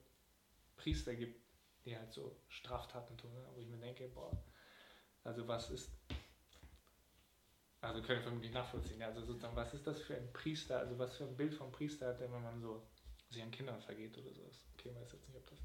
Priester 0.76 1.16
gibt, 1.16 1.42
die 1.86 1.98
halt 1.98 2.12
so 2.12 2.36
Straftaten 2.50 3.18
tun, 3.18 3.34
ne? 3.34 3.46
wo 3.54 3.62
ich 3.62 3.68
mir 3.68 3.78
denke, 3.78 4.10
boah, 4.10 4.32
also 5.24 5.48
was 5.48 5.72
ist, 5.72 5.90
also 7.80 8.02
können 8.02 8.24
wir 8.24 8.32
nicht 8.32 8.54
nachvollziehen, 8.54 9.02
also 9.02 9.22
sozusagen, 9.22 9.56
was 9.56 9.74
ist 9.74 9.88
das 9.88 10.02
für 10.02 10.16
ein 10.16 10.32
Priester, 10.34 10.80
also 10.80 10.98
was 11.00 11.16
für 11.16 11.24
ein 11.24 11.38
Bild 11.38 11.54
vom 11.54 11.72
Priester 11.72 12.08
hat 12.08 12.20
der, 12.20 12.32
wenn 12.32 12.44
man 12.44 12.62
so 12.62 12.86
sich 13.30 13.42
an 13.42 13.52
Kindern 13.52 13.82
vergeht 13.82 14.18
oder 14.18 14.34
sowas. 14.34 14.66
Okay, 14.74 14.94
weiß 14.96 15.12
jetzt 15.14 15.28
nicht, 15.28 15.38
ob 15.38 15.50
das 15.50 15.60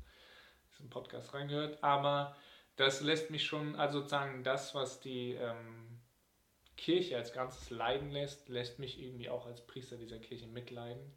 im 0.81 0.91
Podcast 0.91 1.35
reingehört, 1.35 1.83
aber 1.83 2.37
das 2.77 3.01
lässt 3.01 3.31
mich 3.31 3.45
schon, 3.45 3.77
also 3.77 4.01
sozusagen 4.01 4.43
das, 4.43 4.75
was 4.75 5.01
die 5.01 5.33
ähm, 5.33 6.01
Kirche 6.77 7.17
als 7.17 7.33
Ganzes 7.33 7.71
leiden 7.71 8.11
lässt, 8.11 8.49
lässt 8.49 8.79
mich 8.79 9.01
irgendwie 9.01 9.29
auch 9.29 9.47
als 9.47 9.65
Priester 9.67 9.97
dieser 9.97 10.19
Kirche 10.19 10.47
mitleiden. 10.47 11.13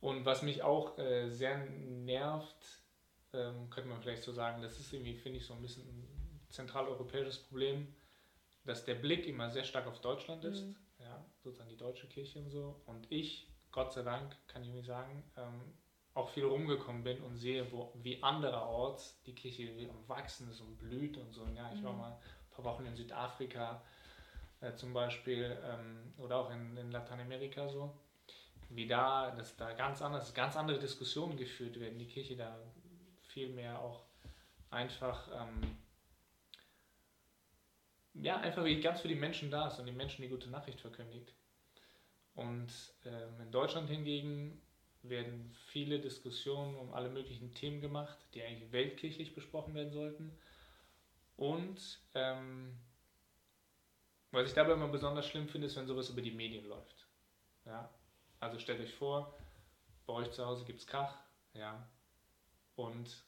Und 0.00 0.24
was 0.24 0.42
mich 0.42 0.62
auch 0.62 0.98
äh, 0.98 1.28
sehr 1.30 1.58
nervt, 1.58 2.82
ähm, 3.32 3.68
könnte 3.70 3.88
man 3.88 4.00
vielleicht 4.00 4.22
so 4.22 4.32
sagen, 4.32 4.62
das 4.62 4.78
ist 4.78 4.92
irgendwie, 4.92 5.14
finde 5.14 5.38
ich, 5.38 5.46
so 5.46 5.54
ein 5.54 5.62
bisschen 5.62 5.88
ein 5.88 6.40
zentraleuropäisches 6.50 7.38
Problem, 7.38 7.94
dass 8.64 8.84
der 8.84 8.94
Blick 8.94 9.26
immer 9.26 9.50
sehr 9.50 9.64
stark 9.64 9.86
auf 9.86 10.00
Deutschland 10.00 10.44
ist, 10.44 10.66
mhm. 10.66 10.76
ja, 10.98 11.24
sozusagen 11.42 11.70
die 11.70 11.76
deutsche 11.76 12.06
Kirche 12.06 12.38
und 12.38 12.50
so. 12.50 12.80
Und 12.86 13.10
ich, 13.10 13.48
Gott 13.72 13.92
sei 13.92 14.02
Dank, 14.02 14.36
kann 14.46 14.62
ich 14.62 14.68
irgendwie 14.68 14.86
sagen, 14.86 15.24
ähm, 15.36 15.74
auch 16.18 16.28
viel 16.30 16.44
rumgekommen 16.44 17.04
bin 17.04 17.20
und 17.22 17.36
sehe, 17.36 17.70
wo, 17.72 17.92
wie 18.02 18.22
andererorts 18.22 19.22
die 19.24 19.34
Kirche 19.34 19.70
am 19.88 20.08
Wachsen 20.08 20.50
ist 20.50 20.60
und 20.60 20.76
blüht 20.78 21.16
und 21.16 21.32
so. 21.32 21.46
Ja, 21.56 21.70
ich 21.72 21.82
war 21.82 21.92
mhm. 21.92 21.98
mal 21.98 22.18
paar 22.50 22.64
Wochen 22.64 22.86
in 22.86 22.96
Südafrika 22.96 23.80
äh, 24.60 24.74
zum 24.74 24.92
Beispiel 24.92 25.56
ähm, 25.64 26.12
oder 26.18 26.36
auch 26.36 26.50
in, 26.50 26.76
in 26.76 26.90
Lateinamerika 26.90 27.68
so, 27.68 27.94
wie 28.70 28.86
da, 28.86 29.30
dass 29.30 29.56
da 29.56 29.72
ganz 29.72 30.02
anders, 30.02 30.34
ganz 30.34 30.56
andere 30.56 30.78
Diskussionen 30.78 31.36
geführt 31.36 31.78
werden, 31.78 31.98
die 31.98 32.08
Kirche 32.08 32.36
da 32.36 32.58
viel 33.28 33.48
mehr 33.50 33.80
auch 33.80 34.02
einfach 34.70 35.28
ähm, 35.32 35.78
ja, 38.14 38.38
einfach 38.38 38.64
wie 38.64 38.80
ganz 38.80 39.00
für 39.00 39.08
die 39.08 39.14
Menschen 39.14 39.50
da 39.50 39.68
ist 39.68 39.78
und 39.78 39.86
den 39.86 39.96
Menschen 39.96 40.22
die 40.22 40.28
gute 40.28 40.50
Nachricht 40.50 40.80
verkündigt. 40.80 41.32
Und 42.34 42.72
ähm, 43.04 43.40
in 43.40 43.50
Deutschland 43.52 43.88
hingegen 43.88 44.60
werden 45.10 45.54
viele 45.66 45.98
Diskussionen 45.98 46.76
um 46.76 46.92
alle 46.92 47.08
möglichen 47.08 47.54
Themen 47.54 47.80
gemacht, 47.80 48.18
die 48.34 48.42
eigentlich 48.42 48.72
weltkirchlich 48.72 49.34
besprochen 49.34 49.74
werden 49.74 49.92
sollten. 49.92 50.32
Und 51.36 52.00
ähm, 52.14 52.76
was 54.30 54.48
ich 54.48 54.54
dabei 54.54 54.72
immer 54.72 54.88
besonders 54.88 55.26
schlimm 55.26 55.48
finde, 55.48 55.66
ist, 55.66 55.76
wenn 55.76 55.86
sowas 55.86 56.10
über 56.10 56.20
die 56.20 56.30
Medien 56.30 56.66
läuft. 56.66 57.06
Ja? 57.64 57.88
Also 58.40 58.58
stellt 58.58 58.80
euch 58.80 58.94
vor, 58.94 59.38
bei 60.06 60.12
euch 60.14 60.30
zu 60.30 60.44
Hause 60.44 60.64
gibt 60.64 60.80
es 60.80 60.86
Krach, 60.86 61.14
ja, 61.54 61.88
und 62.76 63.24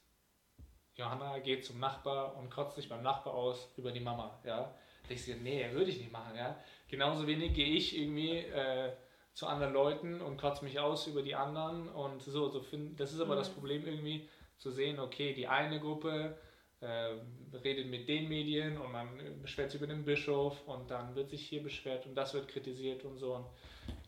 Johanna 0.95 1.39
geht 1.39 1.65
zum 1.65 1.79
Nachbar 1.79 2.35
und 2.37 2.49
kotzt 2.49 2.75
sich 2.75 2.87
beim 2.87 3.03
Nachbar 3.03 3.33
aus 3.33 3.67
über 3.77 3.91
die 3.91 3.99
Mama, 3.99 4.39
ja. 4.43 4.73
Da 5.07 5.13
ich 5.13 5.27
nee, 5.27 5.69
würde 5.71 5.91
ich 5.91 5.97
nicht 5.97 6.11
machen, 6.11 6.35
ja. 6.37 6.57
Genauso 6.87 7.27
wenig 7.27 7.53
gehe 7.53 7.75
ich 7.75 7.97
irgendwie 7.97 8.37
äh, 8.37 8.93
zu 9.33 9.47
anderen 9.47 9.73
Leuten 9.73 10.21
und 10.21 10.37
kotze 10.37 10.63
mich 10.63 10.79
aus 10.79 11.07
über 11.07 11.21
die 11.21 11.35
anderen 11.35 11.87
und 11.89 12.21
so, 12.21 12.49
so 12.49 12.61
find, 12.61 12.99
das 12.99 13.13
ist 13.13 13.21
aber 13.21 13.35
mhm. 13.35 13.39
das 13.39 13.49
Problem 13.49 13.85
irgendwie, 13.85 14.29
zu 14.57 14.69
sehen, 14.71 14.99
okay, 14.99 15.33
die 15.33 15.47
eine 15.47 15.79
Gruppe 15.79 16.37
äh, 16.81 17.15
redet 17.63 17.87
mit 17.87 18.07
den 18.07 18.27
Medien 18.27 18.77
und 18.77 18.91
man 18.91 19.07
beschwert 19.41 19.71
sich 19.71 19.81
über 19.81 19.91
den 19.91 20.05
Bischof 20.05 20.67
und 20.67 20.91
dann 20.91 21.15
wird 21.15 21.29
sich 21.29 21.47
hier 21.47 21.63
beschwert 21.63 22.05
und 22.05 22.15
das 22.15 22.33
wird 22.33 22.47
kritisiert 22.47 23.03
und 23.03 23.17
so. 23.17 23.35
Und 23.35 23.45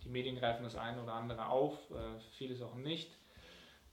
die 0.03 0.09
Medien 0.09 0.35
greifen 0.35 0.63
das 0.63 0.75
eine 0.75 1.01
oder 1.01 1.13
andere 1.13 1.47
auf, 1.47 1.73
äh, 1.91 2.19
vieles 2.37 2.61
auch 2.61 2.75
nicht. 2.75 3.11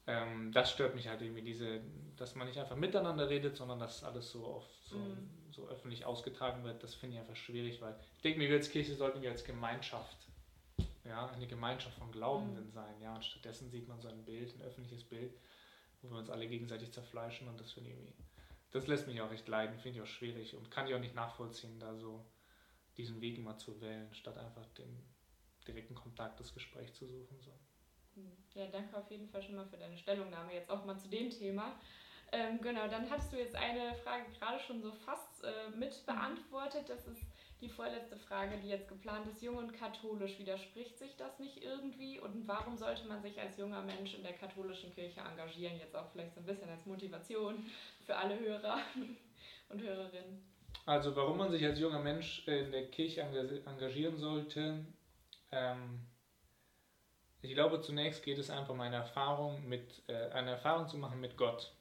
Ähm, 0.06 0.50
das 0.52 0.70
stört 0.70 0.94
mich 0.94 1.08
halt 1.08 1.22
irgendwie, 1.22 1.42
diese, 1.42 1.80
dass 2.16 2.34
man 2.34 2.46
nicht 2.46 2.58
einfach 2.58 2.76
miteinander 2.76 3.28
redet, 3.28 3.56
sondern 3.56 3.78
dass 3.78 4.02
alles 4.02 4.30
so, 4.30 4.44
auf, 4.44 4.66
so, 4.82 4.96
mhm. 4.96 5.30
so 5.50 5.68
öffentlich 5.68 6.04
ausgetragen 6.04 6.64
wird. 6.64 6.82
Das 6.82 6.94
finde 6.94 7.16
ich 7.16 7.20
einfach 7.20 7.36
schwierig, 7.36 7.80
weil 7.80 7.94
ich 8.16 8.22
denke 8.22 8.38
mir, 8.38 8.48
wir 8.48 8.56
als 8.56 8.70
Kirche 8.70 8.94
sollten 8.94 9.22
wir 9.22 9.30
als 9.30 9.44
Gemeinschaft 9.44 10.29
ja, 11.10 11.26
eine 11.30 11.46
Gemeinschaft 11.46 11.98
von 11.98 12.10
Glaubenden 12.10 12.66
mhm. 12.66 12.72
sein. 12.72 13.00
Ja, 13.02 13.14
und 13.14 13.24
stattdessen 13.24 13.70
sieht 13.70 13.86
man 13.86 14.00
so 14.00 14.08
ein 14.08 14.24
Bild, 14.24 14.54
ein 14.54 14.62
öffentliches 14.62 15.04
Bild, 15.04 15.34
wo 16.00 16.10
wir 16.10 16.18
uns 16.18 16.30
alle 16.30 16.48
gegenseitig 16.48 16.92
zerfleischen 16.92 17.48
und 17.48 17.60
das 17.60 17.72
finde 17.72 17.90
ich 17.90 17.96
irgendwie 17.96 18.14
das 18.72 18.86
lässt 18.86 19.08
mich 19.08 19.20
auch 19.20 19.32
echt 19.32 19.48
leiden, 19.48 19.80
finde 19.80 19.98
ich 19.98 20.04
auch 20.04 20.06
schwierig 20.06 20.54
und 20.54 20.70
kann 20.70 20.86
ich 20.86 20.94
auch 20.94 21.00
nicht 21.00 21.16
nachvollziehen, 21.16 21.80
da 21.80 21.92
so 21.96 22.24
diesen 22.96 23.20
Weg 23.20 23.36
immer 23.36 23.58
zu 23.58 23.80
wählen, 23.80 24.14
statt 24.14 24.38
einfach 24.38 24.64
den, 24.78 25.02
direkten 25.66 25.94
Kontakt, 25.94 26.40
das 26.40 26.52
Gespräch 26.54 26.92
zu 26.94 27.06
suchen. 27.06 27.40
So. 27.40 27.52
Hm. 28.14 28.32
Ja, 28.54 28.66
danke 28.66 28.96
auf 28.96 29.10
jeden 29.10 29.28
Fall 29.28 29.42
schon 29.42 29.56
mal 29.56 29.66
für 29.66 29.76
deine 29.76 29.96
Stellungnahme 29.96 30.54
jetzt 30.54 30.70
auch 30.70 30.84
mal 30.84 30.98
zu 30.98 31.08
dem 31.08 31.30
Thema. 31.30 31.78
Ähm, 32.32 32.60
genau, 32.60 32.86
dann 32.88 33.10
hattest 33.10 33.32
du 33.32 33.38
jetzt 33.38 33.56
eine 33.56 33.94
Frage 33.96 34.24
gerade 34.38 34.60
schon 34.60 34.80
so 34.80 34.92
fast 34.92 35.42
äh, 35.44 35.70
mit 35.76 36.04
beantwortet. 36.06 36.88
Das 36.88 37.06
ist 37.06 37.22
die 37.60 37.68
vorletzte 37.68 38.16
Frage, 38.16 38.56
die 38.62 38.68
jetzt 38.68 38.88
geplant 38.88 39.26
ist. 39.26 39.42
Jung 39.42 39.56
und 39.56 39.72
katholisch, 39.72 40.38
widerspricht 40.38 40.98
sich 40.98 41.16
das 41.16 41.38
nicht 41.38 41.62
irgendwie? 41.62 42.18
Und 42.18 42.48
warum 42.48 42.76
sollte 42.76 43.06
man 43.06 43.22
sich 43.22 43.40
als 43.40 43.58
junger 43.58 43.82
Mensch 43.82 44.14
in 44.14 44.22
der 44.22 44.32
katholischen 44.32 44.94
Kirche 44.94 45.20
engagieren? 45.20 45.78
Jetzt 45.78 45.96
auch 45.96 46.10
vielleicht 46.12 46.34
so 46.34 46.40
ein 46.40 46.46
bisschen 46.46 46.70
als 46.70 46.86
Motivation 46.86 47.66
für 48.06 48.16
alle 48.16 48.38
Hörer 48.38 48.78
und 49.68 49.82
Hörerinnen. 49.82 50.42
Also 50.86 51.14
warum 51.14 51.38
man 51.38 51.50
sich 51.50 51.64
als 51.64 51.78
junger 51.78 52.00
Mensch 52.00 52.46
in 52.48 52.72
der 52.72 52.86
Kirche 52.90 53.20
engagieren 53.20 54.16
sollte, 54.16 54.84
ähm, 55.52 56.00
ich 57.42 57.54
glaube 57.54 57.80
zunächst 57.80 58.22
geht 58.24 58.38
es 58.38 58.50
einfach 58.50 58.70
um 58.70 58.80
eine 58.80 58.96
Erfahrung 58.96 59.66
mit, 59.68 60.02
äh, 60.08 60.30
eine 60.30 60.52
Erfahrung 60.52 60.88
zu 60.88 60.98
machen 60.98 61.20
mit 61.20 61.36
Gott. 61.36 61.72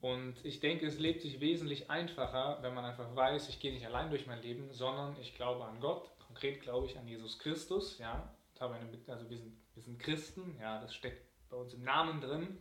Und 0.00 0.42
ich 0.44 0.60
denke, 0.60 0.86
es 0.86 0.98
lebt 0.98 1.20
sich 1.20 1.40
wesentlich 1.40 1.90
einfacher, 1.90 2.58
wenn 2.62 2.74
man 2.74 2.86
einfach 2.86 3.14
weiß, 3.14 3.50
ich 3.50 3.60
gehe 3.60 3.72
nicht 3.72 3.84
allein 3.84 4.08
durch 4.08 4.26
mein 4.26 4.40
Leben, 4.40 4.72
sondern 4.72 5.14
ich 5.20 5.34
glaube 5.34 5.64
an 5.64 5.80
Gott. 5.80 6.10
Konkret 6.26 6.62
glaube 6.62 6.86
ich 6.86 6.98
an 6.98 7.06
Jesus 7.06 7.38
Christus. 7.38 7.98
Ja, 7.98 8.34
also 8.58 9.30
wir 9.30 9.38
sind, 9.38 9.56
wir 9.74 9.82
sind 9.82 9.98
Christen, 9.98 10.56
ja, 10.58 10.80
das 10.80 10.94
steckt 10.94 11.26
bei 11.50 11.56
uns 11.56 11.74
im 11.74 11.82
Namen 11.82 12.20
drin. 12.20 12.58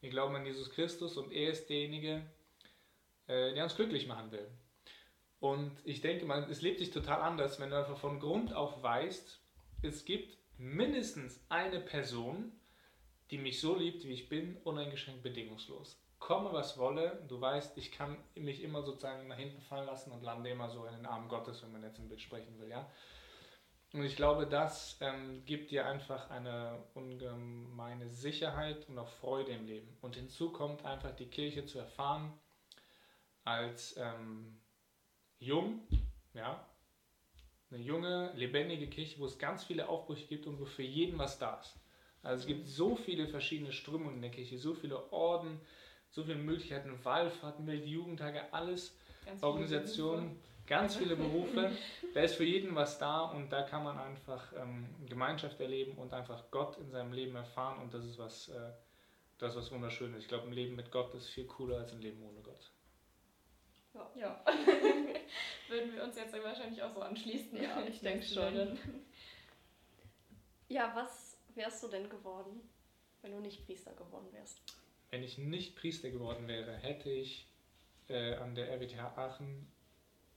Wir 0.00 0.10
glauben 0.10 0.34
an 0.34 0.44
Jesus 0.44 0.70
Christus 0.70 1.16
und 1.16 1.32
er 1.32 1.50
ist 1.50 1.68
derjenige, 1.70 2.22
äh, 3.28 3.54
der 3.54 3.64
uns 3.64 3.76
glücklich 3.76 4.06
machen 4.06 4.30
will. 4.30 4.50
Und 5.40 5.72
ich 5.84 6.00
denke 6.02 6.24
mal, 6.26 6.46
es 6.50 6.60
lebt 6.60 6.80
sich 6.80 6.90
total 6.90 7.22
anders, 7.22 7.60
wenn 7.60 7.70
du 7.70 7.78
einfach 7.78 7.98
von 7.98 8.20
Grund 8.20 8.52
auf 8.52 8.82
weißt, 8.82 9.40
es 9.82 10.04
gibt 10.04 10.38
mindestens 10.58 11.44
eine 11.48 11.80
Person, 11.80 12.52
die 13.30 13.38
mich 13.38 13.60
so 13.60 13.74
liebt, 13.76 14.04
wie 14.04 14.12
ich 14.12 14.28
bin, 14.28 14.56
uneingeschränkt 14.58 15.22
bedingungslos 15.22 16.02
komme, 16.22 16.52
was 16.52 16.78
wolle, 16.78 17.20
du 17.26 17.40
weißt, 17.40 17.76
ich 17.78 17.90
kann 17.90 18.16
mich 18.36 18.62
immer 18.62 18.82
sozusagen 18.82 19.26
nach 19.26 19.36
hinten 19.36 19.60
fallen 19.60 19.86
lassen 19.86 20.12
und 20.12 20.22
lande 20.22 20.50
immer 20.50 20.70
so 20.70 20.84
in 20.86 20.94
den 20.94 21.06
Arm 21.06 21.28
Gottes, 21.28 21.62
wenn 21.62 21.72
man 21.72 21.82
jetzt 21.82 21.98
im 21.98 22.08
Bild 22.08 22.20
sprechen 22.20 22.58
will, 22.60 22.68
ja. 22.68 22.88
Und 23.92 24.04
ich 24.04 24.16
glaube, 24.16 24.46
das 24.46 24.96
ähm, 25.00 25.44
gibt 25.44 25.70
dir 25.70 25.84
einfach 25.84 26.30
eine 26.30 26.82
ungemeine 26.94 28.08
Sicherheit 28.08 28.88
und 28.88 28.98
auch 28.98 29.08
Freude 29.08 29.50
im 29.50 29.66
Leben. 29.66 29.98
Und 30.00 30.14
hinzu 30.16 30.50
kommt 30.50 30.84
einfach 30.86 31.14
die 31.14 31.26
Kirche 31.26 31.66
zu 31.66 31.78
erfahren 31.78 32.32
als 33.44 33.96
ähm, 33.98 34.60
jung, 35.40 35.80
ja, 36.34 36.66
eine 37.70 37.82
junge, 37.82 38.32
lebendige 38.34 38.86
Kirche, 38.86 39.18
wo 39.18 39.26
es 39.26 39.38
ganz 39.38 39.64
viele 39.64 39.88
Aufbrüche 39.88 40.28
gibt 40.28 40.46
und 40.46 40.60
wo 40.60 40.66
für 40.66 40.84
jeden 40.84 41.18
was 41.18 41.38
da 41.38 41.58
ist. 41.58 41.74
Also 42.22 42.42
es 42.42 42.46
gibt 42.46 42.68
so 42.68 42.94
viele 42.94 43.26
verschiedene 43.26 43.72
Strömungen 43.72 44.16
in 44.16 44.22
der 44.22 44.30
Kirche, 44.30 44.56
so 44.56 44.72
viele 44.72 45.12
Orden, 45.12 45.60
so 46.12 46.22
viele 46.22 46.38
Möglichkeiten, 46.38 46.96
Wallfahrten, 47.02 47.66
Weltjugendtage, 47.66 48.52
alles, 48.52 48.96
ganz 49.24 49.42
Organisationen, 49.42 50.30
viele 50.30 50.52
ganz 50.66 50.96
viele 50.96 51.16
Berufe. 51.24 51.72
da 52.14 52.20
ist 52.20 52.34
für 52.34 52.44
jeden 52.44 52.74
was 52.74 52.98
da 52.98 53.22
und 53.22 53.50
da 53.50 53.62
kann 53.62 53.82
man 53.82 53.98
einfach 53.98 54.52
ähm, 54.56 54.86
Gemeinschaft 55.06 55.60
erleben 55.60 55.98
und 55.98 56.12
einfach 56.12 56.50
Gott 56.50 56.78
in 56.78 56.90
seinem 56.90 57.12
Leben 57.12 57.34
erfahren 57.34 57.80
und 57.82 57.92
das 57.92 58.04
ist 58.04 58.18
was, 58.18 58.48
äh, 58.48 58.72
das 59.38 59.52
ist 59.52 59.62
was 59.62 59.72
Wunderschönes. 59.72 60.22
Ich 60.22 60.28
glaube, 60.28 60.46
ein 60.46 60.52
Leben 60.52 60.76
mit 60.76 60.90
Gott 60.90 61.14
ist 61.14 61.28
viel 61.28 61.46
cooler 61.46 61.78
als 61.78 61.92
ein 61.92 62.00
Leben 62.00 62.22
ohne 62.22 62.40
Gott. 62.40 62.70
Ja. 63.94 64.10
ja. 64.14 64.44
Würden 65.68 65.94
wir 65.94 66.04
uns 66.04 66.16
jetzt 66.16 66.32
wahrscheinlich 66.32 66.82
auch 66.82 66.92
so 66.92 67.00
anschließen. 67.00 67.62
Ja, 67.62 67.82
ich 67.88 68.00
denke 68.00 68.24
schon. 68.24 68.78
Ja, 70.68 70.92
was 70.94 71.36
wärst 71.54 71.82
du 71.82 71.88
denn 71.88 72.08
geworden, 72.08 72.60
wenn 73.20 73.32
du 73.32 73.40
nicht 73.40 73.66
Priester 73.66 73.92
geworden 73.92 74.28
wärst? 74.32 74.58
Wenn 75.12 75.22
ich 75.22 75.38
nicht 75.38 75.76
Priester 75.76 76.10
geworden 76.10 76.48
wäre, 76.48 76.72
hätte 76.72 77.10
ich 77.10 77.46
äh, 78.08 78.34
an 78.36 78.54
der 78.54 78.72
RWTH 78.72 79.16
Aachen 79.16 79.68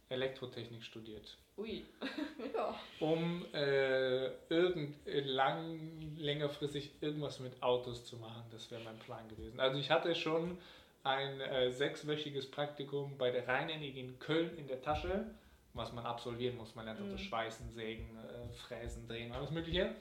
Elektrotechnik 0.09 0.83
studiert. 0.83 1.37
Ui. 1.57 1.85
ja. 2.53 2.77
Um 2.99 3.45
äh, 3.53 4.27
irgend, 4.49 4.97
lang, 5.05 5.79
längerfristig 6.17 6.91
irgendwas 7.01 7.39
mit 7.39 7.63
Autos 7.63 8.05
zu 8.05 8.17
machen. 8.17 8.43
Das 8.51 8.69
wäre 8.69 8.83
mein 8.83 8.99
Plan 8.99 9.27
gewesen. 9.29 9.59
Also 9.59 9.79
ich 9.79 9.89
hatte 9.89 10.13
schon 10.13 10.57
ein 11.03 11.39
äh, 11.39 11.71
sechswöchiges 11.71 12.51
Praktikum 12.51 13.17
bei 13.17 13.31
der 13.31 13.47
Rheinenergie 13.47 13.97
in 13.97 14.19
Köln 14.19 14.57
in 14.57 14.67
der 14.67 14.81
Tasche, 14.81 15.25
was 15.73 15.93
man 15.93 16.05
absolvieren 16.05 16.57
muss. 16.57 16.75
Man 16.75 16.85
lernt 16.85 16.99
also 16.99 17.17
Schweißen, 17.17 17.71
Sägen, 17.71 18.17
äh, 18.17 18.53
Fräsen, 18.53 19.07
Drehen, 19.07 19.31
alles 19.31 19.51
Mögliche. 19.51 19.95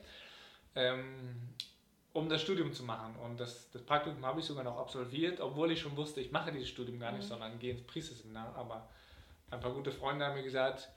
Ähm, 0.74 1.54
um 2.14 2.28
das 2.28 2.42
Studium 2.42 2.72
zu 2.72 2.84
machen. 2.84 3.16
Und 3.16 3.38
das, 3.40 3.70
das 3.72 3.82
Praktikum 3.82 4.24
habe 4.24 4.40
ich 4.40 4.46
sogar 4.46 4.64
noch 4.64 4.78
absolviert, 4.78 5.40
obwohl 5.40 5.72
ich 5.72 5.80
schon 5.80 5.96
wusste, 5.96 6.20
ich 6.20 6.30
mache 6.30 6.52
dieses 6.52 6.68
Studium 6.68 7.00
gar 7.00 7.12
nicht, 7.12 7.24
mhm. 7.24 7.28
sondern 7.28 7.58
gehe 7.58 7.72
ins 7.72 7.82
Priesterseminar. 7.82 8.54
Aber 8.54 8.88
ein 9.50 9.60
paar 9.60 9.72
gute 9.72 9.90
Freunde 9.90 10.24
haben 10.24 10.34
mir 10.34 10.44
gesagt, 10.44 10.88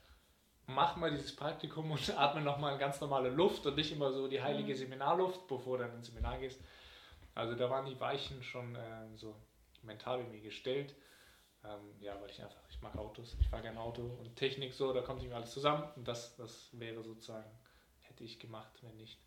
mach 0.67 0.95
mal 0.95 1.09
dieses 1.09 1.35
Praktikum 1.35 1.89
und 1.89 2.09
atme 2.17 2.41
nochmal 2.41 2.77
ganz 2.77 3.01
normale 3.01 3.29
Luft 3.29 3.65
und 3.65 3.75
nicht 3.75 3.91
immer 3.91 4.13
so 4.13 4.27
die 4.27 4.41
heilige 4.41 4.73
mhm. 4.73 4.77
Seminarluft, 4.77 5.47
bevor 5.47 5.79
du 5.79 5.85
dann 5.85 5.95
ins 5.95 6.07
Seminar 6.07 6.37
gehst. 6.37 6.61
Also 7.33 7.55
da 7.55 7.67
waren 7.69 7.87
die 7.87 7.99
Weichen 7.99 8.43
schon 8.43 8.75
äh, 8.75 9.07
so 9.15 9.35
mental 9.81 10.19
in 10.19 10.31
mir 10.31 10.41
gestellt. 10.41 10.95
Ähm, 11.63 11.99
ja, 11.99 12.13
weil 12.21 12.29
ich 12.29 12.41
einfach, 12.43 12.61
ich 12.69 12.79
mag 12.83 12.95
Autos, 12.95 13.35
ich 13.39 13.47
fahre 13.49 13.63
gerne 13.63 13.79
Auto 13.79 14.03
und 14.03 14.35
Technik 14.35 14.71
so, 14.71 14.93
da 14.93 15.01
kommt 15.01 15.21
irgendwie 15.21 15.35
alles 15.35 15.51
zusammen. 15.51 15.83
Und 15.95 16.07
das, 16.07 16.35
das 16.35 16.69
wäre 16.73 17.01
sozusagen, 17.01 17.49
hätte 18.01 18.23
ich 18.23 18.37
gemacht, 18.37 18.71
wenn 18.83 18.95
nicht 18.97 19.19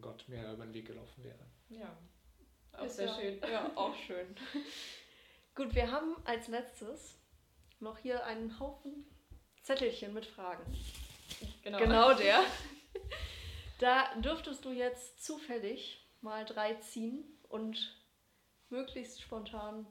Gott 0.00 0.28
mir 0.28 0.52
über 0.52 0.64
den 0.64 0.74
Weg 0.74 0.86
gelaufen 0.86 1.24
wäre. 1.24 1.46
Ja, 1.68 1.96
auch 2.72 2.84
Ist 2.84 2.96
sehr 2.96 3.06
ja, 3.06 3.14
schön. 3.14 3.40
Ja, 3.50 3.72
auch 3.74 3.94
schön. 3.94 4.36
Gut, 5.54 5.74
wir 5.74 5.90
haben 5.90 6.16
als 6.24 6.48
letztes 6.48 7.18
noch 7.80 7.98
hier 7.98 8.24
einen 8.24 8.58
Haufen 8.60 9.06
Zettelchen 9.62 10.14
mit 10.14 10.26
Fragen. 10.26 10.64
Genau, 11.62 11.78
genau 11.78 12.14
der. 12.18 12.44
Da 13.78 14.14
dürftest 14.20 14.64
du 14.64 14.70
jetzt 14.70 15.24
zufällig 15.24 16.06
mal 16.20 16.44
drei 16.44 16.74
ziehen 16.74 17.24
und 17.48 18.00
möglichst 18.68 19.20
spontan, 19.20 19.86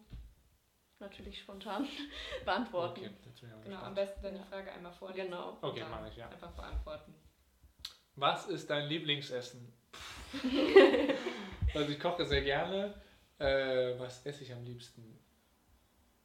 natürlich 0.99 1.39
spontan, 1.39 1.88
beantworten. 2.45 3.01
Okay, 3.01 3.49
genau, 3.63 3.80
am 3.80 3.95
besten 3.95 4.24
dann 4.24 4.36
die 4.36 4.49
Frage 4.49 4.72
einmal 4.72 4.93
vorlesen. 4.93 5.26
Genau. 5.26 5.57
Okay, 5.61 5.84
mache 5.84 6.07
ich, 6.09 6.16
ja. 6.16 6.30
Einfach 6.30 6.51
beantworten. 6.51 7.13
Was 8.16 8.47
ist 8.47 8.70
dein 8.70 8.88
Lieblingsessen? 8.88 9.72
also 11.74 11.91
ich 11.91 11.99
koche 11.99 12.26
sehr 12.26 12.41
gerne. 12.41 12.93
Äh, 13.39 13.99
was 13.99 14.26
esse 14.26 14.43
ich 14.43 14.53
am 14.53 14.63
liebsten? 14.63 15.20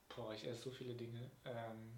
Boah, 0.09 0.33
ich 0.35 0.47
esse 0.47 0.63
so 0.63 0.71
viele 0.71 0.95
Dinge. 0.95 1.31
Ähm, 1.45 1.93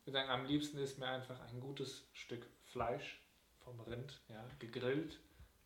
ich 0.00 0.06
würde 0.06 0.18
sagen, 0.18 0.30
am 0.30 0.46
liebsten 0.46 0.78
ist 0.78 0.98
mir 0.98 1.06
einfach 1.06 1.40
ein 1.48 1.60
gutes 1.60 2.08
Stück 2.12 2.46
Fleisch 2.64 3.20
vom 3.64 3.80
Rind, 3.80 4.20
ja, 4.28 4.44
gegrillt 4.58 5.18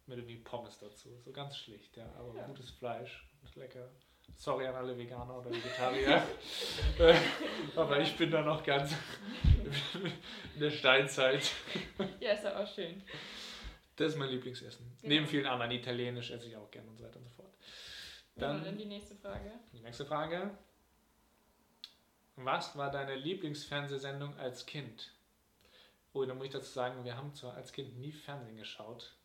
mit 0.07 0.19
irgendwie 0.19 0.37
Pommes 0.37 0.79
dazu. 0.79 1.09
So 1.25 1.33
ganz 1.33 1.57
schlicht, 1.57 1.97
ja, 1.97 2.07
aber 2.19 2.35
ja. 2.35 2.47
gutes 2.47 2.71
Fleisch 2.71 3.27
und 3.43 3.55
lecker. 3.57 3.91
Sorry 4.37 4.67
an 4.67 4.75
alle 4.75 4.97
Veganer 4.97 5.39
oder 5.39 5.51
Vegetarier. 5.51 6.23
aber 7.77 8.01
ich 8.01 8.17
bin 8.17 8.31
da 8.31 8.43
noch 8.43 8.63
ganz 8.63 8.95
in 10.55 10.61
der 10.61 10.71
Steinzeit. 10.71 11.51
Ja, 12.21 12.33
ist 12.33 12.45
ja 12.45 12.63
auch 12.63 12.67
schön. 12.67 13.03
Das 13.97 14.13
ist 14.13 14.19
mein 14.19 14.29
Lieblingsessen. 14.29 14.87
Ja. 15.03 15.09
Neben 15.09 15.27
vielen 15.27 15.47
anderen. 15.47 15.71
Italienisch 15.71 16.31
esse 16.31 16.49
ich 16.49 16.57
auch 16.57 16.71
gerne 16.71 16.91
und 16.91 16.99
so 16.99 17.05
weiter 17.05 17.19
und 17.19 17.25
so 17.25 17.31
fort. 17.31 17.55
Dann, 18.37 18.59
ja, 18.59 18.65
dann 18.65 18.77
die 18.77 18.87
nächste 18.87 19.15
Frage. 19.15 19.53
Die 19.73 19.81
nächste 19.81 20.05
Frage. 20.05 20.51
Was 22.37 22.77
war 22.77 22.91
deine 22.91 23.15
Lieblingsfernsehsendung 23.15 24.37
als 24.39 24.67
Kind? 24.67 25.13
Oh, 26.13 26.25
da 26.25 26.35
muss 26.35 26.47
ich 26.47 26.53
dazu 26.53 26.71
sagen, 26.71 27.05
wir 27.05 27.17
haben 27.17 27.35
zwar 27.35 27.55
als 27.55 27.73
Kind 27.73 27.97
nie 27.99 28.13
Fernsehen 28.13 28.57
geschaut. 28.57 29.17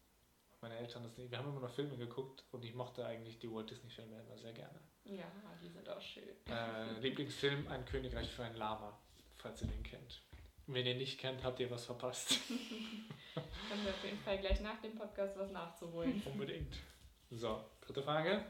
Meine 0.62 0.78
Eltern 0.78 1.04
das 1.04 1.18
nicht. 1.18 1.32
Wir 1.32 1.38
haben 1.38 1.50
immer 1.50 1.60
nur 1.60 1.70
Filme 1.70 1.98
geguckt 1.98 2.44
und 2.52 2.64
ich 2.64 2.76
mochte 2.76 3.06
eigentlich 3.06 3.40
die 3.40 3.52
Walt 3.52 3.70
Disney 3.70 3.90
Filme 3.90 4.20
immer 4.20 4.38
sehr 4.38 4.54
gerne. 4.54 4.80
Ja, 5.10 5.26
die 5.60 5.70
sind 5.70 5.90
auch 5.90 6.02
schön. 6.02 6.24
Äh, 6.48 7.00
Lieblingsfilm 7.00 7.68
Ein 7.68 7.84
Königreich 7.86 8.30
für 8.30 8.44
ein 8.44 8.56
Lama, 8.56 8.96
falls 9.38 9.62
ihr 9.64 9.68
den 9.68 9.82
kennt. 9.82 10.22
Wenn 10.68 10.86
ihr 10.86 10.94
nicht 10.94 11.20
kennt, 11.20 11.44
habt 11.44 11.60
ihr 11.60 11.72
was 11.72 11.86
verpasst. 11.86 12.32
Haben 13.36 13.84
wir 13.84 13.90
auf 13.90 14.04
jeden 14.04 14.20
Fall 14.20 14.38
gleich 14.38 14.62
nach 14.62 14.80
dem 14.82 14.96
Podcast 14.96 15.36
was 15.36 15.50
nachzuholen. 15.50 16.22
Unbedingt. 16.26 16.76
So, 17.32 17.60
dritte 17.82 18.04
Frage. 18.04 18.46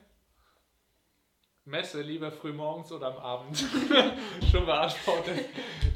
Messe 1.63 2.01
lieber 2.01 2.29
früh 2.29 2.51
morgens 2.51 2.91
oder 2.91 3.07
am 3.07 3.17
Abend? 3.17 3.57
Schon 4.51 4.65
beantwortet. 4.65 5.45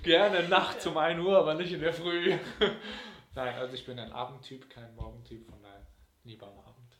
Gerne 0.01 0.47
nachts 0.47 0.85
um 0.87 0.97
1 0.97 1.19
Uhr, 1.19 1.37
aber 1.37 1.55
nicht 1.55 1.73
in 1.73 1.81
der 1.81 1.93
Früh. 1.93 2.37
Nein, 3.35 3.55
also 3.55 3.73
ich 3.73 3.85
bin 3.85 3.99
ein 3.99 4.11
Abendtyp, 4.11 4.69
kein 4.69 4.95
Morgentyp, 4.95 5.45
von 5.49 5.61
daher 5.61 5.85
lieber 6.23 6.47
am 6.47 6.59
Abend. 6.59 6.97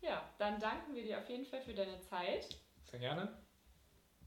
Ja, 0.00 0.28
dann 0.38 0.58
danken 0.58 0.94
wir 0.94 1.02
dir 1.02 1.18
auf 1.18 1.28
jeden 1.28 1.46
Fall 1.46 1.62
für 1.62 1.74
deine 1.74 2.00
Zeit. 2.00 2.58
Sehr 2.90 3.00
gerne. 3.00 3.36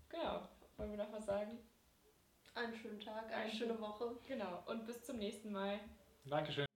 Genau. 0.10 0.48
Wollen 0.78 0.92
wir 0.92 0.98
noch 0.98 1.12
was 1.12 1.26
sagen? 1.26 1.58
Einen 2.56 2.76
schönen 2.76 3.00
Tag, 3.00 3.26
eine, 3.26 3.36
eine 3.36 3.52
schöne 3.52 3.80
Woche. 3.80 4.18
Genau. 4.28 4.64
Und 4.66 4.86
bis 4.86 5.04
zum 5.04 5.18
nächsten 5.18 5.52
Mal. 5.52 5.80
Dankeschön. 6.26 6.69